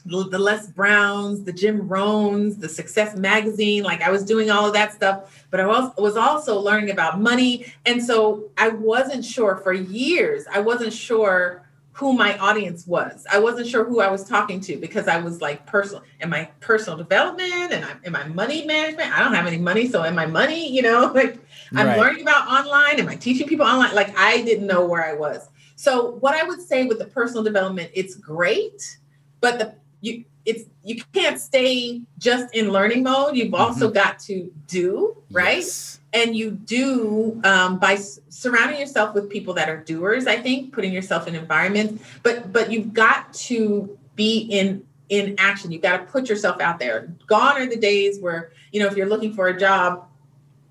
the 0.06 0.39
Les 0.39 0.68
Browns, 0.68 1.43
the 1.43 1.53
Jim 1.53 1.89
Rohns, 1.89 2.60
the 2.60 2.70
Success 2.70 3.18
Magazine. 3.18 3.84
Like 3.84 4.01
I 4.01 4.12
was 4.12 4.24
doing 4.24 4.51
all 4.51 4.68
of 4.68 4.74
that 4.74 4.93
stuff, 4.93 5.45
but 5.49 5.60
I 5.60 5.66
was, 5.66 6.16
also 6.16 6.60
learning 6.60 6.91
about 6.91 7.20
money. 7.20 7.74
And 7.86 8.03
so 8.03 8.49
I 8.58 8.70
wasn't 8.70 9.26
sure 9.26 9.58
for 9.58 9.74
years, 9.74 10.45
I 10.51 10.60
wasn't 10.60 10.93
sure 10.93 11.64
who 11.91 12.14
my 12.14 12.38
audience 12.38 12.86
was. 12.86 13.26
I 13.32 13.39
wasn't 13.39 13.68
sure 13.68 13.86
who 13.86 14.01
I 14.01 14.10
was 14.10 14.26
talking 14.26 14.60
to 14.62 14.78
because 14.78 15.08
I 15.08 15.18
was 15.18 15.41
like 15.41 15.66
personal, 15.66 16.03
am 16.22 16.34
I 16.34 16.49
personal 16.60 16.97
development 16.97 17.72
and 17.72 17.86
I, 17.86 17.91
am 18.06 18.16
I 18.16 18.28
money 18.28 18.66
management? 18.66 19.18
I 19.18 19.24
don't 19.24 19.34
have 19.34 19.47
any 19.47 19.58
money. 19.58 19.88
So 19.88 20.03
am 20.03 20.20
I 20.20 20.26
money? 20.26 20.70
You 20.70 20.82
know, 20.82 21.12
like 21.16 21.38
I'm 21.74 21.88
right. 21.88 21.97
learning 21.97 22.22
about 22.22 22.47
online. 22.47 22.99
Am 22.99 23.08
I 23.08 23.16
teaching 23.16 23.47
people 23.47 23.66
online? 23.66 23.95
Like 23.95 24.18
I 24.18 24.41
didn't 24.43 24.68
know 24.68 24.86
where 24.86 25.06
I 25.06 25.14
was. 25.14 25.49
So 25.78 26.12
what 26.20 26.36
I 26.36 26.43
would 26.43 26.62
say 26.62 26.86
with 26.86 26.99
the 26.99 27.06
personal 27.06 27.43
development, 27.43 27.91
it's 27.93 28.16
great, 28.16 28.97
but 29.41 29.60
the 29.60 29.76
you 30.06 30.26
it's 30.45 30.64
you 30.84 31.01
can't 31.14 31.39
stay 31.39 32.01
just 32.20 32.53
in 32.53 32.72
learning 32.72 33.03
mode. 33.03 33.36
You've 33.36 33.56
also 33.56 33.88
mm-hmm. 33.88 33.95
got 33.95 34.20
to 34.20 34.51
do 34.68 35.18
right? 35.32 35.58
Yes. 35.58 35.99
and 36.14 36.36
you 36.36 36.51
do 36.51 37.41
um, 37.43 37.80
by 37.80 37.93
s- 37.93 38.20
surrounding 38.30 38.80
yourself 38.80 39.16
with 39.16 39.30
people 39.30 39.53
that 39.56 39.68
are 39.70 39.78
doers 39.78 40.28
i 40.28 40.39
think 40.39 40.72
putting 40.72 40.93
yourself 40.93 41.28
in 41.28 41.36
environments 41.36 42.03
but 42.22 42.53
but 42.53 42.72
you've 42.72 42.93
got 42.93 43.34
to 43.34 43.97
be 44.16 44.47
in 44.51 44.86
in 45.10 45.36
action. 45.38 45.72
You've 45.72 45.82
got 45.82 45.97
to 45.97 46.03
put 46.06 46.30
yourself 46.30 46.60
out 46.60 46.80
there. 46.80 47.14
Gone 47.28 47.62
are 47.62 47.68
the 47.68 47.78
days 47.78 48.20
where 48.20 48.51
you 48.72 48.80
know 48.80 48.88
if 48.88 48.95
you're 48.97 49.08
looking 49.08 49.34
for 49.34 49.47
a 49.47 49.60
job 49.60 50.08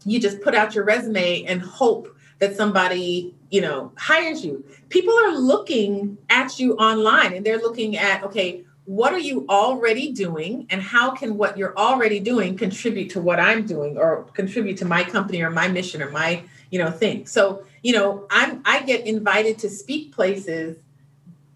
you 0.05 0.21
just 0.21 0.41
put 0.43 0.55
out 0.55 0.75
your 0.75 0.85
resume 0.85 1.45
and 1.45 1.63
hope 1.63 2.15
that 2.39 2.57
somebody 2.57 3.35
you 3.51 3.61
know 3.61 3.93
hires 3.97 4.45
you. 4.45 4.65
People 4.89 5.15
are 5.15 5.37
looking 5.37 6.19
at 6.31 6.59
you 6.59 6.75
online 6.77 7.33
and 7.33 7.47
they're 7.47 7.59
looking 7.59 7.97
at 7.97 8.23
okay 8.25 8.65
what 8.87 9.13
are 9.15 9.19
you 9.19 9.47
already 9.49 10.13
doing 10.13 10.67
and 10.71 10.83
how 10.83 11.11
can 11.11 11.39
what 11.39 11.57
you're 11.57 11.77
already 11.77 12.21
doing 12.21 12.57
contribute 12.57 13.09
to 13.11 13.21
what 13.21 13.41
i'm 13.41 13.67
doing 13.67 13.97
or 13.97 14.25
contribute 14.35 14.77
to 14.77 14.85
my 14.85 15.03
company 15.03 15.43
or 15.43 15.51
my 15.51 15.69
mission 15.69 16.03
or 16.03 16.11
my 16.11 16.43
you 16.71 16.79
know 16.79 16.91
thing 16.91 17.27
so 17.27 17.65
you 17.83 17.93
know 17.93 18.27
i'm 18.31 18.61
i 18.65 18.83
get 18.83 19.07
invited 19.07 19.59
to 19.59 19.69
speak 19.71 20.13
places 20.13 20.77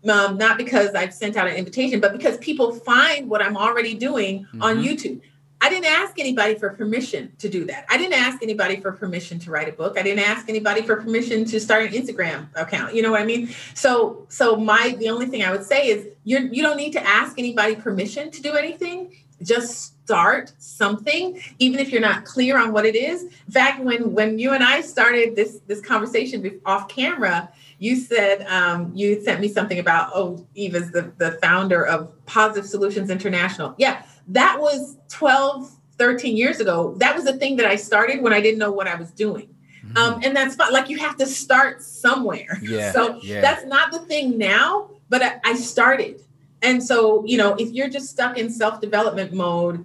um, 0.09 0.39
not 0.39 0.57
because 0.57 0.95
i've 0.95 1.13
sent 1.13 1.37
out 1.37 1.47
an 1.47 1.55
invitation 1.55 2.01
but 2.01 2.13
because 2.13 2.39
people 2.39 2.73
find 2.73 3.29
what 3.29 3.43
i'm 3.43 3.57
already 3.57 3.95
doing 3.95 4.45
mm-hmm. 4.45 4.63
on 4.63 4.79
youtube 4.79 5.21
i 5.69 5.71
didn't 5.71 5.85
ask 5.85 6.19
anybody 6.19 6.55
for 6.55 6.71
permission 6.71 7.31
to 7.37 7.47
do 7.47 7.67
that. 7.67 7.85
I 7.91 7.99
didn't 7.99 8.15
ask 8.15 8.43
anybody 8.43 8.81
for 8.81 8.91
permission 8.91 9.39
to 9.41 9.51
write 9.51 9.69
a 9.69 9.73
book. 9.73 9.99
I 9.99 10.03
didn't 10.03 10.25
ask 10.25 10.49
anybody 10.49 10.81
for 10.81 10.97
permission 10.97 11.45
to 11.45 11.61
start 11.61 11.83
an 11.83 11.93
Instagram 11.93 12.47
account. 12.57 12.95
You 12.95 13.03
know 13.03 13.11
what 13.11 13.21
I 13.21 13.27
mean? 13.27 13.51
So 13.75 14.27
so 14.31 14.57
my 14.57 14.97
the 14.99 15.11
only 15.11 15.27
thing 15.27 15.45
I 15.45 15.51
would 15.51 15.65
say 15.65 15.89
is 15.89 16.09
you 16.25 16.39
you 16.51 16.63
don't 16.63 16.79
need 16.79 16.95
to 16.95 17.07
ask 17.07 17.39
anybody 17.39 17.77
permission 17.77 18.31
to 18.31 18.41
do 18.41 18.55
anything. 18.55 19.15
Just 19.43 19.95
start 20.05 20.53
something 20.59 21.39
even 21.59 21.79
if 21.79 21.93
you're 21.93 22.01
not 22.01 22.25
clear 22.25 22.59
on 22.59 22.73
what 22.73 22.87
it 22.87 22.97
is. 22.97 23.25
In 23.25 23.53
fact, 23.53 23.85
when 23.85 24.15
when 24.15 24.39
you 24.39 24.53
and 24.53 24.65
I 24.65 24.81
started 24.81 25.37
this 25.37 25.61
this 25.67 25.83
conversation 25.83 26.61
off 26.65 26.89
camera, 26.89 27.51
you 27.79 27.97
said 27.97 28.47
um, 28.47 28.93
you 28.95 29.23
sent 29.23 29.41
me 29.41 29.49
something 29.49 29.79
about 29.79 30.11
oh 30.15 30.47
eva's 30.55 30.91
the, 30.91 31.13
the 31.19 31.33
founder 31.43 31.87
of 31.87 32.13
positive 32.27 32.69
solutions 32.69 33.11
international. 33.11 33.75
Yeah 33.79 34.03
that 34.29 34.61
was 34.61 34.97
12 35.09 35.75
13 35.99 36.37
years 36.37 36.61
ago. 36.61 36.95
That 36.99 37.17
was 37.17 37.25
the 37.25 37.37
thing 37.37 37.57
that 37.57 37.67
i 37.67 37.75
started 37.75 38.23
when 38.23 38.33
i 38.33 38.41
didn't 38.41 38.59
know 38.59 38.71
what 38.71 38.87
i 38.87 38.95
was 38.95 39.11
doing. 39.11 39.55
Mm-hmm. 39.85 39.97
um, 39.97 40.21
and 40.23 40.37
that's 40.37 40.55
fine. 40.55 40.73
Like 40.73 40.89
you 40.89 40.99
have 40.99 41.17
to 41.17 41.27
start 41.27 41.83
somewhere. 41.83 42.59
Yeah, 42.63 42.93
so 42.97 43.21
yeah. 43.23 43.41
that's 43.41 43.65
not 43.65 43.91
the 43.91 44.01
thing 44.01 44.39
now 44.39 44.91
but 45.09 45.23
I, 45.23 45.41
I 45.43 45.55
started. 45.55 46.23
And 46.61 46.83
so 46.83 47.25
you 47.25 47.37
know 47.37 47.55
if 47.55 47.71
you're 47.73 47.89
just 47.89 48.11
stuck 48.11 48.39
in 48.39 48.51
self-development 48.51 49.33
mode 49.33 49.85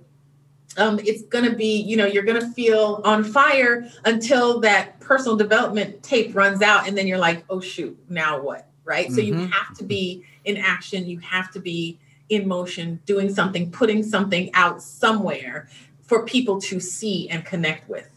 um, 0.77 0.99
it's 0.99 1.23
going 1.23 1.45
to 1.45 1.55
be, 1.55 1.81
you 1.81 1.97
know, 1.97 2.05
you're 2.05 2.23
going 2.23 2.39
to 2.39 2.47
feel 2.51 3.01
on 3.03 3.23
fire 3.23 3.87
until 4.05 4.59
that 4.61 4.99
personal 4.99 5.35
development 5.35 6.01
tape 6.03 6.35
runs 6.35 6.61
out. 6.61 6.87
And 6.87 6.97
then 6.97 7.07
you're 7.07 7.17
like, 7.17 7.43
oh, 7.49 7.59
shoot, 7.59 7.97
now 8.09 8.41
what? 8.41 8.67
Right. 8.85 9.07
Mm-hmm. 9.07 9.15
So 9.15 9.21
you 9.21 9.33
mm-hmm. 9.33 9.51
have 9.51 9.77
to 9.77 9.83
be 9.83 10.25
in 10.45 10.57
action. 10.57 11.05
You 11.05 11.19
have 11.19 11.51
to 11.51 11.59
be 11.59 11.99
in 12.29 12.47
motion, 12.47 12.99
doing 13.05 13.33
something, 13.33 13.71
putting 13.71 14.03
something 14.03 14.49
out 14.53 14.81
somewhere 14.81 15.67
for 16.01 16.25
people 16.25 16.59
to 16.61 16.79
see 16.79 17.29
and 17.29 17.45
connect 17.45 17.87
with. 17.89 18.09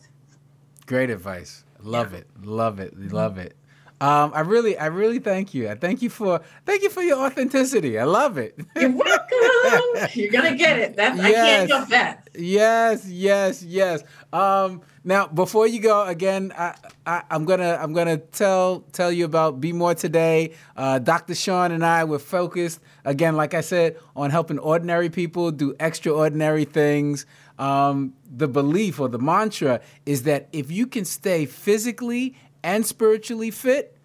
Great 0.86 1.11
advice. 1.11 1.64
Love 1.80 2.12
yeah. 2.12 2.20
it. 2.20 2.26
Love 2.42 2.80
it. 2.80 2.98
Love 2.98 3.38
it. 3.38 3.57
Um, 3.99 4.32
I 4.34 4.40
really, 4.40 4.76
I 4.76 4.86
really 4.86 5.18
thank 5.18 5.55
you. 5.55 5.70
I 5.70 5.74
thank 5.74 6.03
you 6.03 6.11
for, 6.11 6.42
thank 6.66 6.82
you 6.82 6.90
for 6.90 7.03
your 7.03 7.24
authenticity. 7.24 7.99
I 7.99 8.05
love 8.05 8.36
it. 8.36 8.59
You're 8.76 8.90
welcome. 8.90 10.09
You're 10.14 10.30
gonna 10.30 10.55
get 10.55 10.78
it. 10.78 10.97
That's 10.97 11.16
yes. 11.16 11.26
I 11.26 11.32
can't 11.32 11.70
help 11.70 11.88
that. 11.88 12.28
Yes, 12.34 13.09
yes, 13.09 13.62
yes. 13.62 14.03
Um, 14.32 14.82
now, 15.03 15.28
before 15.28 15.66
you 15.66 15.80
go, 15.80 16.05
again, 16.05 16.53
I, 16.59 16.74
I, 17.07 17.22
am 17.30 17.47
gonna, 17.47 17.78
I'm 17.80 17.94
gonna 17.94 18.18
tell, 18.18 18.80
tell 18.92 19.11
you 19.11 19.24
about 19.24 19.61
Be 19.61 19.72
More 19.72 19.94
today. 19.94 20.53
Uh, 20.76 20.99
Dr. 20.99 21.34
Sean 21.34 21.72
and 21.72 21.84
I 21.84 22.05
were 22.05 22.18
focused 22.18 22.80
again, 23.05 23.36
like 23.36 23.55
I 23.55 23.62
said, 23.62 23.97
on 24.14 24.30
helping 24.30 24.59
ordinary 24.59 25.09
people 25.09 25.53
do 25.53 25.74
extraordinary 25.80 26.64
things. 26.64 27.24
Um, 27.59 28.12
the 28.30 28.49
belief 28.49 29.01
or 29.01 29.09
the 29.09 29.18
mantra 29.18 29.80
is 30.05 30.24
that 30.24 30.49
if 30.53 30.70
you 30.70 30.86
can 30.86 31.07
stay 31.07 31.47
physically 31.47 32.34
and 32.66 32.84
spiritually 32.84 33.52
fit, 33.52 33.96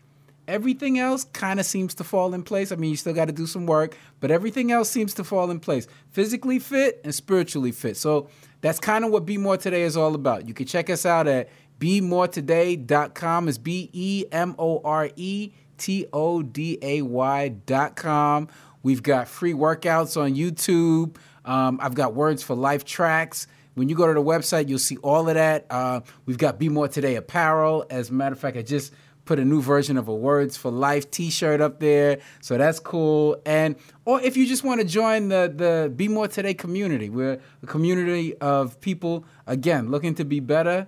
everything 0.48 1.00
else 1.00 1.24
kind 1.24 1.60
of 1.60 1.66
seems 1.66 1.96
to 1.96 2.04
fall 2.04 2.36
in 2.36 2.44
place. 2.44 2.72
I 2.72 2.76
mean, 2.76 2.92
you 2.92 2.96
still 2.96 3.14
got 3.14 3.26
to 3.26 3.34
do 3.34 3.48
some 3.48 3.66
work, 3.66 3.98
but 4.20 4.30
everything 4.30 4.72
else 4.72 4.90
seems 4.90 5.16
to 5.16 5.24
fall 5.24 5.50
in 5.50 5.60
place. 5.60 5.88
Physically 6.12 6.60
fit 6.60 7.02
and 7.04 7.14
spiritually 7.14 7.72
fit. 7.72 7.98
So 7.98 8.30
that's 8.62 8.80
kind 8.80 9.04
of 9.04 9.10
what 9.10 9.26
Be 9.26 9.40
More 9.40 9.58
Today 9.58 9.82
is 9.82 9.98
all 9.98 10.14
about. 10.14 10.48
You 10.48 10.54
can 10.54 10.68
check 10.68 10.92
us 10.92 11.08
out 11.08 11.28
at 11.28 11.50
bemoretoday.com. 11.80 13.48
It's 13.48 13.58
B 13.58 13.90
E 13.94 14.26
M 14.32 14.54
O 14.60 14.80
R 14.86 15.10
E 15.16 15.52
T 15.80 16.06
O 16.14 16.44
D 16.44 16.78
A 16.84 17.02
Y.com. 17.02 18.48
We've 18.84 19.02
got 19.02 19.28
free 19.28 19.54
workouts 19.54 20.22
on 20.22 20.36
YouTube. 20.36 21.16
Um, 21.46 21.80
I've 21.82 21.96
got 21.96 22.14
Words 22.14 22.44
for 22.44 22.56
Life 22.56 22.86
tracks. 22.86 23.48
When 23.74 23.88
you 23.88 23.96
go 23.96 24.08
to 24.08 24.14
the 24.14 24.24
website, 24.24 24.68
you'll 24.68 24.80
see 24.80 24.98
all 24.98 25.30
of 25.30 25.36
that. 25.36 25.66
Uh, 25.70 26.02
we've 26.26 26.38
got 26.38 26.60
Be 26.60 26.68
More 26.68 26.88
Today 26.88 27.16
apparel. 27.16 27.86
As 27.90 28.10
a 28.10 28.14
matter 28.14 28.34
of 28.34 28.40
fact, 28.40 28.58
I 28.58 28.64
just 28.64 28.94
put 29.26 29.40
a 29.40 29.46
new 29.46 29.62
version 29.62 29.98
of 29.98 30.08
a 30.08 30.14
Words 30.14 30.58
for 30.58 30.72
Life 30.72 31.10
T-shirt 31.10 31.62
up 31.62 31.80
there, 31.80 32.20
so 32.42 32.58
that's 32.58 32.80
cool. 32.80 33.42
And 33.46 33.76
or 34.04 34.20
if 34.22 34.36
you 34.36 34.46
just 34.46 34.64
want 34.64 34.82
to 34.82 34.88
join 34.88 35.30
the 35.30 35.54
the 35.56 35.90
Be 35.96 36.08
More 36.08 36.28
Today 36.28 36.54
community, 36.54 37.10
we're 37.10 37.40
a 37.64 37.66
community 37.66 38.36
of 38.38 38.80
people 38.82 39.26
again 39.48 39.90
looking 39.90 40.16
to 40.16 40.26
be 40.26 40.40
better 40.40 40.88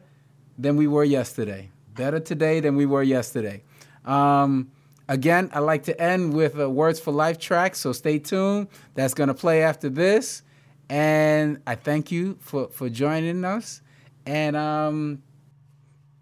than 0.57 0.75
we 0.75 0.87
were 0.87 1.03
yesterday, 1.05 1.71
better 1.95 2.19
today 2.19 2.59
than 2.59 2.75
we 2.75 2.85
were 2.85 3.03
yesterday. 3.03 3.63
Um, 4.03 4.71
again, 5.07 5.49
I 5.53 5.59
like 5.59 5.83
to 5.83 6.01
end 6.01 6.33
with 6.33 6.59
a 6.59 6.69
Words 6.69 6.99
for 6.99 7.11
Life 7.11 7.39
track, 7.39 7.75
so 7.75 7.93
stay 7.93 8.19
tuned. 8.19 8.67
That's 8.95 9.13
gonna 9.13 9.33
play 9.33 9.63
after 9.63 9.89
this. 9.89 10.43
And 10.89 11.61
I 11.65 11.75
thank 11.75 12.11
you 12.11 12.37
for, 12.41 12.67
for 12.67 12.89
joining 12.89 13.43
us. 13.45 13.81
And 14.25 14.55
um, 14.55 15.23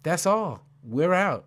that's 0.02 0.26
all. 0.26 0.64
We're 0.84 1.14
out. 1.14 1.44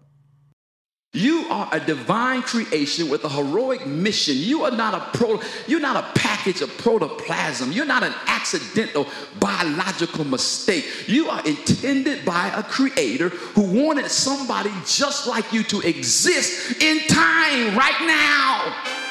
You 1.15 1.45
are 1.49 1.69
a 1.71 1.79
divine 1.79 2.41
creation 2.41 3.09
with 3.09 3.23
a 3.23 3.29
heroic 3.29 3.87
mission. 3.87 4.35
You 4.35 4.65
are 4.65 4.71
not 4.71 4.93
a 4.93 5.17
pro, 5.17 5.39
you're 5.65 5.79
not 5.79 5.95
a 5.95 6.19
package 6.19 6.61
of 6.61 6.77
protoplasm. 6.77 7.71
You're 7.71 7.85
not 7.85 8.03
an 8.03 8.13
accidental 8.27 9.07
biological 9.39 10.25
mistake. 10.25 10.85
You 11.07 11.29
are 11.29 11.41
intended 11.47 12.25
by 12.25 12.49
a 12.49 12.61
creator 12.63 13.29
who 13.29 13.85
wanted 13.85 14.11
somebody 14.11 14.71
just 14.85 15.25
like 15.25 15.53
you 15.53 15.63
to 15.63 15.79
exist 15.87 16.81
in 16.81 16.99
time 17.07 17.77
right 17.77 18.01
now. 18.01 19.04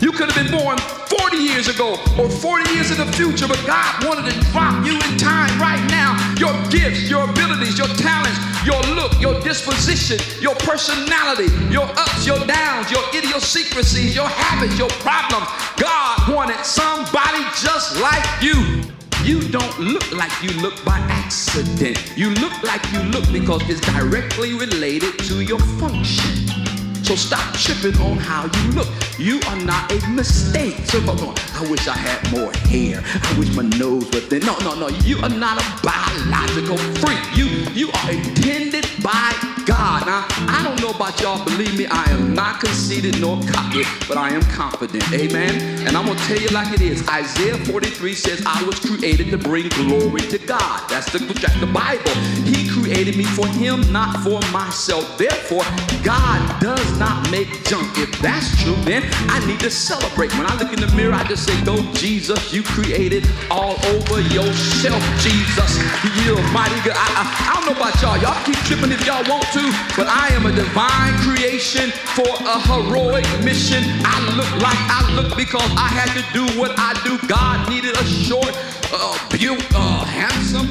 You 0.00 0.12
could 0.12 0.30
have 0.30 0.36
been 0.36 0.50
born 0.50 0.78
40 0.78 1.36
years 1.36 1.68
ago 1.68 1.92
or 2.18 2.28
40 2.28 2.70
years 2.72 2.90
in 2.90 2.98
the 2.98 3.12
future, 3.12 3.46
but 3.46 3.60
God 3.66 4.04
wanted 4.04 4.32
to 4.32 4.40
drop 4.50 4.84
you 4.84 4.94
in 4.94 5.18
time 5.18 5.52
right 5.60 5.82
now. 5.90 6.16
Your 6.38 6.52
gifts, 6.70 7.08
your 7.08 7.28
abilities, 7.28 7.78
your 7.78 7.88
talents, 7.96 8.38
your 8.64 8.80
look, 8.94 9.12
your 9.20 9.40
disposition, 9.40 10.18
your 10.42 10.54
personality, 10.56 11.48
your 11.72 11.84
ups, 11.98 12.26
your 12.26 12.38
downs, 12.46 12.90
your 12.90 13.02
idiosyncrasies, 13.14 14.14
your 14.14 14.28
habits, 14.28 14.78
your 14.78 14.90
problems. 15.00 15.46
God 15.78 16.34
wanted 16.34 16.64
somebody 16.64 17.42
just 17.60 18.00
like 18.00 18.24
you. 18.42 18.82
You 19.24 19.48
don't 19.48 19.78
look 19.78 20.10
like 20.12 20.32
you 20.42 20.50
look 20.60 20.84
by 20.84 20.98
accident. 21.10 22.16
You 22.16 22.30
look 22.30 22.62
like 22.62 22.82
you 22.92 23.02
look 23.04 23.30
because 23.32 23.62
it's 23.68 23.80
directly 23.80 24.54
related 24.54 25.18
to 25.20 25.42
your 25.42 25.60
function. 25.78 26.61
So 27.02 27.16
stop 27.16 27.54
tripping 27.54 28.00
on 28.00 28.16
how 28.16 28.44
you 28.44 28.72
look. 28.72 28.88
You 29.18 29.40
are 29.48 29.60
not 29.64 29.90
a 29.92 30.08
mistake. 30.08 30.74
So 30.86 30.98
on, 30.98 31.34
I 31.54 31.66
wish 31.70 31.86
I 31.88 31.96
had 31.96 32.30
more 32.30 32.52
hair. 32.70 33.02
I 33.04 33.38
wish 33.38 33.54
my 33.54 33.62
nose 33.78 34.08
was 34.10 34.24
thin. 34.26 34.40
No, 34.46 34.56
no, 34.60 34.74
no. 34.74 34.88
You 35.04 35.18
are 35.18 35.28
not 35.28 35.60
a 35.60 35.66
biological 35.82 36.78
freak. 37.00 37.20
You 37.36 37.46
you 37.74 37.90
are 37.90 38.10
intended 38.10 38.86
by 39.02 39.32
God. 39.66 40.06
Now, 40.06 40.26
I 40.48 40.62
don't 40.62 40.80
know 40.80 40.90
about 40.90 41.20
y'all. 41.20 41.44
Believe 41.44 41.76
me, 41.76 41.86
I 41.86 42.04
am 42.10 42.34
not 42.34 42.60
conceited 42.60 43.20
nor 43.20 43.40
cocky, 43.46 43.82
but 44.08 44.16
I 44.16 44.30
am 44.30 44.42
confident. 44.42 45.04
Amen. 45.12 45.86
And 45.86 45.96
I'm 45.96 46.06
gonna 46.06 46.18
tell 46.20 46.38
you 46.38 46.48
like 46.48 46.72
it 46.72 46.80
is. 46.80 47.06
Isaiah 47.08 47.56
43 47.56 48.14
says, 48.14 48.42
"I 48.46 48.62
was 48.64 48.78
created 48.78 49.30
to 49.30 49.38
bring 49.38 49.68
glory 49.70 50.22
to 50.28 50.38
God." 50.38 50.88
That's 50.88 51.10
the 51.12 51.18
that's 51.18 51.58
the 51.60 51.66
Bible. 51.66 52.14
He 52.44 52.68
created 52.68 53.16
me 53.16 53.24
for 53.24 53.46
Him, 53.46 53.90
not 53.92 54.22
for 54.24 54.40
myself. 54.52 55.18
Therefore, 55.18 55.64
God 56.02 56.60
does 56.60 56.91
not 56.98 57.30
make 57.30 57.48
junk. 57.64 57.98
If 57.98 58.10
that's 58.20 58.50
true, 58.62 58.76
then 58.84 59.02
I 59.28 59.44
need 59.46 59.60
to 59.60 59.70
celebrate. 59.70 60.32
When 60.38 60.46
I 60.46 60.56
look 60.58 60.72
in 60.72 60.80
the 60.80 60.92
mirror, 60.94 61.14
I 61.14 61.24
just 61.24 61.44
say, 61.46 61.56
Go, 61.64 61.80
Jesus, 61.92 62.52
you 62.52 62.62
created 62.62 63.26
all 63.50 63.76
over 63.94 64.20
yourself, 64.20 65.02
Jesus. 65.20 65.78
You're 66.24 66.42
mighty 66.52 66.80
good. 66.82 66.94
I, 66.94 67.06
I, 67.20 67.24
I 67.50 67.54
don't 67.54 67.66
know 67.66 67.76
about 67.76 68.00
y'all. 68.02 68.18
Y'all 68.18 68.38
keep 68.44 68.56
tripping 68.66 68.92
if 68.92 69.06
y'all 69.06 69.24
want 69.28 69.44
to, 69.52 69.64
but 69.96 70.06
I 70.08 70.28
am 70.32 70.46
a 70.46 70.52
divine 70.52 71.14
creation 71.24 71.90
for 72.16 72.28
a 72.28 72.58
heroic 72.60 73.26
mission. 73.44 73.82
I 74.04 74.16
look 74.36 74.50
like 74.62 74.78
I 74.90 75.00
look 75.14 75.36
because 75.36 75.70
I 75.76 75.88
had 75.88 76.10
to 76.16 76.22
do 76.32 76.44
what 76.58 76.72
I 76.78 76.92
do. 77.04 77.18
God 77.28 77.68
needed 77.68 77.96
a 77.96 78.04
short, 78.04 78.52
uh, 78.92 79.16
built, 79.30 79.64
uh, 79.74 80.04
handsome, 80.04 80.68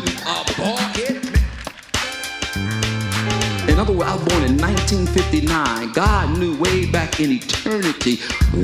other 3.82 3.93
words, 3.93 4.11
I 4.11 4.15
was 4.15 4.25
born 4.25 4.43
in 4.43 4.57
1959. 4.57 5.93
God 5.93 6.38
knew 6.38 6.55
way 6.59 6.86
back 6.86 7.19
in 7.19 7.32
eternity 7.32 8.17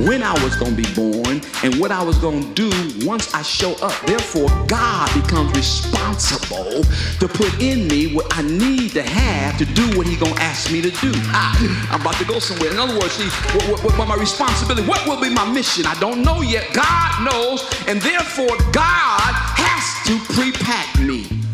when 0.06 0.22
I 0.22 0.34
was 0.44 0.56
going 0.58 0.76
to 0.76 0.84
be 0.84 0.94
born 0.94 1.42
and 1.64 1.80
what 1.80 1.92
I 1.92 2.04
was 2.04 2.20
going 2.20 2.54
to 2.54 2.54
do 2.54 3.06
once 3.06 3.34
I 3.34 3.42
show 3.42 3.74
up. 3.82 4.00
Therefore, 4.06 4.48
God 4.68 5.12
becomes 5.20 5.56
responsible 5.58 6.84
to 7.20 7.28
put 7.28 7.52
in 7.60 7.88
me 7.88 8.14
what 8.14 8.28
I 8.38 8.44
need 8.44 8.92
to 8.92 9.02
have 9.02 9.58
to 9.58 9.66
do 9.66 9.98
what 9.98 10.06
He's 10.06 10.20
going 10.20 10.36
to 10.36 10.42
ask 10.42 10.72
me 10.72 10.82
to 10.84 10.92
do. 10.92 11.12
I, 11.34 11.88
I'm 11.90 12.02
about 12.02 12.16
to 12.16 12.26
go 12.26 12.38
somewhere. 12.38 12.70
In 12.70 12.78
other 12.78 12.94
words, 12.94 13.14
see, 13.14 13.28
what, 13.58 13.84
what, 13.84 13.98
what 13.98 14.08
my 14.08 14.16
responsibility? 14.16 14.88
What 14.88 15.08
will 15.08 15.20
be 15.20 15.30
my 15.30 15.52
mission? 15.52 15.88
I 15.88 16.00
don't 16.00 16.22
know 16.22 16.42
yet. 16.42 16.72
God 16.74 17.26
knows, 17.26 17.66
and 17.88 18.00
therefore, 18.02 18.56
God 18.72 19.34
has 19.58 19.84
to 20.06 20.34
pre-pack 20.36 21.00
me. 21.00 21.47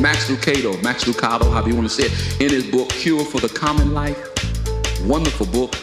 Max 0.00 0.28
Lucado, 0.28 0.80
Max 0.82 1.04
Lucado, 1.04 1.50
however 1.50 1.68
you 1.68 1.76
want 1.76 1.88
to 1.88 1.94
say 1.94 2.04
it, 2.04 2.40
in 2.40 2.50
his 2.50 2.66
book, 2.70 2.88
Cure 2.90 3.24
for 3.24 3.40
the 3.40 3.48
Common 3.48 3.92
Life, 3.92 4.18
wonderful 5.04 5.46
book. 5.46 5.74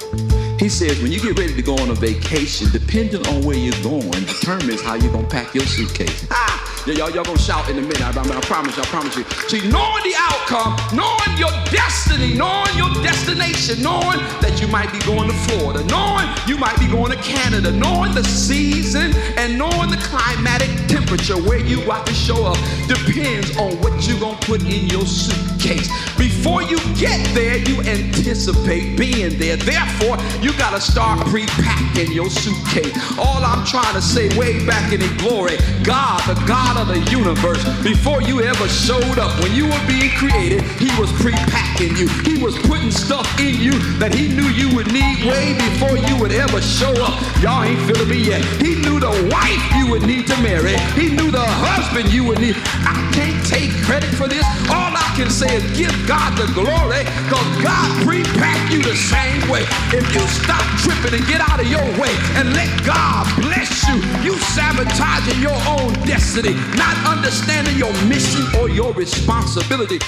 He 0.59 0.69
says 0.69 1.01
when 1.01 1.11
you 1.11 1.19
get 1.19 1.37
ready 1.39 1.55
to 1.55 1.61
go 1.61 1.75
on 1.77 1.89
a 1.89 1.95
vacation, 1.95 2.67
depending 2.71 3.25
on 3.27 3.43
where 3.43 3.57
you're 3.57 3.81
going, 3.81 4.11
determines 4.11 4.81
how 4.81 4.95
you're 4.95 5.11
gonna 5.11 5.27
pack 5.27 5.55
your 5.55 5.65
suitcase. 5.65 6.27
Ah! 6.29 6.60
Yeah, 6.87 6.95
y'all, 6.95 7.11
y'all 7.11 7.23
gonna 7.23 7.37
shout 7.37 7.69
in 7.69 7.77
a 7.77 7.81
minute. 7.81 8.01
I, 8.01 8.09
I, 8.09 8.37
I 8.37 8.41
promise 8.41 8.75
you, 8.75 8.81
I 8.81 8.85
promise 8.87 9.15
you. 9.15 9.23
See, 9.47 9.61
knowing 9.69 10.01
the 10.01 10.15
outcome, 10.17 10.73
knowing 10.97 11.37
your 11.37 11.51
destiny, 11.69 12.33
knowing 12.33 12.73
your 12.75 12.89
destination, 13.03 13.83
knowing 13.83 14.17
that 14.41 14.57
you 14.59 14.67
might 14.67 14.91
be 14.91 14.97
going 15.05 15.29
to 15.29 15.35
Florida, 15.45 15.83
knowing 15.85 16.25
you 16.47 16.57
might 16.57 16.77
be 16.79 16.87
going 16.87 17.11
to 17.11 17.21
Canada, 17.21 17.71
knowing 17.71 18.15
the 18.15 18.23
season 18.23 19.13
and 19.37 19.59
knowing 19.59 19.91
the 19.91 20.01
climatic 20.01 20.69
temperature 20.87 21.37
where 21.43 21.59
you 21.59 21.85
got 21.85 22.07
to 22.07 22.13
show 22.15 22.45
up 22.45 22.57
depends 22.87 23.55
on 23.57 23.77
what 23.77 23.93
you're 24.07 24.19
gonna 24.19 24.37
put 24.41 24.61
in 24.63 24.87
your 24.87 25.05
suitcase. 25.05 25.87
Before 26.17 26.63
you 26.63 26.77
get 26.95 27.21
there, 27.35 27.57
you 27.57 27.81
anticipate 27.81 28.97
being 28.97 29.37
there. 29.37 29.55
Therefore, 29.55 30.17
you 30.41 30.51
gotta 30.57 30.81
start 30.81 31.19
pre-packing 31.27 32.11
your 32.11 32.29
suitcase. 32.29 32.97
All 33.19 33.45
I'm 33.45 33.65
trying 33.65 33.93
to 33.93 34.01
say, 34.01 34.35
way 34.37 34.65
back 34.65 34.91
in 34.91 34.99
the 34.99 35.13
glory, 35.21 35.57
God, 35.83 36.21
the 36.27 36.33
God 36.47 36.70
of 36.77 36.87
the 36.87 36.99
universe, 37.11 37.63
before 37.83 38.21
you 38.21 38.41
ever 38.41 38.67
showed 38.67 39.19
up, 39.19 39.39
when 39.41 39.53
you 39.53 39.65
were 39.65 39.87
being 39.87 40.11
created, 40.11 40.61
He 40.79 40.89
was 40.99 41.11
pre-packing 41.13 41.95
you. 41.97 42.07
He 42.23 42.41
was 42.41 42.57
putting 42.67 42.91
stuff 42.91 43.27
in 43.39 43.59
you 43.59 43.73
that 43.99 44.13
He 44.13 44.27
knew 44.27 44.47
you 44.49 44.73
would 44.75 44.91
need 44.91 45.25
way 45.25 45.53
before 45.57 45.97
you 45.97 46.15
would 46.17 46.31
ever 46.31 46.61
show 46.61 46.93
up. 47.03 47.19
Y'all 47.41 47.63
ain't 47.63 47.81
feeling 47.87 48.09
me 48.09 48.19
yet. 48.23 48.43
He 48.61 48.75
knew 48.75 48.99
the 48.99 49.11
wife 49.31 49.63
you 49.75 49.89
would 49.91 50.03
need 50.03 50.27
to 50.27 50.37
marry. 50.41 50.77
He 50.93 51.09
knew 51.09 51.31
the 51.31 51.43
husband 51.43 52.13
you 52.13 52.23
would 52.25 52.39
need. 52.39 52.55
I 52.85 53.10
take 53.51 53.75
credit 53.83 54.09
for 54.15 54.27
this. 54.31 54.47
All 54.71 54.95
I 54.95 55.11
can 55.19 55.29
say 55.29 55.59
is 55.59 55.63
give 55.75 55.91
God 56.07 56.31
the 56.39 56.47
glory 56.55 57.03
because 57.27 57.49
God 57.59 57.87
pre-packed 58.07 58.71
you 58.71 58.81
the 58.81 58.95
same 58.95 59.43
way. 59.51 59.67
If 59.91 60.07
you 60.15 60.23
stop 60.31 60.63
tripping 60.79 61.19
and 61.19 61.27
get 61.27 61.43
out 61.43 61.59
of 61.59 61.67
your 61.67 61.83
way 61.99 62.15
and 62.39 62.55
let 62.55 62.71
God 62.87 63.27
bless 63.43 63.83
you, 63.91 63.99
you 64.23 64.39
sabotaging 64.55 65.43
your 65.43 65.59
own 65.67 65.91
destiny, 66.07 66.55
not 66.79 66.95
understanding 67.05 67.75
your 67.75 67.91
mission 68.07 68.47
or 68.57 68.69
your 68.69 68.93
responsibility. 68.93 69.99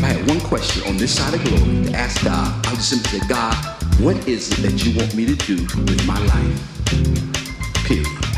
I 0.00 0.16
had 0.16 0.28
one 0.28 0.40
question 0.40 0.82
on 0.88 0.96
this 0.96 1.14
side 1.16 1.34
of 1.34 1.44
glory 1.44 1.84
to 1.84 1.92
ask 1.92 2.24
God. 2.24 2.66
I 2.66 2.74
just 2.74 2.90
simply 2.90 3.20
said, 3.20 3.28
God, 3.28 3.54
what 4.00 4.16
is 4.26 4.50
it 4.52 4.62
that 4.62 4.84
you 4.84 4.96
want 4.98 5.14
me 5.14 5.26
to 5.26 5.36
do 5.36 5.56
with 5.56 6.06
my 6.06 6.18
life? 6.18 7.84
Period. 7.84 8.33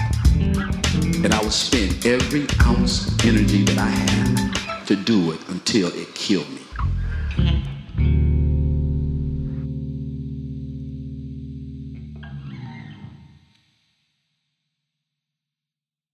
And 1.24 1.34
I 1.34 1.40
will 1.42 1.50
spend 1.50 2.06
every 2.06 2.46
ounce 2.64 3.08
of 3.08 3.24
energy 3.26 3.64
that 3.64 3.78
I 3.78 3.88
have 3.88 4.86
to 4.86 4.96
do 4.96 5.32
it 5.32 5.40
until 5.48 5.88
it 5.88 6.14
killed 6.14 6.48
me. 6.50 8.35